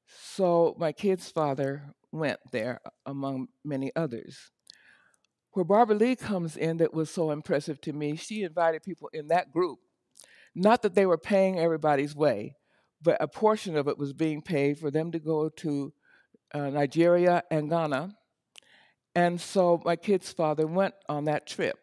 So 0.07 0.75
my 0.77 0.91
kid's 0.91 1.29
father 1.29 1.83
went 2.11 2.39
there, 2.51 2.81
among 3.05 3.47
many 3.63 3.91
others. 3.95 4.51
Where 5.51 5.65
Barbara 5.65 5.95
Lee 5.95 6.15
comes 6.15 6.57
in, 6.57 6.77
that 6.77 6.93
was 6.93 7.09
so 7.09 7.31
impressive 7.31 7.79
to 7.81 7.93
me, 7.93 8.15
she 8.15 8.43
invited 8.43 8.83
people 8.83 9.09
in 9.13 9.27
that 9.29 9.51
group. 9.51 9.79
Not 10.53 10.81
that 10.81 10.95
they 10.95 11.05
were 11.05 11.17
paying 11.17 11.59
everybody's 11.59 12.15
way, 12.15 12.55
but 13.01 13.17
a 13.21 13.27
portion 13.27 13.77
of 13.77 13.87
it 13.87 13.97
was 13.97 14.13
being 14.13 14.41
paid 14.41 14.79
for 14.79 14.91
them 14.91 15.11
to 15.11 15.19
go 15.19 15.49
to 15.49 15.93
uh, 16.53 16.69
Nigeria 16.69 17.43
and 17.51 17.69
Ghana. 17.69 18.15
And 19.13 19.39
so 19.39 19.81
my 19.85 19.95
kid's 19.95 20.31
father 20.31 20.67
went 20.67 20.95
on 21.07 21.25
that 21.25 21.47
trip. 21.47 21.77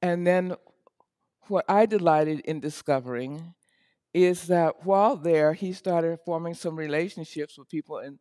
And 0.00 0.26
then 0.26 0.54
what 1.48 1.64
I 1.68 1.86
delighted 1.86 2.40
in 2.40 2.60
discovering 2.60 3.54
is 4.14 4.46
that 4.46 4.86
while 4.86 5.16
there, 5.16 5.52
he 5.52 5.72
started 5.72 6.18
forming 6.24 6.54
some 6.54 6.76
relationships 6.76 7.58
with 7.58 7.68
people 7.68 7.98
in 7.98 8.18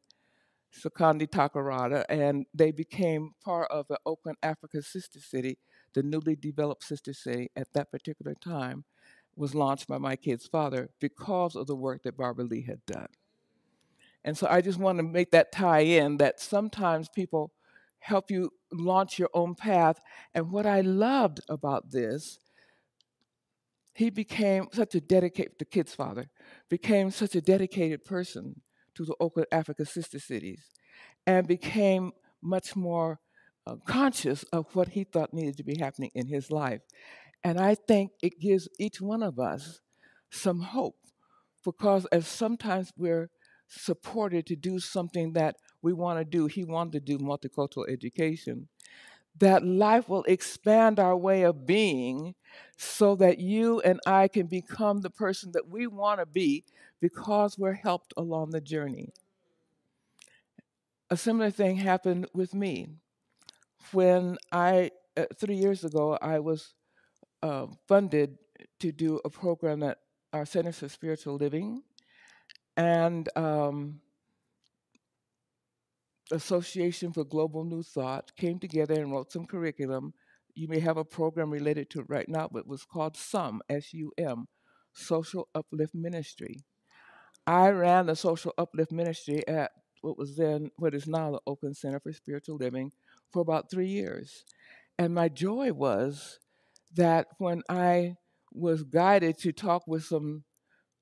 Sekondi 0.74 1.30
Takoradi, 1.30 2.04
and 2.10 2.48
they 2.54 2.72
became 2.72 3.36
part 3.46 3.70
of 3.70 3.88
the 3.88 4.00
Oakland 4.06 4.38
Africa 4.42 4.82
Sister 4.82 5.20
City, 5.20 5.60
the 5.94 6.02
newly 6.02 6.36
developed 6.36 6.84
sister 6.84 7.14
city 7.14 7.52
at 7.56 7.72
that 7.74 7.92
particular 7.92 8.34
time 8.44 8.84
was 9.36 9.56
launched 9.56 9.88
by 9.88 9.98
my 9.98 10.16
kid's 10.16 10.48
father 10.48 10.90
because 11.00 11.56
of 11.56 11.68
the 11.68 11.76
work 11.76 12.04
that 12.04 12.18
Barbara 12.18 12.46
Lee 12.46 12.64
had 12.64 12.86
done. 12.86 13.08
And 14.24 14.38
so 14.38 14.48
I 14.50 14.62
just 14.62 14.80
want 14.80 14.98
to 15.00 15.04
make 15.04 15.32
that 15.32 15.52
tie 15.52 15.82
in 15.82 16.18
that 16.18 16.40
sometimes 16.40 17.10
people 17.10 17.52
help 18.00 18.32
you 18.32 18.52
launch 18.72 19.20
your 19.20 19.30
own 19.34 19.56
path. 19.56 20.00
And 20.34 20.52
what 20.52 20.66
I 20.66 20.82
loved 20.82 21.42
about 21.50 21.92
this 21.92 22.40
he 23.94 24.10
became 24.10 24.68
such 24.72 24.96
a 24.96 25.02
dedicated, 25.02 25.54
the 25.60 25.66
kid's 25.66 25.94
father, 25.94 26.26
became 26.70 27.12
such 27.12 27.36
a 27.36 27.42
dedicated 27.42 28.04
person 28.04 28.62
to 28.96 29.06
the 29.06 29.16
Oakland 29.20 29.48
Africa 29.52 29.86
sister 29.86 30.20
cities 30.20 30.66
and 31.26 31.48
became 31.48 32.12
much 32.42 32.76
more 32.76 33.20
uh, 33.66 33.76
conscious 33.88 34.44
of 34.52 34.66
what 34.76 34.90
he 34.90 35.04
thought 35.04 35.34
needed 35.34 35.58
to 35.58 35.64
be 35.64 35.78
happening 35.78 36.12
in 36.14 36.28
his 36.28 36.52
life. 36.52 36.82
And 37.44 37.60
I 37.60 37.76
think 37.76 38.12
it 38.22 38.40
gives 38.40 38.68
each 38.80 39.00
one 39.00 39.24
of 39.24 39.40
us 39.40 39.80
some 40.32 40.60
hope 40.62 40.98
because 41.64 42.06
as 42.08 42.28
sometimes 42.28 42.92
we're 42.98 43.30
supported 43.68 44.46
to 44.48 44.56
do 44.56 44.80
something 44.80 45.34
that 45.34 45.56
we 45.82 45.94
want 45.94 46.20
to 46.20 46.26
do, 46.26 46.48
he 46.48 46.64
wanted 46.64 46.94
to 46.94 47.00
do 47.00 47.24
multicultural 47.24 47.90
education 47.90 48.68
that 49.40 49.66
life 49.66 50.08
will 50.08 50.24
expand 50.24 51.00
our 51.00 51.18
way 51.18 51.44
of 51.44 51.66
being 51.66 52.36
so 52.78 53.16
that 53.16 53.40
you 53.40 53.80
and 53.82 54.00
I 54.06 54.28
can 54.28 54.48
become 54.48 55.02
the 55.02 55.10
person 55.10 55.52
that 55.54 55.70
we 55.70 55.88
want 55.88 56.20
to 56.20 56.26
be 56.26 56.64
because 57.00 57.58
we're 57.58 57.74
helped 57.74 58.14
along 58.18 58.52
the 58.52 58.62
journey. 58.62 59.10
A 61.10 61.18
similar 61.18 61.52
thing 61.52 61.78
happened 61.78 62.28
with 62.34 62.54
me 62.54 62.88
when 63.92 64.38
I, 64.52 64.92
uh, 65.18 65.26
three 65.38 65.56
years 65.56 65.84
ago, 65.84 66.18
I 66.22 66.40
was 66.40 66.74
uh, 67.42 67.68
funded 67.88 68.38
to 68.80 68.92
do 68.92 69.20
a 69.24 69.30
program 69.30 69.84
at 69.84 70.00
our 70.32 70.46
Center 70.46 70.72
for 70.72 70.90
Spiritual 70.90 71.36
Living. 71.36 71.84
And 72.76 73.30
um, 73.38 74.02
Association 76.32 77.14
for 77.14 77.24
Global 77.24 77.64
New 77.64 77.84
Thought 77.84 78.36
came 78.36 78.60
together 78.60 78.96
and 78.96 79.12
wrote 79.12 79.32
some 79.32 79.46
curriculum. 79.46 80.14
You 80.56 80.68
may 80.68 80.80
have 80.80 80.98
a 80.98 81.06
program 81.06 81.50
related 81.50 81.90
to 81.92 82.00
it 82.02 82.06
right 82.10 82.30
now, 82.30 82.50
but 82.52 82.60
it 82.60 82.68
was 82.68 82.86
called 82.86 83.18
SUM, 83.18 83.62
S 83.70 83.94
U 83.94 84.12
M, 84.18 84.48
Social 84.94 85.48
Uplift 85.56 85.96
Ministry. 85.96 86.64
I 87.48 87.70
ran 87.70 88.06
the 88.06 88.16
Social 88.16 88.54
Uplift 88.58 88.92
Ministry 88.92 89.48
at 89.48 89.72
what 90.02 90.18
was 90.18 90.36
then, 90.36 90.70
what 90.78 90.94
is 90.94 91.08
now 91.08 91.32
the 91.32 91.42
Oakland 91.48 91.78
Center 91.78 92.00
for 92.00 92.12
Spiritual 92.14 92.58
Living 92.58 92.92
for 93.32 93.42
about 93.42 93.72
three 93.72 93.88
years. 93.88 94.44
And 95.00 95.14
my 95.14 95.28
joy 95.28 95.74
was 95.74 96.40
that 96.94 97.28
when 97.40 97.64
I 97.68 98.18
was 98.52 98.84
guided 98.84 99.40
to 99.40 99.52
talk 99.52 99.88
with 99.88 100.04
some 100.04 100.44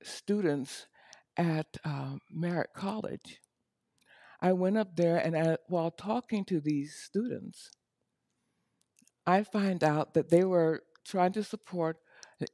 students 0.01 0.87
at 1.35 1.67
uh, 1.83 2.15
Merritt 2.31 2.73
College, 2.73 3.41
I 4.39 4.53
went 4.53 4.77
up 4.77 4.95
there 4.95 5.17
and 5.17 5.35
I, 5.37 5.57
while 5.67 5.91
talking 5.91 6.45
to 6.45 6.61
these 6.61 6.95
students, 6.95 7.69
I 9.25 9.43
find 9.43 9.83
out 9.83 10.13
that 10.13 10.29
they 10.29 10.43
were 10.43 10.83
trying 11.05 11.33
to 11.33 11.43
support 11.43 11.97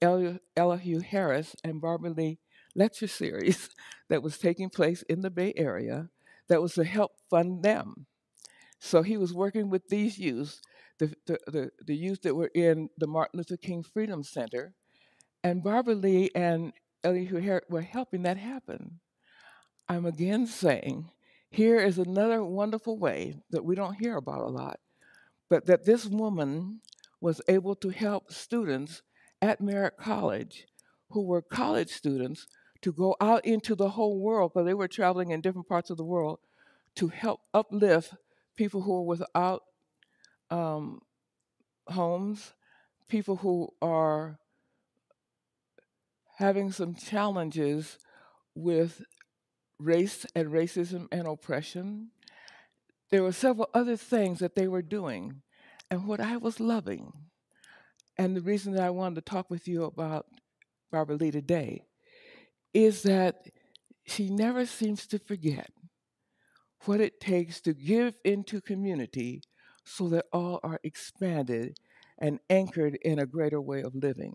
Elihu 0.01 0.99
Harris 0.99 1.55
and 1.63 1.82
Barbara 1.82 2.11
Lee 2.11 2.39
lecture 2.76 3.07
series 3.07 3.70
that 4.09 4.24
was 4.24 4.38
taking 4.38 4.70
place 4.70 5.01
in 5.03 5.22
the 5.22 5.30
Bay 5.30 5.53
Area 5.55 6.09
that 6.49 6.61
was 6.61 6.74
to 6.76 6.84
help 6.84 7.11
fund 7.30 7.63
them. 7.63 8.05
So 8.80 9.01
he 9.01 9.18
was 9.18 9.34
working 9.34 9.70
with 9.70 9.88
these 9.89 10.18
youth, 10.18 10.61
the, 10.99 11.13
the, 11.26 11.39
the, 11.47 11.72
the 11.86 11.95
youth 11.95 12.22
that 12.22 12.36
were 12.36 12.51
in 12.53 12.89
the 12.97 13.07
Martin 13.07 13.38
Luther 13.39 13.57
King 13.57 13.84
Freedom 13.84 14.24
Center, 14.24 14.74
and 15.43 15.63
Barbara 15.63 15.95
Lee 15.95 16.30
and 16.36 16.74
Elihu 17.03 17.38
Harris 17.38 17.65
were 17.70 17.82
helping 17.82 18.24
that 18.24 18.38
happen. 18.38 18.99
I'm 19.89 20.05
again 20.05 20.47
saying 20.47 21.09
here 21.49 21.80
is 21.80 21.97
another 21.97 22.43
wonderful 22.43 22.97
way 22.97 23.38
that 23.51 23.63
we 23.63 23.76
don't 23.76 23.95
hear 23.95 24.18
about 24.18 24.41
a 24.41 24.47
lot, 24.47 24.80
but 25.49 25.65
that 25.65 25.85
this 25.85 26.05
woman 26.05 26.81
was 27.21 27.41
able 27.47 27.75
to 27.75 27.89
help 27.89 28.31
students 28.31 29.01
at 29.41 29.61
Merritt 29.61 29.97
College 29.97 30.67
who 31.11 31.23
were 31.23 31.41
college 31.41 31.89
students 31.89 32.47
to 32.81 32.91
go 32.91 33.15
out 33.19 33.45
into 33.45 33.75
the 33.75 33.89
whole 33.89 34.19
world 34.19 34.51
because 34.53 34.65
they 34.65 34.73
were 34.73 34.87
traveling 34.87 35.31
in 35.31 35.41
different 35.41 35.67
parts 35.67 35.89
of 35.89 35.97
the 35.97 36.03
world 36.03 36.39
to 36.95 37.07
help 37.07 37.41
uplift 37.53 38.13
people 38.55 38.81
who 38.81 38.95
are 38.97 39.03
without 39.03 39.63
um, 40.49 41.01
homes, 41.87 42.53
people 43.07 43.37
who 43.37 43.69
are 43.81 44.39
having 46.37 46.71
some 46.71 46.93
challenges 46.93 47.97
with 48.53 49.03
race 49.79 50.25
and 50.35 50.49
racism 50.49 51.07
and 51.11 51.27
oppression. 51.27 52.09
There 53.09 53.23
were 53.23 53.31
several 53.31 53.69
other 53.73 53.95
things 53.95 54.39
that 54.39 54.55
they 54.55 54.67
were 54.67 54.81
doing. 54.81 55.41
And 55.89 56.05
what 56.05 56.19
I 56.19 56.37
was 56.37 56.59
loving, 56.59 57.13
and 58.17 58.35
the 58.35 58.41
reason 58.41 58.73
that 58.73 58.83
I 58.83 58.89
wanted 58.89 59.15
to 59.15 59.21
talk 59.21 59.49
with 59.49 59.67
you 59.67 59.85
about 59.85 60.25
Barbara 60.91 61.15
Lee 61.15 61.31
today, 61.31 61.85
is 62.73 63.03
that 63.03 63.47
she 64.05 64.29
never 64.29 64.65
seems 64.65 65.07
to 65.07 65.19
forget 65.19 65.71
what 66.85 66.99
it 66.99 67.19
takes 67.19 67.61
to 67.61 67.73
give 67.73 68.17
into 68.23 68.61
community 68.61 69.41
so 69.85 70.09
that 70.09 70.25
all 70.33 70.59
are 70.63 70.79
expanded 70.83 71.77
and 72.17 72.39
anchored 72.49 72.95
in 73.03 73.19
a 73.19 73.25
greater 73.25 73.61
way 73.61 73.81
of 73.81 73.95
living. 73.95 74.33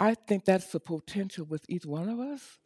I 0.00 0.14
think 0.14 0.44
that's 0.44 0.72
the 0.72 0.80
potential 0.80 1.44
with 1.44 1.64
each 1.68 1.86
one 1.86 2.08
of 2.08 2.18
us 2.18 2.58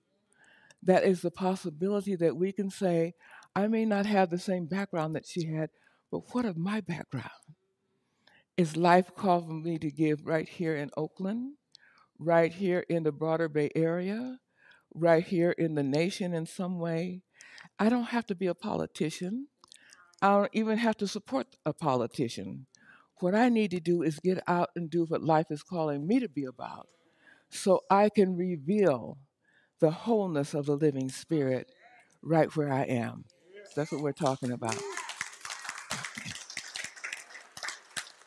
that 0.83 1.05
is 1.05 1.23
the 1.23 1.31
possibility 1.31 2.15
that 2.17 2.37
we 2.37 2.53
can 2.53 2.71
say, 2.71 3.15
I 3.59 3.67
may 3.67 3.85
not 3.85 4.07
have 4.07 4.31
the 4.31 4.39
same 4.39 4.67
background 4.67 5.17
that 5.17 5.27
she 5.27 5.47
had, 5.47 5.71
But 6.13 6.33
what 6.33 6.45
of 6.45 6.57
my 6.57 6.81
background? 6.81 7.57
Is 8.57 8.77
life 8.77 9.11
calling 9.17 9.65
me 9.65 9.79
to 9.79 9.91
give 9.91 10.25
right 10.25 10.49
here 10.49 10.77
in 10.77 10.91
Oakland, 10.97 11.55
right 12.21 12.53
here 12.53 12.85
in 12.89 13.03
the 13.03 13.11
broader 13.11 13.49
Bay 13.49 13.71
Area, 13.75 14.39
right 14.95 15.25
here 15.25 15.51
in 15.51 15.75
the 15.75 15.83
nation 15.83 16.35
in 16.35 16.47
some 16.47 16.79
way? 16.79 17.23
I 17.81 17.89
don't 17.89 18.15
have 18.15 18.27
to 18.27 18.37
be 18.37 18.47
a 18.47 18.55
politician. 18.55 19.49
I 20.23 20.29
don't 20.29 20.51
even 20.53 20.79
have 20.79 20.97
to 20.99 21.09
support 21.09 21.57
a 21.67 21.73
politician. 21.73 22.67
What 23.17 23.35
I 23.35 23.49
need 23.49 23.73
to 23.73 23.81
do 23.81 24.03
is 24.03 24.21
get 24.21 24.41
out 24.47 24.71
and 24.77 24.89
do 24.89 25.05
what 25.05 25.25
life 25.25 25.51
is 25.51 25.65
calling 25.65 26.07
me 26.07 26.21
to 26.21 26.29
be 26.29 26.45
about 26.45 26.87
so 27.51 27.81
I 27.91 28.09
can 28.09 28.37
reveal 28.37 29.19
the 29.81 29.91
wholeness 29.91 30.55
of 30.55 30.67
the 30.67 30.77
living 30.77 31.09
spirit 31.09 31.73
right 32.23 32.55
where 32.57 32.73
I 32.73 32.83
am. 32.85 33.25
That's 33.75 33.93
what 33.93 34.03
we're 34.03 34.13
talking 34.13 34.53
about. 34.53 34.77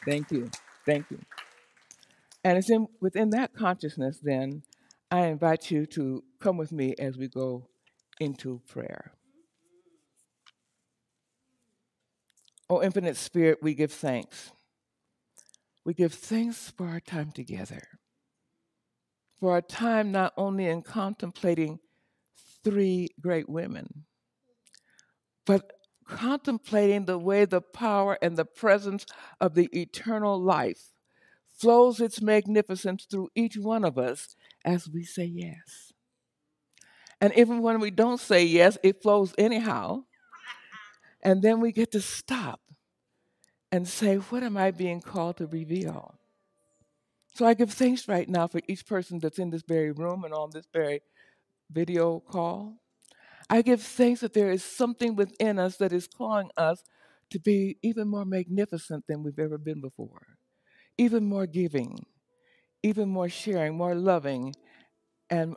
Thank 0.05 0.31
you. 0.31 0.49
Thank 0.85 1.11
you. 1.11 1.19
And 2.43 2.57
it's 2.57 2.69
in, 2.69 2.87
within 2.99 3.29
that 3.31 3.53
consciousness, 3.53 4.19
then, 4.23 4.63
I 5.11 5.25
invite 5.25 5.69
you 5.69 5.85
to 5.87 6.23
come 6.39 6.57
with 6.57 6.71
me 6.71 6.95
as 6.97 7.17
we 7.17 7.27
go 7.27 7.67
into 8.19 8.61
prayer. 8.67 9.11
Oh, 12.69 12.81
infinite 12.81 13.17
spirit, 13.17 13.59
we 13.61 13.75
give 13.75 13.91
thanks. 13.91 14.51
We 15.83 15.93
give 15.93 16.13
thanks 16.13 16.71
for 16.77 16.87
our 16.87 17.01
time 17.01 17.31
together, 17.31 17.81
for 19.39 19.51
our 19.51 19.61
time 19.61 20.11
not 20.11 20.31
only 20.37 20.67
in 20.67 20.81
contemplating 20.81 21.79
three 22.63 23.09
great 23.19 23.49
women, 23.49 24.05
but 25.45 25.73
contemplating 26.07 27.05
the 27.05 27.17
way 27.17 27.45
the 27.45 27.61
power 27.61 28.17
and 28.21 28.37
the 28.37 28.45
presence 28.45 29.05
of 29.39 29.53
the 29.53 29.69
eternal 29.77 30.41
life 30.41 30.91
flows 31.57 32.01
its 32.01 32.21
magnificence 32.21 33.05
through 33.09 33.29
each 33.35 33.55
one 33.57 33.85
of 33.85 33.97
us 33.97 34.35
as 34.65 34.89
we 34.89 35.03
say 35.03 35.25
yes. 35.25 35.93
And 37.21 37.31
even 37.35 37.61
when 37.61 37.79
we 37.79 37.91
don't 37.91 38.19
say 38.19 38.43
yes, 38.43 38.77
it 38.83 39.01
flows 39.01 39.33
anyhow. 39.37 40.05
And 41.21 41.43
then 41.43 41.61
we 41.61 41.71
get 41.71 41.91
to 41.91 42.01
stop 42.01 42.59
and 43.71 43.87
say, 43.87 44.15
What 44.15 44.41
am 44.41 44.57
I 44.57 44.71
being 44.71 45.01
called 45.01 45.37
to 45.37 45.45
reveal? 45.45 46.15
So 47.33 47.45
I 47.45 47.53
give 47.53 47.71
thanks 47.71 48.07
right 48.07 48.27
now 48.27 48.47
for 48.47 48.59
each 48.67 48.85
person 48.85 49.19
that's 49.19 49.39
in 49.39 49.51
this 49.51 49.63
very 49.65 49.91
room 49.91 50.23
and 50.23 50.33
on 50.33 50.49
this 50.51 50.65
very 50.73 51.01
video 51.69 52.19
call. 52.19 52.80
I 53.51 53.61
give 53.61 53.81
thanks 53.81 54.21
that 54.21 54.31
there 54.31 54.49
is 54.49 54.63
something 54.63 55.17
within 55.17 55.59
us 55.59 55.75
that 55.77 55.91
is 55.91 56.07
calling 56.07 56.49
us 56.55 56.81
to 57.31 57.39
be 57.39 57.77
even 57.81 58.07
more 58.07 58.23
magnificent 58.23 59.03
than 59.07 59.23
we've 59.23 59.39
ever 59.39 59.57
been 59.57 59.81
before, 59.81 60.37
even 60.97 61.25
more 61.25 61.45
giving, 61.47 62.05
even 62.81 63.09
more 63.09 63.27
sharing, 63.27 63.75
more 63.75 63.93
loving, 63.93 64.55
and, 65.29 65.55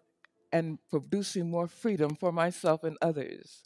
and 0.53 0.81
producing 0.91 1.49
more 1.49 1.69
freedom 1.69 2.17
for 2.17 2.33
myself 2.33 2.83
and 2.83 2.99
others. 3.01 3.63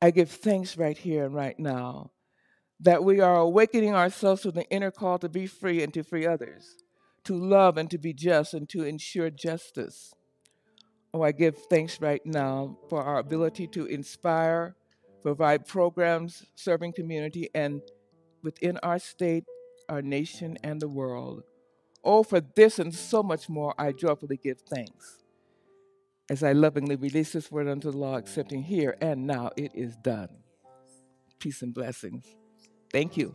I 0.00 0.12
give 0.12 0.30
thanks 0.30 0.78
right 0.78 0.96
here 0.96 1.24
and 1.24 1.34
right 1.34 1.58
now 1.58 2.12
that 2.78 3.02
we 3.02 3.18
are 3.20 3.36
awakening 3.36 3.94
ourselves 3.94 4.42
to 4.42 4.52
the 4.52 4.70
inner 4.70 4.92
call 4.92 5.18
to 5.18 5.28
be 5.28 5.48
free 5.48 5.82
and 5.82 5.92
to 5.94 6.04
free 6.04 6.24
others, 6.24 6.76
to 7.24 7.34
love 7.34 7.76
and 7.78 7.90
to 7.90 7.98
be 7.98 8.12
just 8.12 8.54
and 8.54 8.68
to 8.68 8.84
ensure 8.84 9.28
justice 9.28 10.14
Oh, 11.12 11.22
I 11.22 11.32
give 11.32 11.56
thanks 11.68 12.00
right 12.00 12.24
now 12.24 12.78
for 12.88 13.02
our 13.02 13.18
ability 13.18 13.66
to 13.68 13.86
inspire, 13.86 14.76
provide 15.22 15.66
programs 15.66 16.44
serving 16.54 16.92
community 16.92 17.48
and 17.54 17.82
within 18.42 18.78
our 18.82 18.98
state, 18.98 19.44
our 19.88 20.02
nation, 20.02 20.56
and 20.62 20.80
the 20.80 20.88
world. 20.88 21.42
Oh, 22.04 22.22
for 22.22 22.40
this 22.40 22.78
and 22.78 22.94
so 22.94 23.22
much 23.22 23.48
more, 23.48 23.74
I 23.76 23.92
joyfully 23.92 24.36
give 24.36 24.60
thanks. 24.60 25.18
As 26.30 26.44
I 26.44 26.52
lovingly 26.52 26.94
release 26.94 27.32
this 27.32 27.50
word 27.50 27.66
unto 27.66 27.90
the 27.90 27.98
law, 27.98 28.16
accepting 28.16 28.62
here 28.62 28.96
and 29.00 29.26
now 29.26 29.50
it 29.56 29.72
is 29.74 29.96
done. 29.96 30.28
Peace 31.40 31.60
and 31.62 31.74
blessings. 31.74 32.24
Thank 32.92 33.16
you. 33.16 33.34